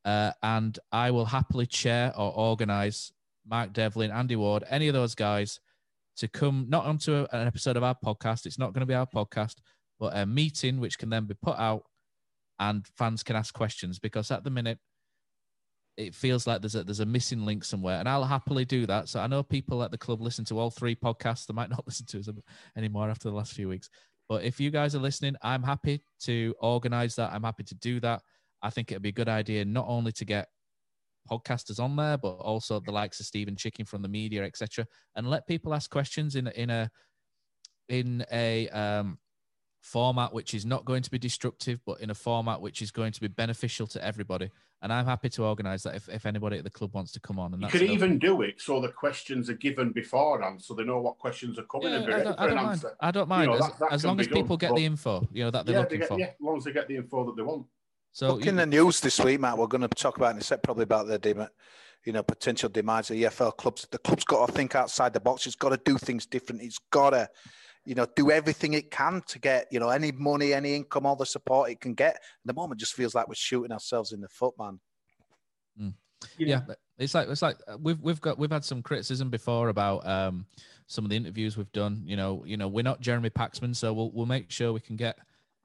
[0.05, 3.13] Uh, and I will happily chair or organise
[3.45, 5.59] Mark Devlin, Andy Ward, any of those guys
[6.17, 8.47] to come not onto a- an episode of our podcast.
[8.47, 9.57] It's not going to be our podcast,
[9.99, 11.85] but a meeting which can then be put out
[12.59, 14.79] and fans can ask questions because at the minute
[15.97, 19.09] it feels like there's a there's a missing link somewhere, and I'll happily do that.
[19.09, 21.47] So I know people at the club listen to all three podcasts.
[21.47, 22.29] They might not listen to us
[22.77, 23.89] anymore after the last few weeks,
[24.29, 27.33] but if you guys are listening, I'm happy to organise that.
[27.33, 28.23] I'm happy to do that.
[28.63, 30.49] I think it'd be a good idea not only to get
[31.31, 35.29] podcasters on there, but also the likes of Stephen Chicken from the media, etc., and
[35.29, 36.91] let people ask questions in in a
[37.89, 39.19] in a um,
[39.91, 43.13] format which is not going to be destructive, but in a format which is going
[43.13, 44.51] to be beneficial to everybody.
[44.83, 47.39] And I'm happy to organise that if, if anybody at the club wants to come
[47.39, 47.55] on.
[47.55, 50.83] And You could no- even do it so the questions are given beforehand, so they
[50.83, 52.71] know what questions are coming Yeah, and be I ready don't, I don't an mind.
[52.73, 52.97] answer.
[53.01, 54.75] I don't You mind know, as, that- that as long be as people done, get
[54.77, 56.19] the info, you know that they're yeah, looking they get, for.
[56.19, 57.67] yeah, as long as they get the info that they want.
[58.13, 59.57] So Look in the news this week, Matt.
[59.57, 61.49] We're going to talk about in a sec probably about the dem-
[62.05, 63.87] you know potential demise of EFL clubs.
[63.91, 65.47] The club's got to think outside the box.
[65.47, 66.63] It's got to do things different.
[66.63, 67.29] It's got to
[67.87, 71.17] you know do everything it can to get you know any money, any income, all
[71.17, 72.17] the support it can get.
[72.17, 74.81] At the moment, just feels like we're shooting ourselves in the foot, man.
[76.39, 76.61] yeah.
[76.67, 80.07] but it's like it's like uh, we've we've got we've had some criticism before about
[80.07, 80.47] um
[80.87, 83.93] some of the interviews we've done you know you know we're not jeremy paxman so
[83.93, 85.19] we'll we'll make sure we can get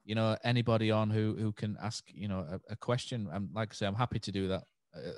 [0.04, 3.70] you know anybody on who who can ask you know a, a question and like
[3.72, 4.64] i say i'm happy to do that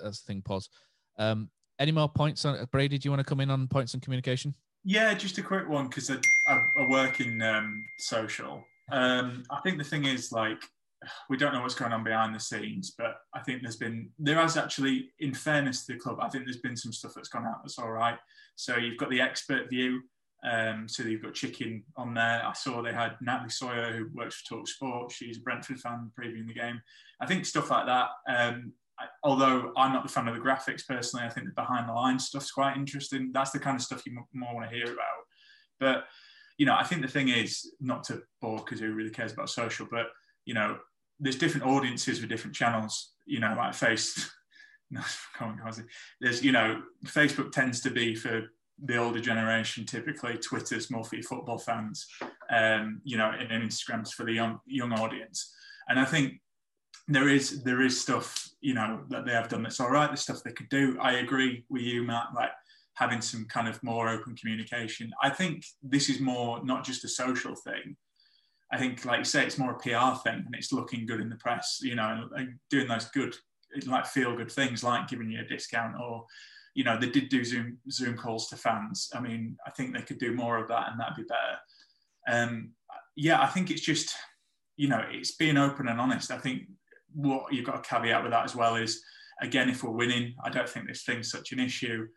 [0.04, 0.70] That's the thing pause
[1.18, 1.50] um
[1.80, 4.54] any more points on brady do you want to come in on points and communication
[4.84, 8.66] Yeah, just a quick one because I, I, I work in um, social.
[8.92, 10.62] Um, I think the thing is like
[11.30, 14.36] we don't know what's going on behind the scenes, but I think there's been there
[14.36, 17.46] has actually, in fairness to the club, I think there's been some stuff that's gone
[17.46, 18.18] out that's all right.
[18.56, 20.02] So you've got the expert view.
[20.50, 22.46] Um, so you've got Chicken on there.
[22.46, 25.12] I saw they had Natalie Sawyer who works for Talk Sport.
[25.12, 26.82] She's a Brentford fan previewing the game.
[27.22, 28.10] I think stuff like that.
[28.28, 28.74] Um,
[29.24, 32.20] Although I'm not the fan of the graphics personally, I think the behind the line
[32.20, 33.32] stuff's quite interesting.
[33.34, 35.24] That's the kind of stuff you m- more want to hear about.
[35.80, 36.06] But
[36.58, 39.50] you know, I think the thing is not to bore because who really cares about
[39.50, 40.08] social, but
[40.46, 40.78] you know,
[41.20, 43.14] there's different audiences with different channels.
[43.26, 44.30] You know, like Face.
[44.92, 45.02] No,
[46.22, 48.44] There's you know, Facebook tends to be for
[48.84, 49.86] the older generation.
[49.86, 52.06] Typically, Twitter's more for your football fans.
[52.52, 55.52] Um, you know, and, and Instagram's for the young young audience.
[55.90, 56.42] And I think
[57.08, 60.08] there is there is stuff you know that they have done that's all right.
[60.08, 60.98] There's stuff they could do.
[61.02, 62.28] I agree with you, Matt.
[62.36, 62.52] Like
[62.96, 65.12] having some kind of more open communication.
[65.22, 67.96] I think this is more not just a social thing.
[68.72, 71.30] I think, like you say, it's more a PR thing, and it's looking good in
[71.30, 71.80] the press.
[71.82, 73.36] You know, and doing those good,
[73.86, 76.26] like feel good things, like giving you a discount, or
[76.74, 79.10] you know, they did do Zoom Zoom calls to fans.
[79.14, 81.60] I mean, I think they could do more of that, and that'd be better.
[82.28, 82.72] Um,
[83.16, 84.16] yeah, I think it's just,
[84.76, 86.32] you know, it's being open and honest.
[86.32, 86.64] I think
[87.14, 89.04] what you've got a caveat with that as well is,
[89.42, 92.08] again, if we're winning, I don't think this thing's such an issue.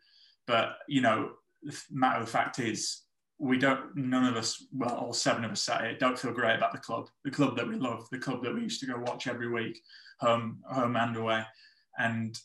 [0.45, 1.31] But you know,
[1.63, 3.01] the matter of the fact is,
[3.39, 3.95] we don't.
[3.95, 6.79] None of us, well, all seven of us sat here, don't feel great about the
[6.79, 9.49] club, the club that we love, the club that we used to go watch every
[9.49, 9.79] week,
[10.19, 11.43] home, home and away.
[11.99, 12.39] And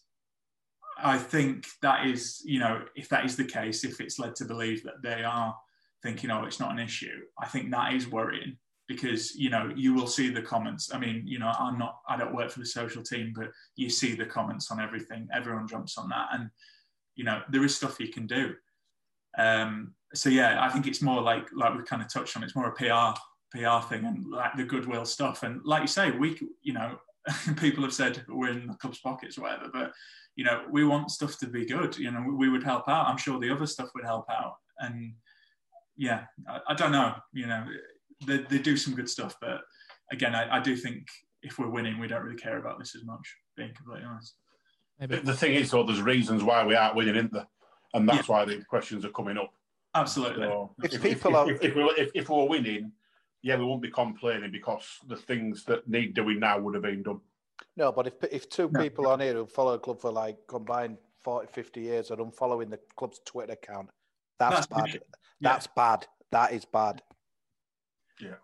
[0.99, 4.45] I think that is, you know, if that is the case, if it's led to
[4.45, 5.57] believe that they are
[6.03, 8.57] thinking, oh, it's not an issue, I think that is worrying
[8.93, 10.93] because, you know, you will see the comments.
[10.93, 13.91] I mean, you know, I'm not, I don't work for the social team, but you
[13.91, 15.29] see the comments on everything.
[15.33, 16.29] Everyone jumps on that.
[16.33, 16.51] And,
[17.15, 18.55] you know, there is stuff you can do.
[19.39, 22.57] Um, so yeah, I think it's more like, like we kind of touched on, it's
[22.57, 23.19] more a PR,
[23.51, 25.43] PR thing and like the goodwill stuff.
[25.43, 26.99] And like you say, we, you know,
[27.57, 29.93] people have said we're in the club's pockets or whatever, but
[30.37, 31.97] you know, we want stuff to be good.
[31.99, 33.07] You know, we would help out.
[33.07, 34.55] I'm sure the other stuff would help out.
[34.79, 35.13] And
[35.97, 37.15] yeah, I, I don't know.
[37.33, 37.67] You know,
[38.27, 39.61] they, they do some good stuff, but
[40.11, 41.07] again, I, I do think
[41.43, 43.37] if we're winning, we don't really care about this as much.
[43.57, 44.35] Being completely honest.
[45.01, 47.47] The, the thing is, though, there's reasons why we aren't winning, isn't there?
[47.95, 49.53] And that's why the questions are coming up.
[49.95, 50.47] Absolutely.
[50.47, 52.93] So If if, people if, are- if, if, we were, if, if we were winning,
[53.43, 57.03] yeah, we won't be complaining because the things that need doing now would have been
[57.03, 57.21] done.
[57.77, 60.97] No, but if if two people on here who follow a club for like combined
[61.25, 63.91] 40, 50 years are unfollowing the club's Twitter account,
[64.39, 64.79] that's, That's bad.
[64.81, 65.05] brilliant.
[65.41, 66.07] That's bad.
[66.31, 67.03] That is bad.
[68.21, 68.35] Yeah.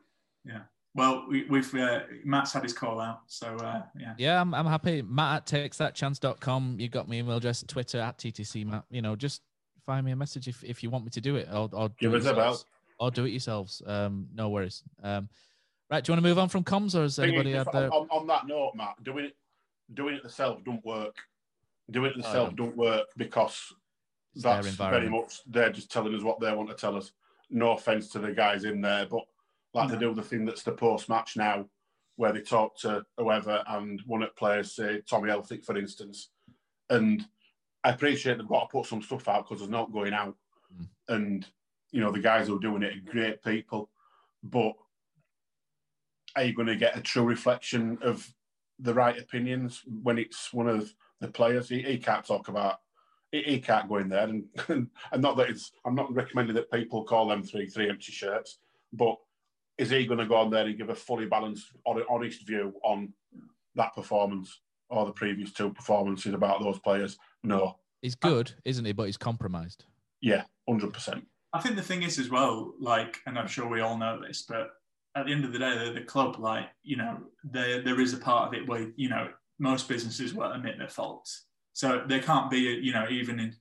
[0.45, 0.61] Yeah.
[0.95, 4.15] Well, we, we've uh, Matt's had his call out, so uh, yeah.
[4.19, 5.03] Yeah, I'm, I'm happy.
[5.03, 6.77] Matt at takesthatchance.com.
[6.81, 8.85] You got my email address, Twitter at TTC Matt.
[8.91, 9.43] You know, just
[9.87, 12.13] fire me a message if, if you want me to do it, or, or Give
[12.13, 12.45] do us it a bell.
[12.45, 12.65] yourselves.
[12.99, 13.81] Or do it yourselves.
[13.87, 14.83] Um, no worries.
[15.03, 15.29] Um,
[15.91, 17.73] right, do you want to move on from comms, or is Thing anybody is, had
[17.73, 17.95] their...
[17.95, 19.37] on, on that note, Matt, doing it
[19.95, 21.17] doing it themselves don't work.
[21.91, 22.65] Doing it Oh, themselves no.
[22.65, 23.73] don't work because
[24.35, 27.13] It's that's very much they're just telling us what they want to tell us.
[27.51, 29.23] No offense to the guys in there, but
[29.75, 31.67] like they do the thing that's the post match now,
[32.17, 36.31] where they talk to whoever and one of the players, say Tommy Elphick, for instance,
[36.91, 37.25] and
[37.85, 40.37] I appreciate they've got to put some stuff out because there's not going out,
[40.77, 40.85] hmm.
[41.09, 41.47] and
[41.93, 43.91] you know the guys who are doing it are great people,
[44.43, 44.75] but
[46.37, 48.33] are you going to get a true reflection of
[48.79, 51.69] the right opinions when it's one of the players?
[51.69, 52.77] He, he can't talk about.
[53.31, 55.73] He can't go in there, and, and not that it's.
[55.85, 58.59] I'm not recommending that people call them three three empty shirts,
[58.93, 59.17] but
[59.79, 63.13] is he going to go on there and give a fully balanced, honest view on
[63.77, 64.61] that performance
[64.91, 67.17] or the previous two performances about those players?
[67.43, 67.77] No.
[68.03, 68.93] He's good, isn't he?
[68.93, 69.85] But he's compromised.
[70.21, 71.27] Yeah, hundred percent.
[71.53, 74.45] I think the thing is as well, like, and I'm sure we all know this,
[74.49, 74.71] but
[75.17, 78.13] at the end of the day, the, the club, like, you know, there there is
[78.15, 79.29] a part of it where you know
[79.59, 83.55] most businesses will admit their faults, so there can't be, you know, even in,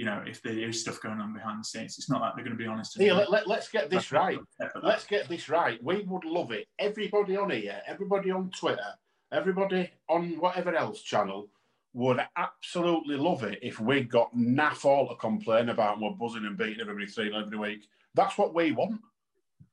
[0.00, 2.42] you know, if there is stuff going on behind the scenes, it's not like they're
[2.42, 2.96] going to be honest.
[2.96, 4.38] Here, let, let, us get this right.
[4.82, 5.78] Let's get this right.
[5.84, 6.68] We would love it.
[6.78, 8.94] Everybody on here, everybody on Twitter,
[9.30, 11.50] everybody on whatever else channel
[11.92, 16.46] would absolutely love it if we got naff all to complain about and we're buzzing
[16.46, 17.86] and beating everybody 3 every week.
[18.14, 19.02] That's what we want.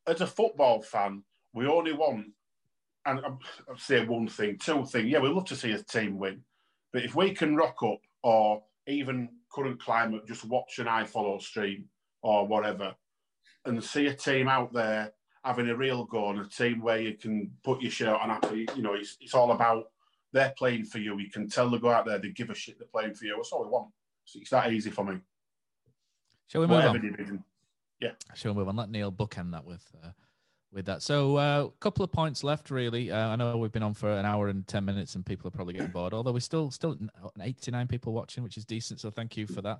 [0.08, 1.24] As a football fan,
[1.54, 2.26] we only want,
[3.06, 3.40] and I'll
[3.78, 5.08] say one thing, two things.
[5.08, 6.42] Yeah, we love to see a team win.
[6.92, 11.86] But if we can rock up or even current climate, just watch an iFollow stream
[12.22, 12.94] or whatever,
[13.66, 15.12] and see a team out there
[15.44, 18.68] having a real go and a team where you can put your shirt on happy,
[18.76, 19.86] you know, it's, it's all about
[20.34, 21.18] they're playing for you.
[21.18, 23.36] You can tell they go out there, they give a shit they're playing for you.
[23.36, 23.90] That's all we want.
[24.26, 25.20] It's, it's that easy for me.
[26.48, 27.12] Shall we move Whatever on?
[27.12, 27.44] division.
[28.02, 28.12] Yeah.
[28.36, 28.76] Shall we move on?
[28.76, 30.10] Let Neil bookend that with uh,
[30.72, 31.02] with that.
[31.02, 33.12] So a uh, couple of points left, really.
[33.12, 35.52] Uh, I know we've been on for an hour and ten minutes, and people are
[35.52, 36.14] probably getting bored.
[36.14, 36.98] Although we're still still
[37.42, 39.00] eighty nine people watching, which is decent.
[39.00, 39.80] So thank you for that.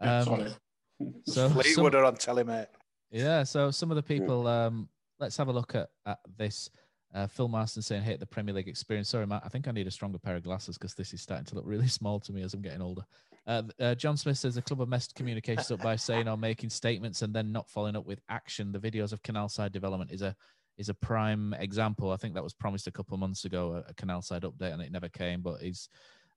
[0.00, 0.54] Um,
[1.24, 2.68] so Fleetwood some- are on telly, mate.
[3.10, 4.88] yeah, so some of the people, um,
[5.18, 6.70] let's have a look at, at this.
[7.14, 9.08] Uh, Phil Marston saying, hate the Premier League experience.
[9.08, 11.46] Sorry, Matt, I think I need a stronger pair of glasses because this is starting
[11.46, 13.02] to look really small to me as I'm getting older.
[13.48, 16.68] Uh, uh, John Smith says the club have messed communications up by saying or making
[16.68, 18.72] statements and then not following up with action.
[18.72, 20.36] The videos of canal side development is a
[20.76, 22.12] is a prime example.
[22.12, 24.74] I think that was promised a couple of months ago, a, a canal side update,
[24.74, 25.40] and it never came.
[25.40, 25.88] But he's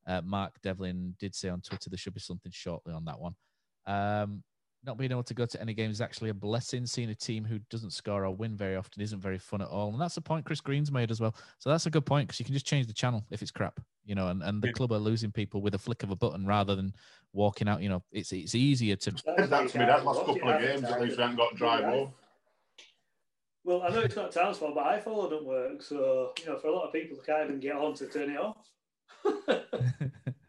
[0.07, 3.35] uh, Mark Devlin did say on Twitter there should be something shortly on that one.
[3.85, 4.41] Um,
[4.83, 6.85] not being able to go to any games is actually a blessing.
[6.85, 9.91] Seeing a team who doesn't score or win very often isn't very fun at all.
[9.91, 11.35] And that's the point Chris Green's made as well.
[11.59, 13.79] So that's a good point because you can just change the channel if it's crap,
[14.05, 16.45] you know, and, and the club are losing people with a flick of a button
[16.45, 16.93] rather than
[17.33, 17.81] walking out.
[17.81, 19.11] You know, it's it's easier to.
[19.11, 22.11] That to me, that last couple of games, at least we haven't got drive over.
[23.63, 25.83] Well, I know it's not Town's fault, but I follow don't work.
[25.83, 28.31] So, you know, for a lot of people, they can't even get on to turn
[28.31, 28.57] it off.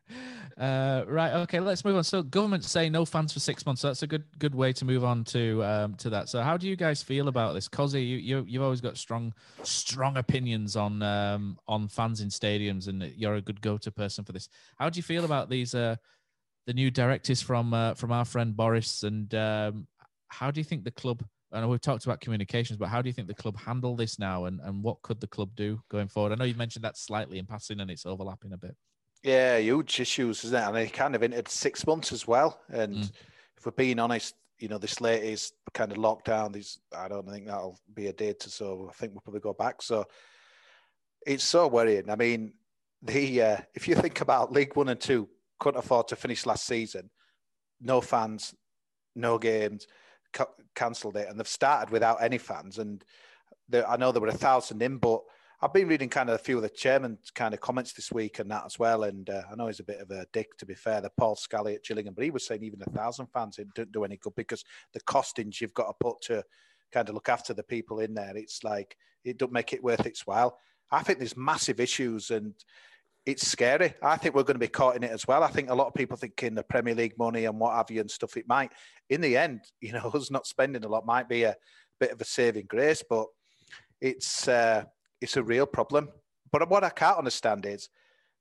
[0.59, 1.32] Uh, right.
[1.32, 1.60] Okay.
[1.60, 2.05] Let's move on.
[2.05, 3.80] So, government say no fans for six months.
[3.80, 6.28] So that's a good good way to move on to um, to that.
[6.28, 7.68] So, how do you guys feel about this?
[7.68, 9.32] Cozzy, you, you you've always got strong
[9.62, 14.24] strong opinions on um, on fans in stadiums, and you're a good go to person
[14.24, 14.48] for this.
[14.78, 15.97] How do you feel about these uh,
[16.66, 19.05] the new directives from uh, from our friend Boris?
[19.05, 19.86] And um,
[20.28, 21.24] how do you think the club?
[21.51, 24.18] I know we've talked about communications, but how do you think the club handle this
[24.18, 26.32] now, and, and what could the club do going forward?
[26.32, 28.74] I know you've mentioned that slightly in passing, and it's overlapping a bit.
[29.23, 30.66] Yeah, huge issues, isn't it?
[30.66, 32.61] And they kind of entered six months as well.
[32.69, 32.97] And
[33.57, 37.47] if we're being honest, you know, this latest kind of lockdown, these I don't think
[37.47, 39.82] that'll be a date, so I think we'll probably go back.
[39.82, 40.07] So
[41.27, 42.11] it's so worrying.
[42.11, 42.55] I mean,
[43.03, 45.28] the uh, if you think about League One and Two,
[45.59, 47.11] couldn't afford to finish last season,
[47.81, 48.55] no fans,
[49.15, 49.86] no games,
[50.32, 52.78] ca- cancelled it, and they've started without any fans.
[52.78, 53.05] And
[53.69, 55.23] there, I know there were a thousand in, but
[55.64, 58.40] I've been reading kind of a few of the chairman's kind of comments this week
[58.40, 59.05] and that as well.
[59.05, 61.36] And uh, I know he's a bit of a dick, to be fair, the Paul
[61.36, 64.16] Scally at Gillingham, but he was saying even a thousand fans it didn't do any
[64.16, 66.43] good because the costings you've got to put to
[66.90, 70.05] kind of look after the people in there, it's like it don't make it worth
[70.05, 70.59] its while.
[70.90, 72.55] I think there's massive issues and
[73.24, 73.94] it's scary.
[74.02, 75.44] I think we're going to be caught in it as well.
[75.44, 78.01] I think a lot of people thinking the Premier League money and what have you
[78.01, 78.72] and stuff, it might,
[79.10, 81.55] in the end, you know, us not spending a lot might be a
[82.01, 83.28] bit of a saving grace, but
[84.01, 84.82] it's uh,
[85.23, 86.09] it's a real problem.
[86.51, 87.89] But what I can't understand is,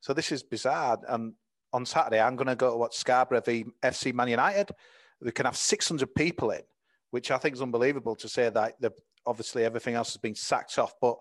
[0.02, 0.99] so this is bizarre.
[1.08, 1.34] And
[1.72, 4.72] on Saturday, I'm going to go to watch Scarborough v FC Man United.
[5.22, 6.62] We can have 600 people in,
[7.12, 8.91] which I think is unbelievable to say that the,
[9.26, 10.94] obviously everything else has been sacked off.
[10.99, 11.18] But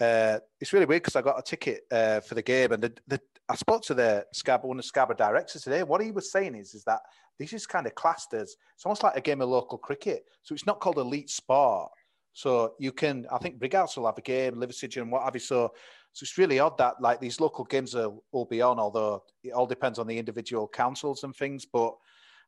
[0.00, 2.92] uh, it's really weird because I got a ticket uh, for the game, and the,
[3.06, 5.82] the, I spoke to the Scarborough, one of the Scarborough directors today.
[5.82, 7.00] What he was saying is, is that
[7.38, 10.24] this is kind of classed as it's almost like a game of local cricket.
[10.42, 11.90] So it's not called elite sport.
[12.36, 15.40] So you can, I think Brighouse will have a game, Liversedge and what have you.
[15.40, 15.72] So,
[16.12, 19.52] so it's really odd that like these local games are, will be on, although it
[19.52, 21.64] all depends on the individual councils and things.
[21.64, 21.94] But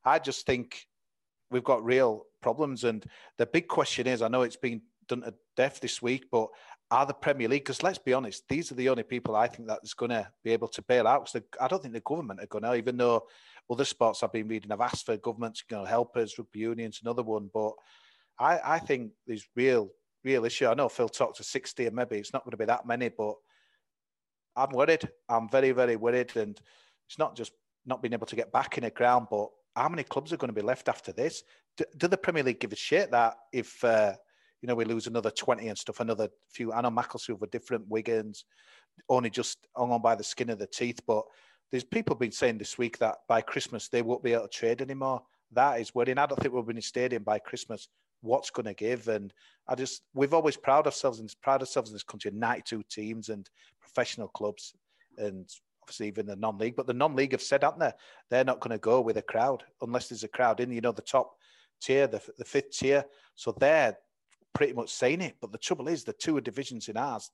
[0.05, 0.87] I just think
[1.51, 2.85] we've got real problems.
[2.85, 3.03] And
[3.39, 6.49] the big question is, I know it's been done to death this week, but
[6.91, 7.65] are the Premier League?
[7.65, 10.51] Because let's be honest, these are the only people I think that's going to be
[10.51, 11.33] able to bail out.
[11.33, 13.25] Because I don't think the government are going to, even though
[13.71, 17.01] other sports I've been reading have asked for governments, you know, help us, rugby unions,
[17.03, 17.49] another one.
[17.55, 17.73] But
[18.39, 19.91] I, I think there's real,
[20.25, 20.67] real issue.
[20.67, 23.09] I know Phil talked to 60 and maybe it's not going to be that many,
[23.09, 23.35] but
[24.57, 25.09] I'm worried.
[25.29, 26.37] I'm very, very worried.
[26.37, 26.59] And
[27.09, 27.53] it's not just
[27.87, 30.53] not being able to get back in the ground, but how many clubs are going
[30.53, 31.43] to be left after this?
[31.77, 34.15] Do, do the Premier League give a shit that if uh,
[34.61, 36.73] you know we lose another twenty and stuff, another few?
[36.73, 38.45] I know Macclesfield were different, Wigan's
[39.09, 41.01] only just hung on by the skin of the teeth.
[41.07, 41.25] But
[41.71, 44.83] there's people been saying this week that by Christmas they won't be able to trade
[44.83, 45.23] anymore.
[45.53, 46.19] That is worrying.
[46.19, 47.89] I don't think we'll be in a stadium by Christmas.
[48.21, 49.09] What's going to give?
[49.09, 49.33] And
[49.69, 52.31] I just we've always proud ourselves and proud ourselves in this country.
[52.33, 53.49] 92 teams and
[53.81, 54.75] professional clubs,
[55.17, 55.49] and
[55.89, 57.93] obviously even the non-league, but the non-league have said, haven't they?
[58.31, 60.93] They're not going to go with a crowd unless there's a crowd in, you know,
[60.93, 61.35] the top
[61.81, 63.05] tier, the, the fifth tier.
[63.35, 63.97] So they're
[64.55, 65.37] pretty much saying it.
[65.41, 67.31] But the trouble is, the two divisions in ours,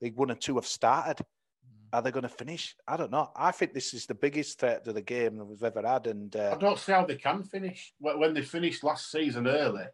[0.00, 1.24] League One and Two have started.
[1.92, 2.76] Are they going to finish?
[2.86, 3.30] I don't know.
[3.34, 6.06] I think this is the biggest threat to the game that we've ever had.
[6.06, 9.84] And uh, I don't see how they can finish when they finished last season early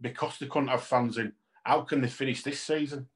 [0.00, 1.32] because they couldn't have fans in.
[1.64, 3.08] How can they finish this season?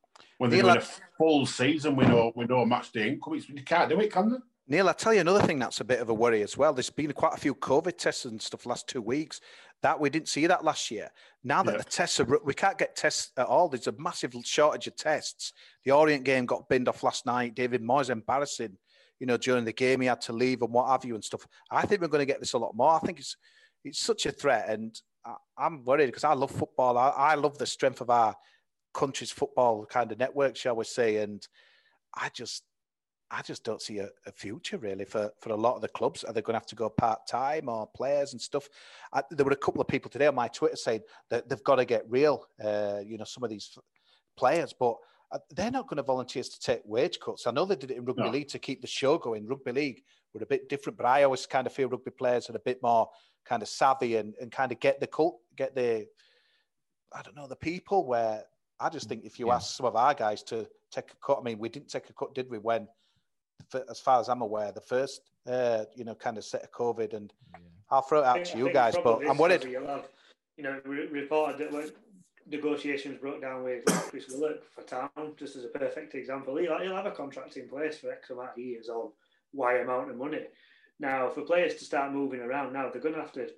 [0.43, 0.81] when they win a
[1.17, 3.35] full season with no with no match day income.
[3.35, 4.37] You can't do it, can they?
[4.67, 6.73] Neil, I'll tell you another thing that's a bit of a worry as well.
[6.73, 9.41] There's been quite a few COVID tests and stuff last two weeks.
[9.83, 11.11] That we didn't see that last year.
[11.45, 11.79] Now that yeah.
[11.79, 13.69] the tests are, we can't get tests at all.
[13.69, 15.53] There's a massive shortage of tests.
[15.85, 17.55] The Orient game got binned off last night.
[17.55, 18.77] David Moyes embarrassing,
[19.21, 21.47] you know, during the game he had to leave and what have you and stuff.
[21.71, 22.95] I think we're going to get this a lot more.
[22.95, 23.37] I think it's
[23.85, 26.99] it's such a threat, and I, am worried because I love football.
[26.99, 28.35] I, I love the strength of our
[28.95, 31.17] country's football kind of network, shall we say?
[31.19, 31.47] And
[32.15, 32.65] I just,
[33.31, 36.25] I just don't see a, a, future really for, for a lot of the clubs.
[36.25, 38.69] Are they going to have to go part time or players and stuff?
[39.13, 41.01] I, there were a couple of people today on my Twitter saying
[41.31, 42.47] that they've got to get real.
[42.63, 43.79] Uh, you know, some of these
[44.37, 44.97] players, but
[45.31, 47.47] uh, they're not going to volunteer to take wage cuts.
[47.47, 48.31] I know they did it in rugby no.
[48.31, 49.47] league to keep the show going.
[49.47, 50.03] Rugby league
[50.35, 52.83] were a bit different, but I always kind of feel rugby players are a bit
[52.83, 53.09] more
[53.45, 56.07] kind of savvy and, and kind of get the cult, get the,
[57.13, 58.45] I don't know, the people where
[58.81, 59.57] I just think if you yeah.
[59.57, 62.13] ask some of our guys to take a cut, I mean, we didn't take a
[62.13, 62.59] cut, did we?
[62.59, 62.89] When,
[63.89, 67.15] as far as I'm aware, the first, uh, you know, kind of set of COVID,
[67.15, 67.59] and yeah.
[67.91, 69.63] I'll throw it out to you guys, but I'm worried.
[69.63, 70.09] Have,
[70.57, 71.91] you know, reported that when
[72.47, 76.97] negotiations broke down with Chris Willock for town, just as a perfect example, he'll, he'll
[76.97, 79.11] have a contract in place for X amount of years on
[79.53, 80.45] Y amount of money.
[81.01, 83.49] Now, for players to start moving around now, they're going to have to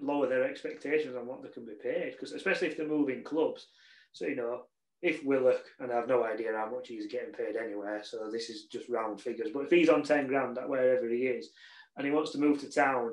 [0.00, 3.66] lower their expectations on what they can be paid, because especially if they're moving clubs
[4.12, 4.62] so, you know,
[5.02, 8.50] if Willock, and I have no idea how much he's getting paid anywhere, so this
[8.50, 11.50] is just round figures, but if he's on 10 grand at wherever he is
[11.96, 13.12] and he wants to move to town,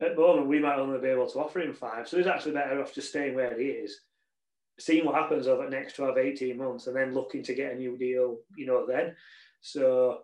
[0.00, 2.06] at the moment we might only be able to offer him five.
[2.06, 4.00] So he's actually better off just staying where he is,
[4.78, 7.76] seeing what happens over the next 12, 18 months, and then looking to get a
[7.76, 9.16] new deal, you know, then.
[9.62, 10.18] So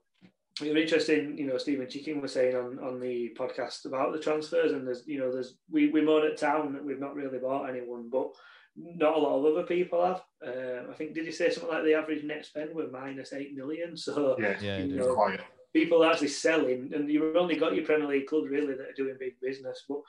[0.61, 4.73] you're interested you know, Stephen Chicken was saying on, on the podcast about the transfers,
[4.73, 7.69] and there's, you know, there's we, we moan at town that we've not really bought
[7.69, 8.31] anyone, but
[8.77, 10.23] not a lot of other people have.
[10.47, 13.55] Uh, I think did you say something like the average net spend were minus eight
[13.55, 13.97] million?
[13.97, 15.37] So yeah, yeah, you know,
[15.73, 18.97] people are actually selling, and you've only got your Premier League clubs really that are
[18.97, 19.85] doing big business.
[19.89, 20.01] But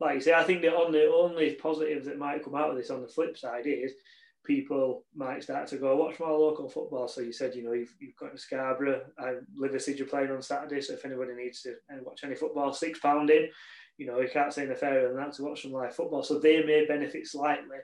[0.00, 2.90] like you say, I think the only only positives that might come out of this
[2.90, 3.92] on the flip side is
[4.44, 7.08] people might start to go watch more local football.
[7.08, 10.42] So you said, you know, you've, you've got in Scarborough, I Liversedge are playing on
[10.42, 10.80] Saturday.
[10.80, 13.48] So if anybody needs to uh, watch any football, six pound in
[13.98, 16.22] you know, you can't say anything fairer than that to watch some live football.
[16.22, 17.76] So they may benefit slightly.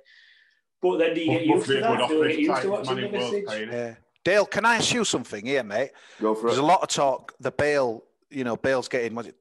[0.80, 2.09] But then do you get used to that?
[2.09, 3.68] Do you get used to watching the?
[3.72, 3.94] Yeah.
[4.24, 5.90] Dale, can I ask you something here, mate?
[6.20, 6.64] Go for There's it.
[6.64, 7.35] a lot of talk.
[7.40, 9.36] The bail, you know, Bale's getting was it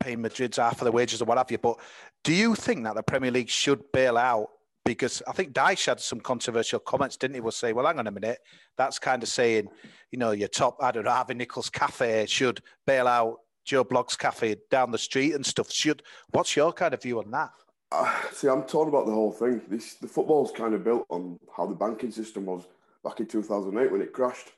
[0.00, 1.58] paying Madrid's half of the wages or what have you.
[1.58, 1.78] But
[2.22, 4.50] do you think that the Premier League should bail out?
[4.88, 7.40] Because I think Dyche had some controversial comments, didn't he?
[7.40, 8.38] Was say, well, hang on a minute,
[8.78, 9.68] that's kind of saying,
[10.10, 13.36] you know, your top, I don't know, Harvey Nichols Cafe should bail out
[13.68, 15.70] Joe Blogg's cafe down the street and stuff.
[15.70, 17.50] Should what's your kind of view on that?
[17.92, 19.60] Uh, see, I'm torn about the whole thing.
[19.68, 22.66] This the football's kind of built on how the banking system was
[23.04, 24.52] back in 2008 when it crashed.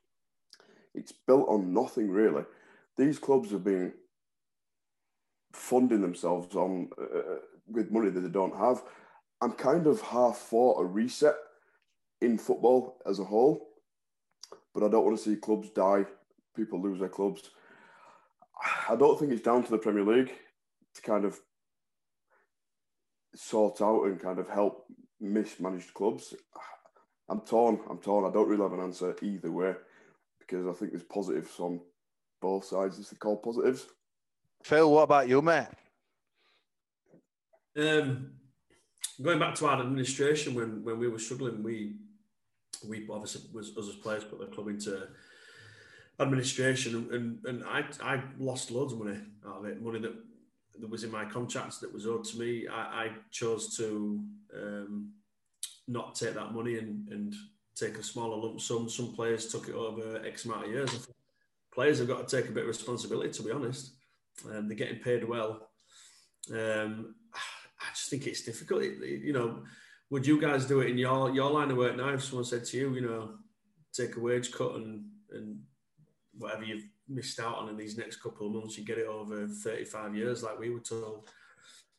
[0.94, 2.44] It's built on nothing really.
[2.97, 3.93] These clubs have been
[5.52, 8.81] funding themselves on uh, uh with money that they don't have.
[9.40, 11.36] I'm kind of half for a reset
[12.20, 13.68] in football as a whole,
[14.74, 16.04] but I don't want to see clubs die,
[16.54, 17.50] people lose their clubs.
[18.88, 20.32] I don't think it's down to the Premier League
[20.94, 21.38] to kind of
[23.34, 24.84] sort out and kind of help
[25.20, 26.34] mismanaged clubs.
[27.28, 27.80] I'm torn.
[27.88, 28.24] I'm torn.
[28.24, 29.74] I don't really have an answer either way
[30.40, 31.80] because I think there's positives on
[32.42, 32.98] both sides.
[32.98, 33.86] It's called positives.
[34.64, 35.68] Phil, what about you, mate?
[37.78, 38.32] Um,
[39.22, 41.97] going back to our administration, when when we were struggling, we
[42.86, 45.09] we obviously was us as players put the club into
[46.18, 50.14] administration, and and I I lost loads of money out of it, money that
[50.81, 52.66] that was in my contracts that was owed to me.
[52.66, 54.24] I, I chose to
[54.56, 55.12] um,
[55.89, 57.35] not take that money and and
[57.74, 58.89] take a smaller lump sum.
[58.89, 61.09] Some players took it over X amount of years.
[61.72, 63.94] Players have got to take a bit of responsibility, to be honest.
[64.51, 65.68] Um, they're getting paid well.
[66.52, 67.14] Um,
[67.81, 68.82] I just think it's difficult.
[68.82, 69.62] It, you know,
[70.11, 72.09] would you guys do it in your your line of work now?
[72.11, 73.31] If someone said to you, you know,
[73.93, 75.61] take a wage cut and and
[76.36, 79.47] whatever you've missed out on in these next couple of months, you get it over
[79.47, 81.28] 35 years, like we were told.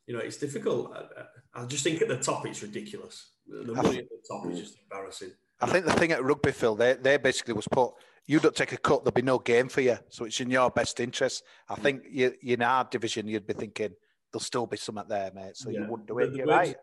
[0.07, 0.93] You know, it's difficult.
[0.95, 3.31] I, I just think at the top it's ridiculous.
[3.47, 5.31] The money at the top is just embarrassing.
[5.61, 7.93] I think the thing at rugby, Phil, they, they basically was put,
[8.25, 9.97] you don't take a cut, there'll be no game for you.
[10.09, 11.43] So it's in your best interest.
[11.69, 11.81] I mm.
[11.83, 13.91] think you, in our division, you'd be thinking,
[14.31, 15.57] there'll still be something there, mate.
[15.57, 15.81] So yeah.
[15.81, 16.33] you wouldn't do it.
[16.33, 16.75] You're right.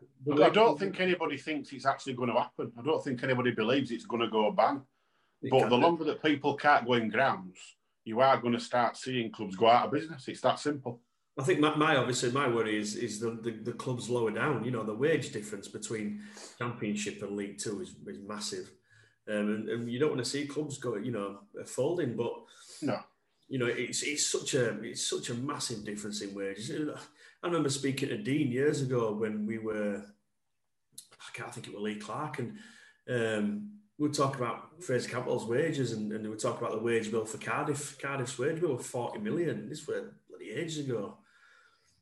[0.42, 2.72] I don't think anybody thinks it's actually going to happen.
[2.78, 4.82] I don't think anybody believes it's going to go bang.
[5.42, 7.58] It but the longer that people can't go in grounds,
[8.04, 10.28] you are going to start seeing clubs go out of business.
[10.28, 11.00] It's that simple.
[11.38, 14.64] I think my, my obviously my worry is is the, the, the, clubs lower down.
[14.64, 16.22] You know, the wage difference between
[16.58, 18.72] Championship and League Two is, is massive,
[19.28, 22.16] um, and, and, you don't want to see clubs go, you know, folding.
[22.16, 22.32] But
[22.82, 22.98] no,
[23.48, 26.72] you know, it's it's such a it's such a massive difference in wages.
[27.42, 30.02] I remember speaking to Dean years ago when we were,
[31.12, 32.58] I can't think it was Lee Clark, and
[33.08, 36.82] um, we were talking about Fraizer Campbell's wages, and, and we were talking about the
[36.82, 37.98] wage bill for Cardiff.
[38.00, 39.68] Cardiff's wage bill was forty million.
[39.68, 41.18] This was bloody ages ago.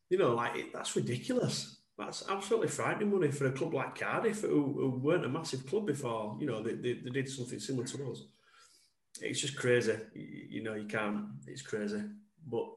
[0.09, 1.81] You know, like that's ridiculous.
[1.99, 5.87] That's absolutely frightening money for a club like Cardiff, who, who weren't a massive club
[5.87, 6.37] before.
[6.39, 8.23] You know, they, they, they did something similar to us.
[9.23, 9.97] It's just crazy.
[10.15, 11.25] You, you know, you can't.
[11.47, 12.03] It's crazy,
[12.47, 12.69] but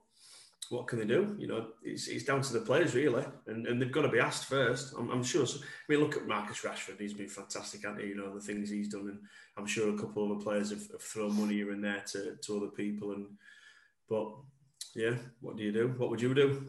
[0.70, 1.36] what can they do?
[1.40, 4.20] You know, it's, it's down to the players really, and, and they've got to be
[4.20, 4.94] asked first.
[4.98, 5.46] I'm, I'm sure.
[5.48, 8.10] So, I mean, look at Marcus Rashford; he's been fantastic, hasn't he?
[8.10, 9.20] You know the things he's done, and
[9.58, 12.36] I'm sure a couple of other players have, have thrown money here and there to,
[12.36, 13.14] to other people.
[13.14, 13.26] And
[14.08, 14.32] but
[14.96, 15.94] yeah, what do you do?
[15.98, 16.68] What would you do?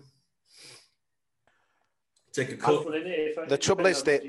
[2.32, 2.86] Take a cut.
[3.48, 4.22] The trouble is that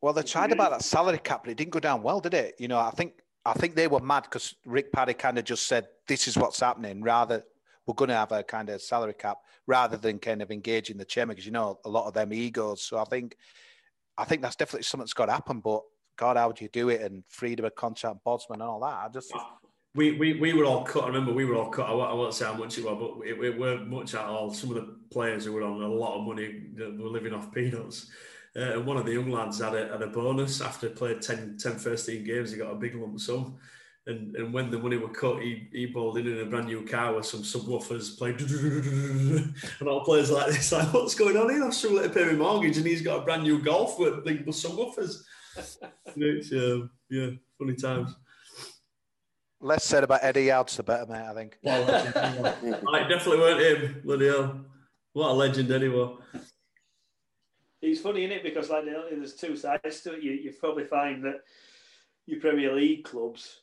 [0.00, 2.56] well, they tried about that salary cap, but it didn't go down well, did it?
[2.58, 3.14] You know, I think
[3.44, 6.60] I think they were mad because Rick Parry kind of just said, "This is what's
[6.60, 7.42] happening," rather
[7.86, 11.04] we're going to have a kind of salary cap rather than kind of engaging the
[11.04, 12.82] chairman because you know a lot of them egos.
[12.82, 13.36] So I think
[14.16, 15.60] I think that's definitely something that's got to happen.
[15.60, 15.82] But
[16.16, 18.94] God, how would you do it and freedom of contract, Bosman and all that?
[18.94, 19.32] I just
[19.94, 21.04] we, we, we were all cut.
[21.04, 21.88] I remember we were all cut.
[21.88, 24.24] I won't, I won't say how much it was, but it, it weren't much at
[24.24, 24.52] all.
[24.52, 28.10] Some of the players who were on a lot of money were living off peanuts.
[28.56, 31.58] Uh, and one of the young lads had a, had a bonus after played 10,
[31.58, 32.52] 10 first team games.
[32.52, 33.56] He got a big lump sum.
[34.06, 36.84] And, and when the money were cut, he, he bowled in in a brand new
[36.84, 38.36] car with some subwoofers playing
[39.80, 40.72] and all players like this.
[40.72, 41.62] Like, what's going on here?
[41.62, 44.44] I'm struggling to pay my mortgage, and he's got a brand new golf with big
[44.46, 45.22] subwoofers.
[46.16, 48.16] it's, uh, yeah, funny times.
[49.60, 51.58] Less said about Eddie Youds, the better, mate, I think.
[51.62, 51.88] Well,
[52.92, 54.02] I definitely weren't him.
[54.04, 54.64] Bloody hell.
[55.12, 56.14] What a legend, anyway.
[57.80, 58.42] It's funny, isn't it?
[58.42, 60.22] Because like there's two sides to it.
[60.22, 61.42] You, you probably find that
[62.26, 63.61] your Premier League clubs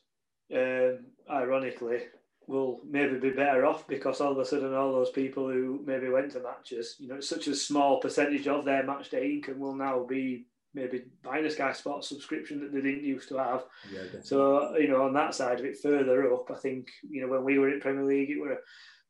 [0.54, 0.98] um,
[1.30, 2.00] ironically,
[2.46, 6.08] will maybe be better off because all of a sudden all those people who maybe
[6.08, 9.74] went to matches, you know, such a small percentage of their match day income will
[9.74, 13.64] now be maybe buying a Sky Sports subscription that they didn't used to have.
[13.92, 17.28] Yeah, so, you know, on that side of it, further up, I think, you know,
[17.28, 18.58] when we were in Premier League, it were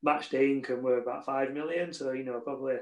[0.02, 1.92] match day income were about five million.
[1.92, 2.76] So, you know, probably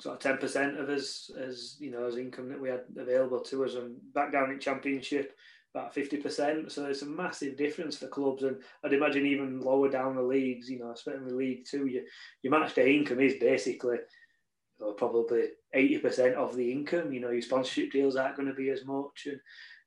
[0.00, 3.40] sort of ten percent of us as you know as income that we had available
[3.40, 5.34] to us and back down in championship
[5.76, 6.72] about 50%.
[6.72, 8.42] So it's a massive difference for clubs.
[8.42, 12.04] And I'd imagine even lower down the leagues, you know, especially in League Two, your,
[12.42, 13.98] your match day income is basically
[14.80, 15.44] or probably
[15.74, 17.12] 80% of the income.
[17.12, 19.26] You know, your sponsorship deals aren't going to be as much.
[19.26, 19.38] And,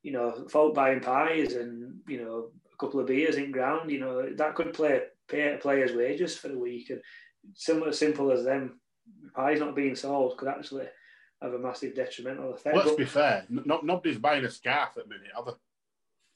[0.03, 3.99] you know, folk buying pies and, you know, a couple of beers in ground, you
[3.99, 6.91] know, that could play pay a players' wages for the week.
[6.91, 7.01] And
[7.55, 8.79] similar simple as them,
[9.35, 10.85] pies not being sold could actually
[11.41, 12.75] have a massive detrimental effect.
[12.75, 15.51] Let's be fair, not, nobody's buying a scarf at the minute, are they?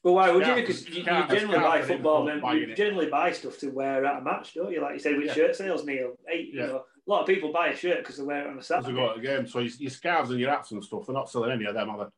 [0.04, 0.54] Well, why would you?
[0.54, 4.22] Because you, you, generally buy football, and you generally buy stuff to wear at a
[4.22, 4.82] match, don't you?
[4.82, 5.32] Like you said with yeah.
[5.32, 6.12] shirt sales, Neil.
[6.28, 6.60] Eight, yeah.
[6.60, 8.62] you know, a lot of people buy a shirt because they wear it on a
[8.62, 8.92] Saturday.
[8.92, 11.14] Because go to a game, so your, your scarves and your hats and stuff, they're
[11.14, 12.10] not selling any of them, are they?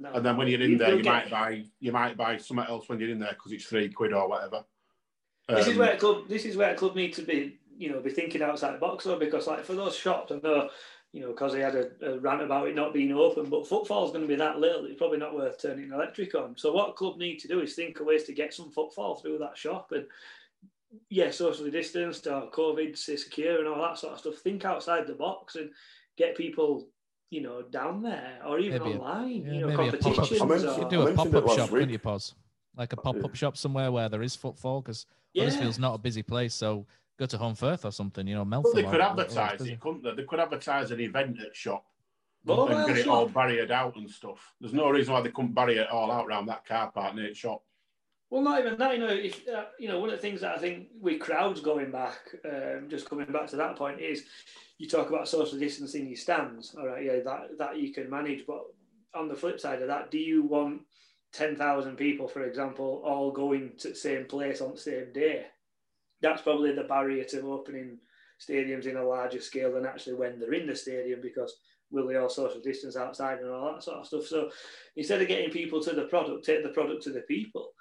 [0.00, 2.88] No, and then when you're in there, you might buy you might buy something else
[2.88, 4.62] when you're in there because it's three quid or whatever.
[5.48, 8.00] This um, is where club this is where a club need to be, you know,
[8.00, 10.68] be thinking outside the box though, because like for those shops, I know
[11.12, 13.50] you know, because he had a, a, rant about it not being open.
[13.50, 16.56] But footfall's going to be that little, it's probably not worth turning an electric on.
[16.56, 19.38] So what club need to do is think of ways to get some footfall through
[19.38, 20.06] that shop and
[21.08, 24.36] yeah, socially distanced or COVID secure and all that sort of stuff.
[24.36, 25.70] Think outside the box and
[26.16, 26.88] get people,
[27.30, 29.26] you know, down there or even maybe online.
[29.26, 30.40] A, yeah, you know, competitions.
[30.78, 32.34] You do a pop up shop, can you, pause?
[32.76, 35.44] Like a pop up shop somewhere where there is footfall because yeah.
[35.44, 36.86] Huddersfield's not a busy place, so
[37.20, 38.72] go to Holmfirth or something, you know, Meltham.
[38.72, 40.14] Well, they could advertise it, couldn't they?
[40.14, 41.84] They could advertise an event at shop
[42.48, 44.54] oh, and get it all barriered out and stuff.
[44.58, 47.28] There's no reason why they couldn't bury it all out around that car park near
[47.28, 47.62] the shop.
[48.30, 48.94] Well, not even that.
[48.94, 51.60] You know, if uh, you know, one of the things that I think with crowds
[51.60, 54.24] going back, um, just coming back to that point, is
[54.78, 56.74] you talk about social distancing your stands.
[56.74, 58.46] All right, yeah, that that you can manage.
[58.46, 58.62] But
[59.14, 60.82] on the flip side of that, do you want
[61.32, 65.46] ten thousand people, for example, all going to the same place on the same day?
[66.22, 67.98] That's probably the barrier to opening
[68.40, 71.54] stadiums in a larger scale than actually when they're in the stadium because
[71.90, 74.26] will they all social distance outside and all that sort of stuff.
[74.26, 74.50] So
[74.96, 77.72] instead of getting people to the product, take the product to the people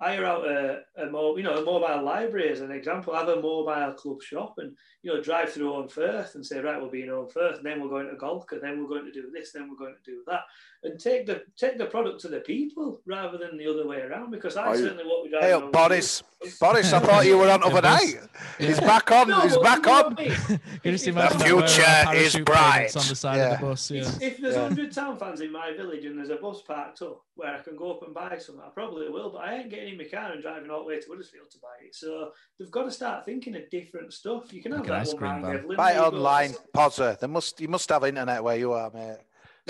[0.00, 3.14] hire out a, a you know a mobile library as an example.
[3.14, 6.90] Have a mobile club shop and you know drive through Holmfirth and say right we'll
[6.90, 9.52] be in Holmfirth, and then we're going to Golcar, then we're going to do this,
[9.52, 10.40] then we're going to do that,
[10.82, 14.30] and take the take the product to the people rather than the other way around.
[14.30, 16.22] Because I certainly what we're Hey, Boris,
[16.58, 18.14] Boris, I thought you were on overnight.
[18.14, 18.66] Yeah.
[18.66, 19.28] He's back on.
[19.28, 20.14] No, he's back on.
[20.14, 22.96] the future is bright.
[22.96, 23.54] On the side yeah.
[23.54, 23.90] of the bus.
[23.90, 24.00] Yeah.
[24.00, 27.22] If, if there's hundred town fans in my village and there's a bus parked up
[27.34, 29.30] where I can go up and buy some, I probably will.
[29.30, 31.58] But I ain't getting in my car and driving all the way to Huddersfield to
[31.58, 31.94] buy it.
[31.94, 34.52] So they've got to start thinking of different stuff.
[34.52, 37.18] You can have that one man Buy it online, Pozza.
[37.18, 37.60] They must.
[37.60, 39.18] You must have internet where you are, mate.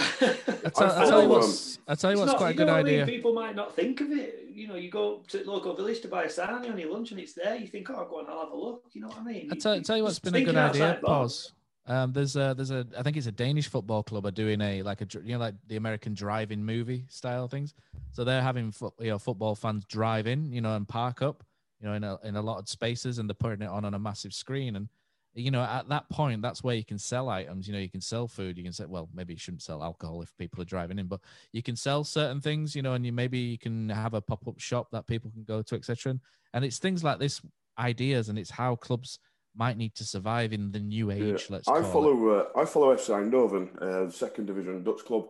[0.01, 3.02] I tell, I tell you what's, I tell you what's not, quite a good idea.
[3.02, 3.14] I mean?
[3.14, 4.47] People might not think of it.
[4.52, 7.10] You know, you go to the local village to buy a sarnie on your lunch
[7.10, 7.56] and it's there.
[7.56, 8.85] You think, oh, I'll go on, I'll have a look.
[8.93, 9.48] You know what I mean?
[9.52, 10.98] I tell, tell you what's been a good idea.
[11.02, 11.52] Pause.
[11.86, 14.82] Um, there's a there's a I think it's a Danish football club are doing a
[14.82, 17.74] like a you know like the American drive-in movie style things.
[18.12, 21.43] So they're having fo- you know football fans drive in, you know, and park up,
[21.81, 23.94] you know, in a in a lot of spaces, and they're putting it on on
[23.94, 24.77] a massive screen.
[24.77, 24.89] And
[25.35, 27.69] you know, at that point, that's where you can sell items.
[27.69, 28.59] You know, you can sell food.
[28.59, 31.20] You can say, well, maybe you shouldn't sell alcohol if people are driving in, but
[31.52, 32.74] you can sell certain things.
[32.74, 35.44] You know, and you maybe you can have a pop up shop that people can
[35.44, 36.19] go to, etc.
[36.52, 37.40] And it's things like this
[37.78, 39.20] ideas, and it's how clubs
[39.55, 41.47] might need to survive in the new age.
[41.48, 41.57] Yeah.
[41.57, 41.69] Let's.
[41.69, 42.28] I follow.
[42.28, 45.28] Uh, I follow FC Eindhoven, uh, second division Dutch club,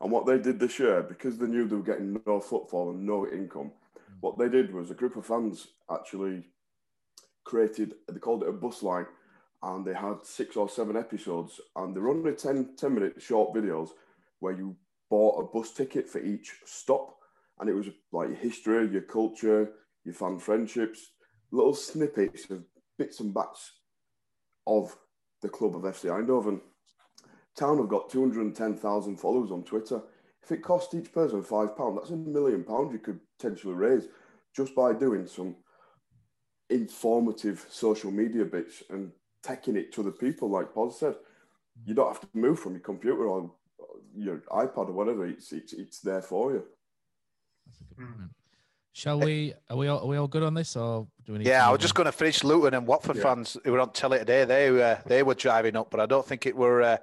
[0.00, 3.04] and what they did this year because they knew they were getting no footfall and
[3.04, 3.72] no income.
[3.98, 4.14] Mm.
[4.20, 6.44] What they did was a group of fans actually
[7.42, 7.94] created.
[8.08, 9.06] They called it a bus line
[9.62, 13.54] and they had six or seven episodes, and they were only 10, 10 minute short
[13.54, 13.90] videos
[14.38, 14.76] where you
[15.10, 17.16] bought a bus ticket for each stop,
[17.58, 19.72] and it was like your history, your culture,
[20.04, 21.10] your fan friendships,
[21.50, 22.64] little snippets of
[22.98, 23.72] bits and bats
[24.66, 24.96] of
[25.42, 26.60] the club of FC Eindhoven.
[27.56, 30.00] Town have got 210,000 followers on Twitter.
[30.42, 34.08] If it cost each person £5, that's a million pounds you could potentially raise
[34.54, 35.56] just by doing some
[36.70, 39.10] informative social media bits and
[39.42, 41.14] taking it to the people, like Paul said.
[41.84, 43.50] You don't have to move from your computer or
[44.14, 45.26] your iPad or whatever.
[45.26, 46.64] It's it's, it's there for you.
[47.66, 48.30] That's a good point.
[48.92, 49.54] Shall we?
[49.70, 51.46] Are we all, are we all good on this, or do we need?
[51.46, 53.22] Yeah, I was just going to finish Luton and Watford yeah.
[53.22, 54.44] fans who were on telly today.
[54.44, 56.96] They uh, they were driving up, but I don't think it were uh,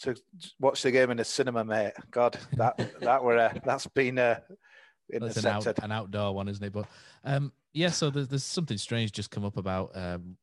[0.00, 0.16] to
[0.58, 1.92] watch the game in the cinema, mate.
[2.10, 4.40] God, that that were uh, that's been uh,
[5.08, 6.72] that's an, out, an outdoor one, isn't it?
[6.72, 6.86] But
[7.24, 10.36] um, yeah, so there's, there's something strange just come up about um,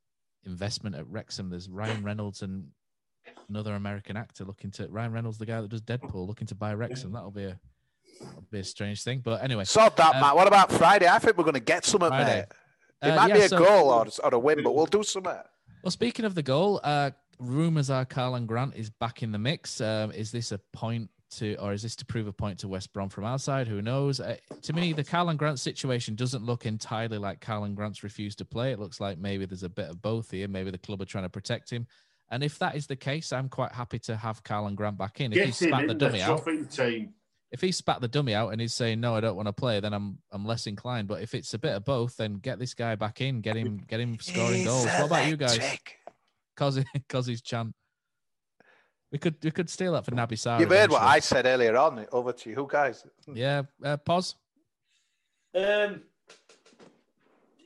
[0.46, 1.50] investment at Wrexham.
[1.50, 2.68] There's Ryan Reynolds and
[3.50, 6.74] another American actor looking to Ryan Reynolds, the guy that does Deadpool, looking to buy
[6.74, 7.12] Wrexham.
[7.12, 7.60] That'll be a
[8.20, 9.22] that'll be a strange thing.
[9.24, 10.36] But anyway, sod that, um, Matt.
[10.36, 11.08] What about Friday?
[11.08, 12.36] I think we're going to get something, Friday.
[12.36, 12.46] mate.
[13.04, 15.04] It uh, might yeah, be a so, goal or, or a win, but we'll do
[15.04, 15.34] something.
[15.84, 19.82] Well, speaking of the goal, uh, rumors are Karlan Grant is back in the mix.
[19.82, 22.94] Um, is this a point to, or is this to prove a point to West
[22.94, 23.68] Brom from outside?
[23.68, 24.20] Who knows?
[24.20, 28.46] Uh, to me, the Karlan Grant situation doesn't look entirely like Karlan Grant's refused to
[28.46, 28.72] play.
[28.72, 30.48] It looks like maybe there's a bit of both here.
[30.48, 31.88] Maybe the club are trying to protect him.
[32.30, 35.34] And if that is the case, I'm quite happy to have Karlan Grant back in.
[35.34, 37.14] If he spat the dummy out, team.
[37.52, 39.80] if he spat the dummy out and he's saying no, I don't want to play,
[39.80, 41.08] then I'm I'm less inclined.
[41.08, 43.84] But if it's a bit of both, then get this guy back in, get him
[43.88, 44.86] get him scoring he's goals.
[44.86, 45.60] What about you guys?
[46.56, 47.76] Cause cause he's champ.
[49.14, 50.60] We could we could steal that for Naby Sarr.
[50.60, 52.04] You've heard what I said earlier on.
[52.12, 53.06] Over to you, who guys?
[53.32, 54.34] Yeah, uh, pause.
[55.54, 56.02] Um,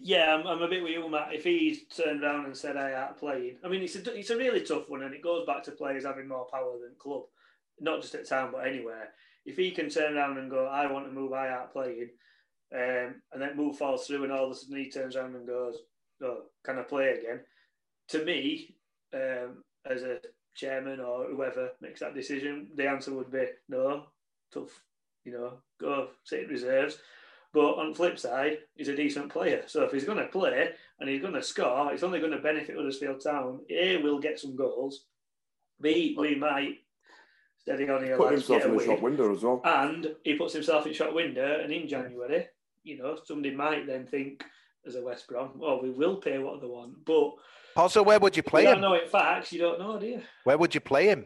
[0.01, 1.33] yeah, I'm, I'm a bit with you, Matt.
[1.33, 4.35] If he's turned around and said I ain't playing, I mean, it's a it's a
[4.35, 7.23] really tough one, and it goes back to players having more power than club,
[7.79, 9.13] not just at town but anywhere.
[9.45, 12.09] If he can turn around and go, I want to move, I ain't playing,
[12.75, 15.47] um, and that move falls through, and all of a sudden he turns around and
[15.47, 15.77] goes,
[16.21, 17.39] "Oh, can I play again?"
[18.09, 18.75] To me,
[19.13, 20.19] um, as a
[20.57, 24.07] chairman or whoever makes that decision, the answer would be no,
[24.53, 24.81] tough,
[25.23, 26.97] you know, go sit in reserves.
[27.53, 29.63] But on the flip side, he's a decent player.
[29.67, 32.39] So if he's going to play and he's going to score, it's only going to
[32.39, 33.61] benefit Huddersfield Town.
[33.69, 35.05] A, we'll get some goals.
[35.79, 36.79] B, we might
[37.57, 38.17] steady on here.
[38.17, 39.61] Put himself in the shop window as well.
[39.63, 41.61] And he puts himself in shot window.
[41.63, 42.47] And in January,
[42.83, 44.43] you know, somebody might then think,
[44.85, 47.05] as a West Brom, well, we will pay what they want.
[47.05, 47.31] But
[47.77, 48.75] also, where would you play you him?
[48.75, 49.51] don't know it facts.
[49.51, 50.21] You don't know, do you?
[50.43, 51.25] Where would you play him?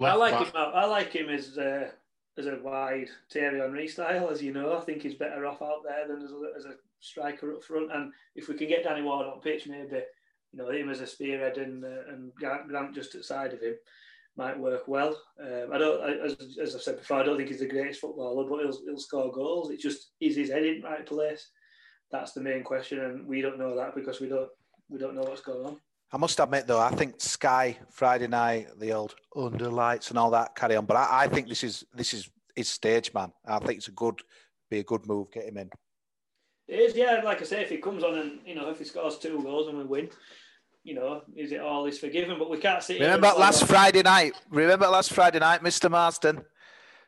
[0.00, 0.46] I like back.
[0.46, 0.52] him.
[0.56, 1.90] I like him as uh,
[2.38, 4.76] as a wide Thierry Henry style, as you know.
[4.76, 7.92] I think he's better off out there than as a, as a striker up front.
[7.92, 10.02] And if we can get Danny Ward on pitch, maybe
[10.52, 13.74] you know him as a spearhead and uh, and Grant, Grant just outside of him
[14.36, 15.16] might work well.
[15.40, 18.00] Um, I don't, I, as, as I've said before, I don't think he's the greatest
[18.00, 19.70] footballer, but he'll, he'll score goals.
[19.70, 21.50] It's just is his head in the right place?
[22.10, 24.48] That's the main question, and we don't know that because we don't
[24.88, 25.76] we don't know what's going on.
[26.12, 30.30] I must admit, though, I think Sky Friday night, the old under lights and all
[30.32, 30.84] that carry on.
[30.84, 33.32] But I, I think this is this is his stage, man.
[33.46, 34.20] I think it's a good,
[34.70, 35.32] be a good move.
[35.32, 35.70] Get him in.
[36.68, 37.22] It is, yeah.
[37.24, 39.68] Like I say, if he comes on and you know if he scores two goals
[39.68, 40.10] and we win,
[40.84, 42.38] you know, is it all is forgiven?
[42.38, 42.98] But we can't sit.
[42.98, 44.34] here Remember and last Friday night?
[44.50, 46.44] Remember last Friday night, Mister Marston?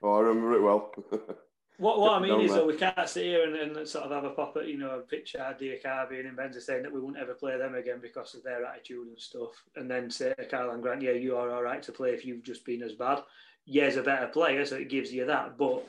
[0.03, 0.93] Oh, I remember it well.
[1.79, 4.25] What, what I mean is that we can't sit here and, and sort of have
[4.25, 7.59] a pop at, you know, Pritchard, Diakhaby and Mbenza saying that we won't ever play
[7.59, 9.51] them again because of their attitude and stuff.
[9.75, 12.45] And then say to Karlan Grant, yeah, you are all right to play if you've
[12.45, 13.23] just been as bad.
[13.67, 15.59] Ye's a better player, so it gives you that.
[15.59, 15.85] But,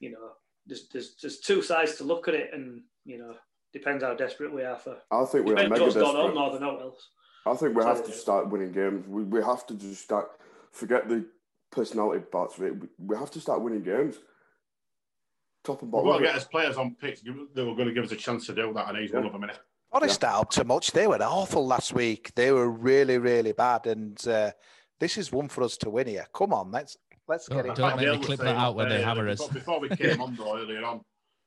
[0.00, 0.32] you know,
[0.66, 3.34] there's, there's, there's two sides to look at it and, you know,
[3.72, 4.96] depends how desperate we are for.
[5.12, 7.08] I think we are depends mega going on more than else.
[7.46, 9.06] I think we So- have to start winning games.
[9.06, 10.30] We, we have to just start,
[10.72, 11.24] forget the
[11.70, 12.80] personality parts of it.
[12.80, 14.16] We, we have to start winning games.
[15.64, 16.12] Top and We've bottom.
[16.12, 18.16] got to get us players on pitch give- that were going to give us a
[18.16, 19.58] chance to do that, and he's one of them, innit?
[19.92, 20.92] Honest, that up too much.
[20.92, 22.32] They were awful last week.
[22.34, 24.50] They were really, really bad, and uh,
[25.00, 26.26] this is one for us to win here.
[26.34, 26.96] Come on, let's
[27.28, 27.76] let's get it.
[27.76, 29.38] Don't make Dale me clip that out when they earlier- hammer us.
[29.46, 31.00] Before, before we came on though earlier on,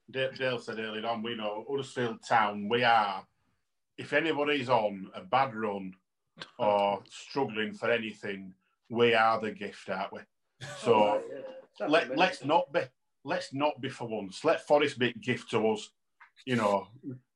[0.09, 2.67] Dale, Dale said earlier on, we know Huddersfield Town.
[2.69, 3.23] We are.
[3.97, 5.93] If anybody's on a bad run
[6.57, 8.53] or struggling for anything,
[8.89, 10.19] we are the gift, aren't we?
[10.79, 11.21] So
[11.87, 12.79] let, let's not be.
[13.27, 14.45] Let's not be for once.
[14.45, 15.89] Let Forest be a gift to us.
[16.45, 16.87] You know,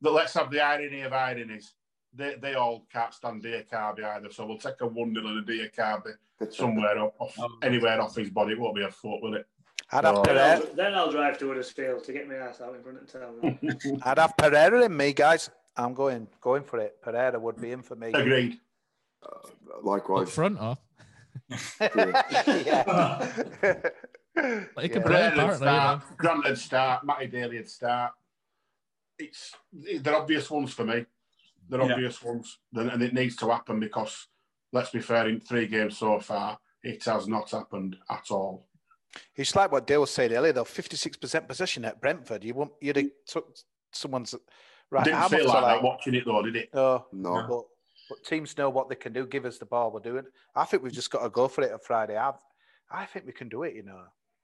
[0.02, 1.74] but let's have the irony of ironies.
[2.14, 5.52] They, they all can't stand Diakhaby either, so we'll take a one nil and a
[5.52, 6.14] Diakhaby
[6.50, 8.54] somewhere off, off anywhere off his body.
[8.54, 9.46] It won't be a foot, will it?
[9.92, 10.56] I'd have So- Then Pereira.
[10.70, 14.00] I'll, then I'll drive to Huddersfield to get my ass out in front of town.
[14.04, 15.50] I'd have Pereira in me, guys.
[15.76, 17.02] I'm going going for it.
[17.02, 18.12] Pereira would be in for me.
[18.14, 18.60] Agreed.
[19.24, 19.50] Uh,
[19.82, 20.28] likewise.
[20.28, 20.78] Up front, or
[21.82, 23.40] yeah.
[24.36, 24.66] He can Yeah.
[24.74, 25.49] play, Brandon apparently.
[25.52, 26.16] you start, know.
[26.18, 28.14] Grant would start, Matty Daly would start.
[29.20, 31.06] It's they're obvious ones for me.
[31.70, 31.94] They're Yeah.
[31.94, 34.28] obvious ones, and and it needs to happen because
[34.72, 35.28] let's be fair.
[35.28, 38.68] In three games so far, it has not happened at all.
[39.36, 40.64] It's like what Dale was saying earlier, though.
[40.64, 42.44] Fifty-six percent possession at Brentford.
[42.44, 42.72] You won't.
[42.82, 43.56] You'd have took
[43.91, 44.34] someone's
[44.90, 45.03] right.
[45.03, 46.74] Didn't feel much like are that watching it though, did it?
[46.74, 47.45] No, No.
[47.48, 47.64] But,
[48.10, 49.28] but teams know what they can do.
[49.28, 49.91] Give us the ball.
[49.91, 50.26] We're doing.
[50.56, 52.18] I think we've just got to go for it on Friday.
[52.18, 52.32] I,
[52.90, 53.76] I think we can do it.
[53.76, 54.03] You know.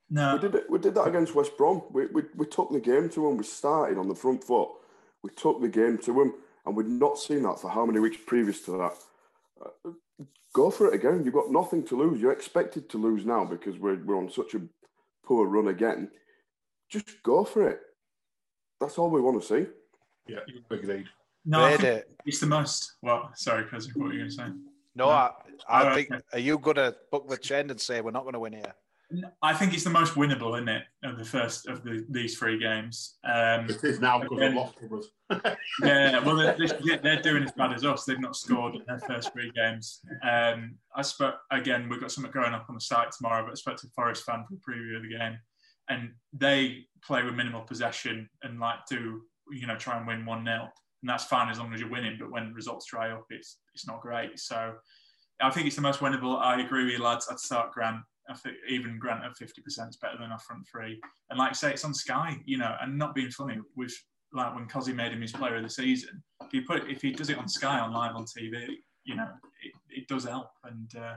[0.10, 1.82] No, We did it, we did that against West Brom.
[1.92, 3.38] We, we, we took the game to them.
[3.38, 4.70] We started on the front foot.
[5.24, 6.34] We took the game to them,
[6.66, 8.94] and we'd not seen that for how many weeks previous to that.
[9.66, 9.92] Uh,
[10.54, 11.24] go for it again.
[11.26, 12.22] You've got nothing to lose.
[12.22, 14.62] You're expected to lose now because we're, we're on such a
[15.26, 16.10] poor run again.
[16.90, 17.82] Just go for it.
[18.80, 19.70] That's all we want to see.
[20.28, 21.08] Yeah, you agreed.
[21.46, 22.10] no, I think it.
[22.26, 22.94] it's the most.
[23.02, 24.46] Well, sorry, Chris, what were you going to say?
[24.96, 25.32] No, I,
[25.68, 26.12] I Oh, think.
[26.12, 26.22] okay.
[26.34, 28.74] Are you going to book the trend and say we're not going to win here?
[29.42, 32.60] I think it's the most winnable, isn't it, of the first of the, these three
[32.60, 33.18] games.
[33.24, 35.58] Um, It is now because again- we've lost to us.
[35.84, 38.04] yeah, well, they're, they're- doing as bad as us.
[38.04, 40.02] They've not scored in their first three games.
[40.24, 41.88] Um, I spoke again.
[41.90, 44.26] We've got something going up on the site tomorrow, but I spoke to a Forest
[44.26, 45.38] fan for a preview of the game,
[45.90, 49.22] and they play with minimal possession and like do
[49.52, 50.68] you know try and win one 0
[51.02, 52.18] and that's fine as long as you're winning.
[52.20, 54.40] But when results dry up, it's it's not great.
[54.40, 54.74] So
[55.42, 56.40] I think it's the most winnable.
[56.42, 57.28] I agree with you, lads.
[57.30, 58.02] I'd start Grant.
[58.30, 61.00] I think even Grant at fifty percent is better than our front three.
[61.30, 63.94] And like I say, it's on Sky, you know, and not being funny with
[64.34, 66.24] like when Cozzy made him his player of the season.
[66.44, 68.68] If he put if he does it on Sky on live on TV,
[69.04, 69.30] you know,
[69.64, 70.50] it, it does help.
[70.64, 71.16] And uh,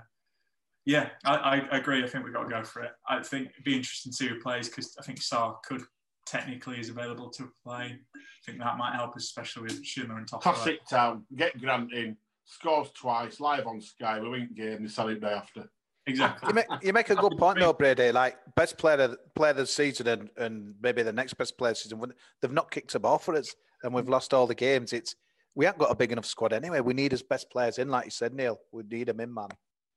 [0.87, 2.03] yeah, I, I, agree.
[2.03, 2.93] I think we've got to go for it.
[3.09, 5.83] I think it'd be interesting to see who plays because I think Sarr could
[6.27, 7.99] technically is available to play.
[8.15, 10.43] I think that might help, especially with Schumer and Toffolo.
[10.43, 11.25] Classic town.
[11.37, 12.17] Get Grant in.
[12.47, 13.41] Scores twice.
[13.41, 14.21] Live on Sky.
[14.21, 14.83] We win game.
[14.83, 15.71] They sell it day after.
[16.11, 16.49] Exactly.
[16.49, 18.13] You make, you make a good point though, Brady.
[18.13, 21.75] Like best player of, player of the season and, and maybe the next best player
[21.75, 21.99] season.
[21.99, 24.93] when- They've not kicked a ball for us, and we've lost all the games.
[24.93, 25.15] It's
[25.55, 26.81] we haven't got a big enough squad anyway.
[26.81, 28.59] We need his best players in, like you said, Neil.
[28.73, 29.49] We need them in, man.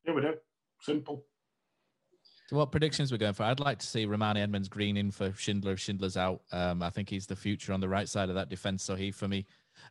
[0.05, 0.33] Yeah, we do.
[0.81, 1.25] Simple.
[2.47, 3.43] So what predictions we're going for?
[3.43, 6.41] I'd like to see Rarmani Edmonds Green in for Schindler if Schindler's out.
[6.51, 8.83] Um, I think he's the future on the right side of that defence.
[8.83, 9.45] So he, for me,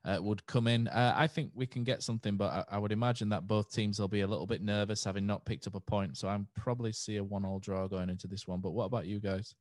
[0.04, 0.88] uh, would come in.
[0.88, 3.98] Uh, I think we can get something, but I, I, would imagine that both teams
[3.98, 6.16] will be a little bit nervous having not picked up a point.
[6.16, 8.60] So I'm probably see a one-all draw going into this one.
[8.60, 9.54] But what about you guys?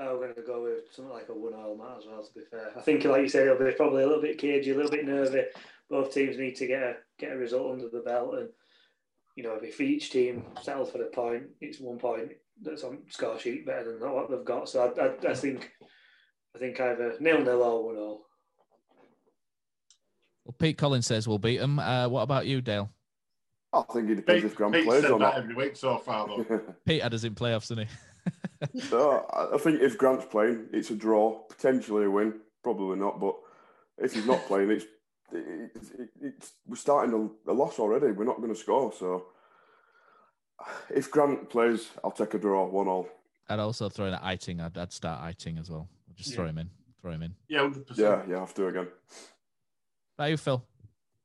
[0.00, 2.22] I'm going to go with something like a one-all mat as well.
[2.22, 4.70] To be fair, I think, like you said, it'll be probably a little bit cagey,
[4.70, 5.42] a little bit nervy.
[5.90, 8.48] Both teams need to get a get a result under the belt, and
[9.34, 13.38] you know, if each team settles for the point, it's one point that's on score
[13.38, 14.68] sheet better than what they've got.
[14.68, 15.70] So I, I, I think
[16.54, 18.27] I think either nil nil or one all.
[20.48, 21.78] Well, Pete Collins says we'll beat them.
[21.78, 22.88] Uh, what about you, Dale?
[23.70, 25.98] I think it depends Pete, if Grant Pete plays said or that every week so
[25.98, 26.42] far, though.
[26.86, 27.86] Pete had us in playoffs, didn't
[28.72, 28.80] he?
[28.90, 33.20] no, I I think if Grant's playing, it's a draw, potentially a win, probably not.
[33.20, 33.36] But
[33.98, 34.86] if he's not playing, it's
[35.30, 37.12] it's, it, it's we're starting
[37.46, 38.10] a, a loss already.
[38.12, 38.90] We're not going to score.
[38.98, 39.26] So
[40.88, 43.06] if Grant plays, I'll take a draw, one all.
[43.50, 44.64] I'd also throw in an Eiting.
[44.64, 45.90] I'd, I'd start Eiting as well.
[46.14, 46.36] Just Yeah.
[46.36, 46.70] throw him in.
[47.02, 47.34] Throw him in.
[47.48, 48.28] Yeah, hundred Yeah, percent.
[48.30, 48.88] yeah, I have to again.
[50.18, 50.64] How you, Phil?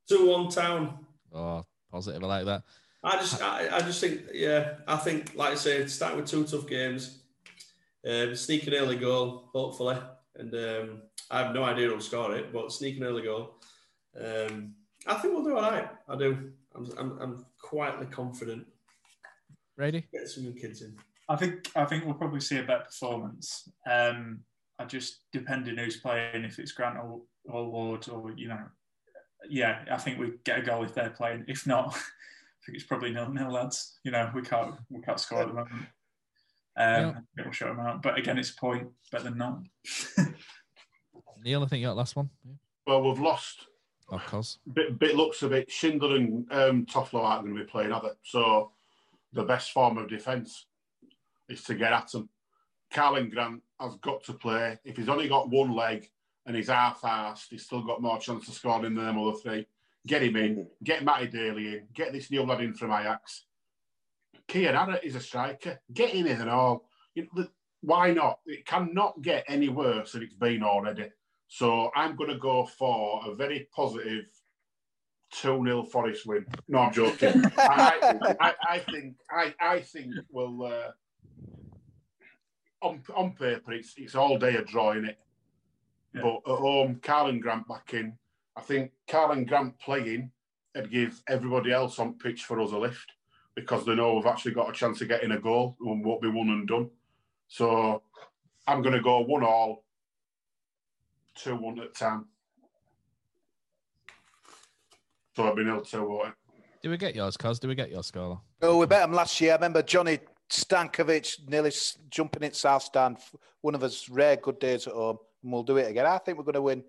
[0.08, 1.00] Two one town.
[1.34, 2.24] Oh, positive.
[2.24, 2.64] I like that.
[3.04, 6.46] I just, I, I just think, yeah, I think, like I say, start with two
[6.46, 7.24] tough games,
[8.08, 9.98] um, sneak an early goal, hopefully,
[10.36, 13.56] and um, I have no idea who'll score it, but sneak an early goal.
[14.16, 14.76] Um,
[15.08, 15.90] I think we'll do all right.
[16.08, 16.52] I do.
[16.76, 18.66] I'm, I'm, I'm quietly confident.
[19.76, 20.06] Ready?
[20.14, 20.96] Get some young kids in.
[21.28, 23.70] I think I think we'll probably see a better performance.
[23.90, 24.42] Um,
[24.78, 28.62] I just depending who's playing, if it's Grant or, or Ward or you know,
[29.50, 31.46] yeah, I think we get a goal if they're playing.
[31.48, 34.00] If not, I think it's probably nil nil lads.
[34.04, 35.86] You know, we can't we can't score at the moment.
[36.76, 39.70] Um, It'll shut them out, but again, it's a point better than none.
[41.44, 42.30] Neil, I think you got last one.
[42.88, 43.68] Well, we've lost.
[44.10, 44.60] Of course.
[44.74, 45.72] Bit, bit looks a bit.
[45.72, 48.10] Schindler and um, Toffolo aren't going to be playing, are they?
[48.24, 48.72] So
[49.34, 50.68] the best form of defence
[51.50, 52.30] is to get at them.
[52.94, 54.78] Karlan Grant has got to play.
[54.84, 56.10] If he's only got one leg
[56.46, 59.68] and he's half-assed, he's still got more chance of scoring than them other three.
[60.06, 60.68] Get him in.
[60.84, 61.88] Get Matty Daly in.
[61.94, 63.46] Get this new lad in from Ajax.
[64.50, 65.80] Kian Harratt is a striker.
[65.94, 66.90] Get him in and all.
[67.16, 67.52] You know, the-
[67.82, 68.40] why not?
[68.46, 71.10] It cannot get any worse than it's been already.
[71.48, 74.26] So I'm going to go for a very positive
[75.34, 76.46] 2 0 Forest win.
[76.68, 77.44] No, I'm joking.
[77.58, 80.64] I, I, I think I, I think we'll.
[80.64, 80.92] Uh,
[82.82, 85.18] on, on paper, it's, it's all day a draw in it.
[86.14, 88.18] But at home, Karlan Grant back in.
[88.56, 90.32] I think Karlan Grant playing
[90.76, 93.14] would give everybody else on pitch for us a lift
[93.56, 96.28] because they know we've actually got a chance of getting a goal and won't be
[96.28, 96.90] one and done.
[97.48, 98.02] So
[98.68, 99.84] I'm going to go one all,
[101.36, 102.26] two one at time.
[105.36, 106.34] So I've been able to vote it.
[106.84, 107.60] Do we get yours, Cos?
[107.60, 108.42] Do we get your score?
[108.62, 109.54] Oh, we bet them last year.
[109.54, 110.20] I remember Johnny
[110.50, 111.72] Stankovic nearly
[112.10, 113.18] jumping in South Stand.
[113.62, 116.06] One of his rare good days at home, and we'll do it again.
[116.06, 116.84] I think we're going to win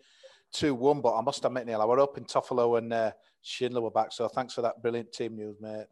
[0.53, 1.01] two one.
[1.01, 3.13] But I must admit, Neil, I were up in Toffolo and uh,
[3.43, 4.13] Schindler were back.
[4.13, 5.87] So thanks for that brilliant team news, mate.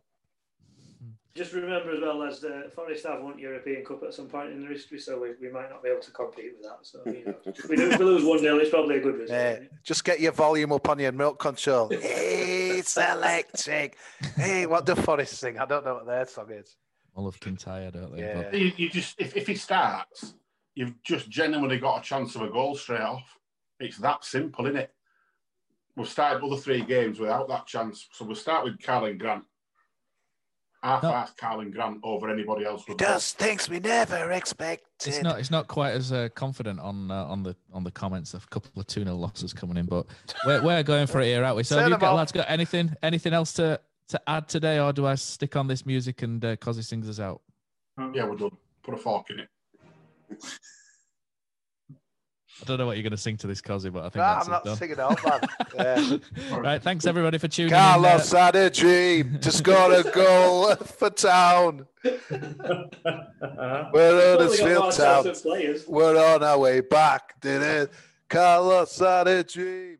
[1.34, 4.60] Just remember as well as the Forest have won European Cup at some point in
[4.60, 6.76] their history, so we, we might not be able to compete with that.
[6.82, 9.16] So you know, if we, do, if we lose one 0 it's probably a good
[9.16, 9.40] result.
[9.40, 11.88] Uh, just get your volume up on your milk control.
[11.92, 13.96] it's electric.
[14.36, 15.58] Hey, what do Forest sing?
[15.58, 16.76] I don't know what their song is.
[17.16, 18.22] Mull of Kintyre, don't they?
[18.22, 18.42] Yeah.
[18.42, 20.34] But- You, you just if, if he starts,
[20.74, 23.38] you've just genuinely got a chance of a goal straight off.
[23.80, 24.94] It's that simple, isn't it?
[25.96, 29.44] We've started other three games without that chance, so we'll start with Karlan Grant.
[30.82, 32.82] Half-assed Karlan Grant over anybody else.
[32.86, 34.86] He does things we never expected.
[35.06, 35.38] It's not.
[35.38, 38.34] It's not quite as uh, confident on uh, on the on the comments.
[38.34, 40.06] Of a couple of two 0 losses coming in, but
[40.44, 41.62] we're, we're going for it here, aren't we?
[41.62, 42.16] So Turn have you got off.
[42.16, 45.86] lads got anything anything else to to add today, or do I stick on this
[45.86, 47.42] music and uh, Cosy sings us out?
[48.12, 48.56] Yeah, we're done.
[48.82, 49.48] Put a fork in it.
[52.60, 54.34] I don't know what you're going to sing to this, Cosy, but I think Nah,
[54.34, 54.76] that's I'm not done.
[54.76, 55.18] singing out,
[55.76, 56.20] man.
[56.36, 56.56] Yeah.
[56.58, 57.78] right, thanks everybody for tuning in.
[57.78, 61.86] Carlos had a dream to score a goal for town.
[62.04, 62.20] We're
[63.92, 65.34] Well, we got Huddersfield Town.
[65.88, 67.40] We're on our way back.
[67.40, 67.92] Did it?
[68.28, 69.98] Carlos had a dream.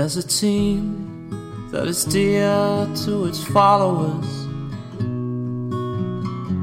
[0.00, 1.28] There's a team
[1.72, 4.46] that is dear to its followers.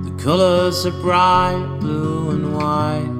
[0.05, 3.14] The colors are bright blue and white.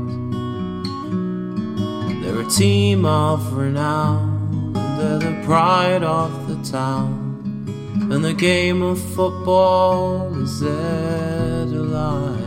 [2.23, 7.69] They're a team of renown, they're the pride of the town.
[8.11, 12.47] And the game of football is their delight.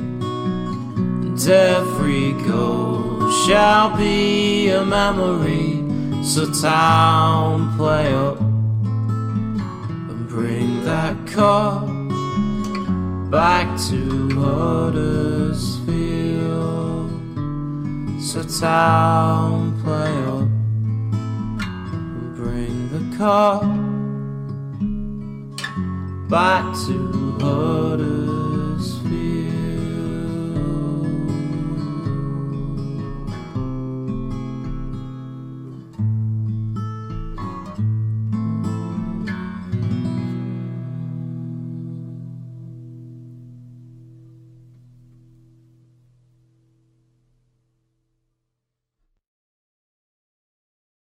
[1.47, 5.83] and every goal shall be a memory.
[6.23, 11.87] So, town, play up and bring that cup
[13.31, 15.81] back to Huddersfield.
[18.21, 20.47] So town play up
[21.93, 23.63] and bring the cup
[26.29, 28.20] back to Huddersfield.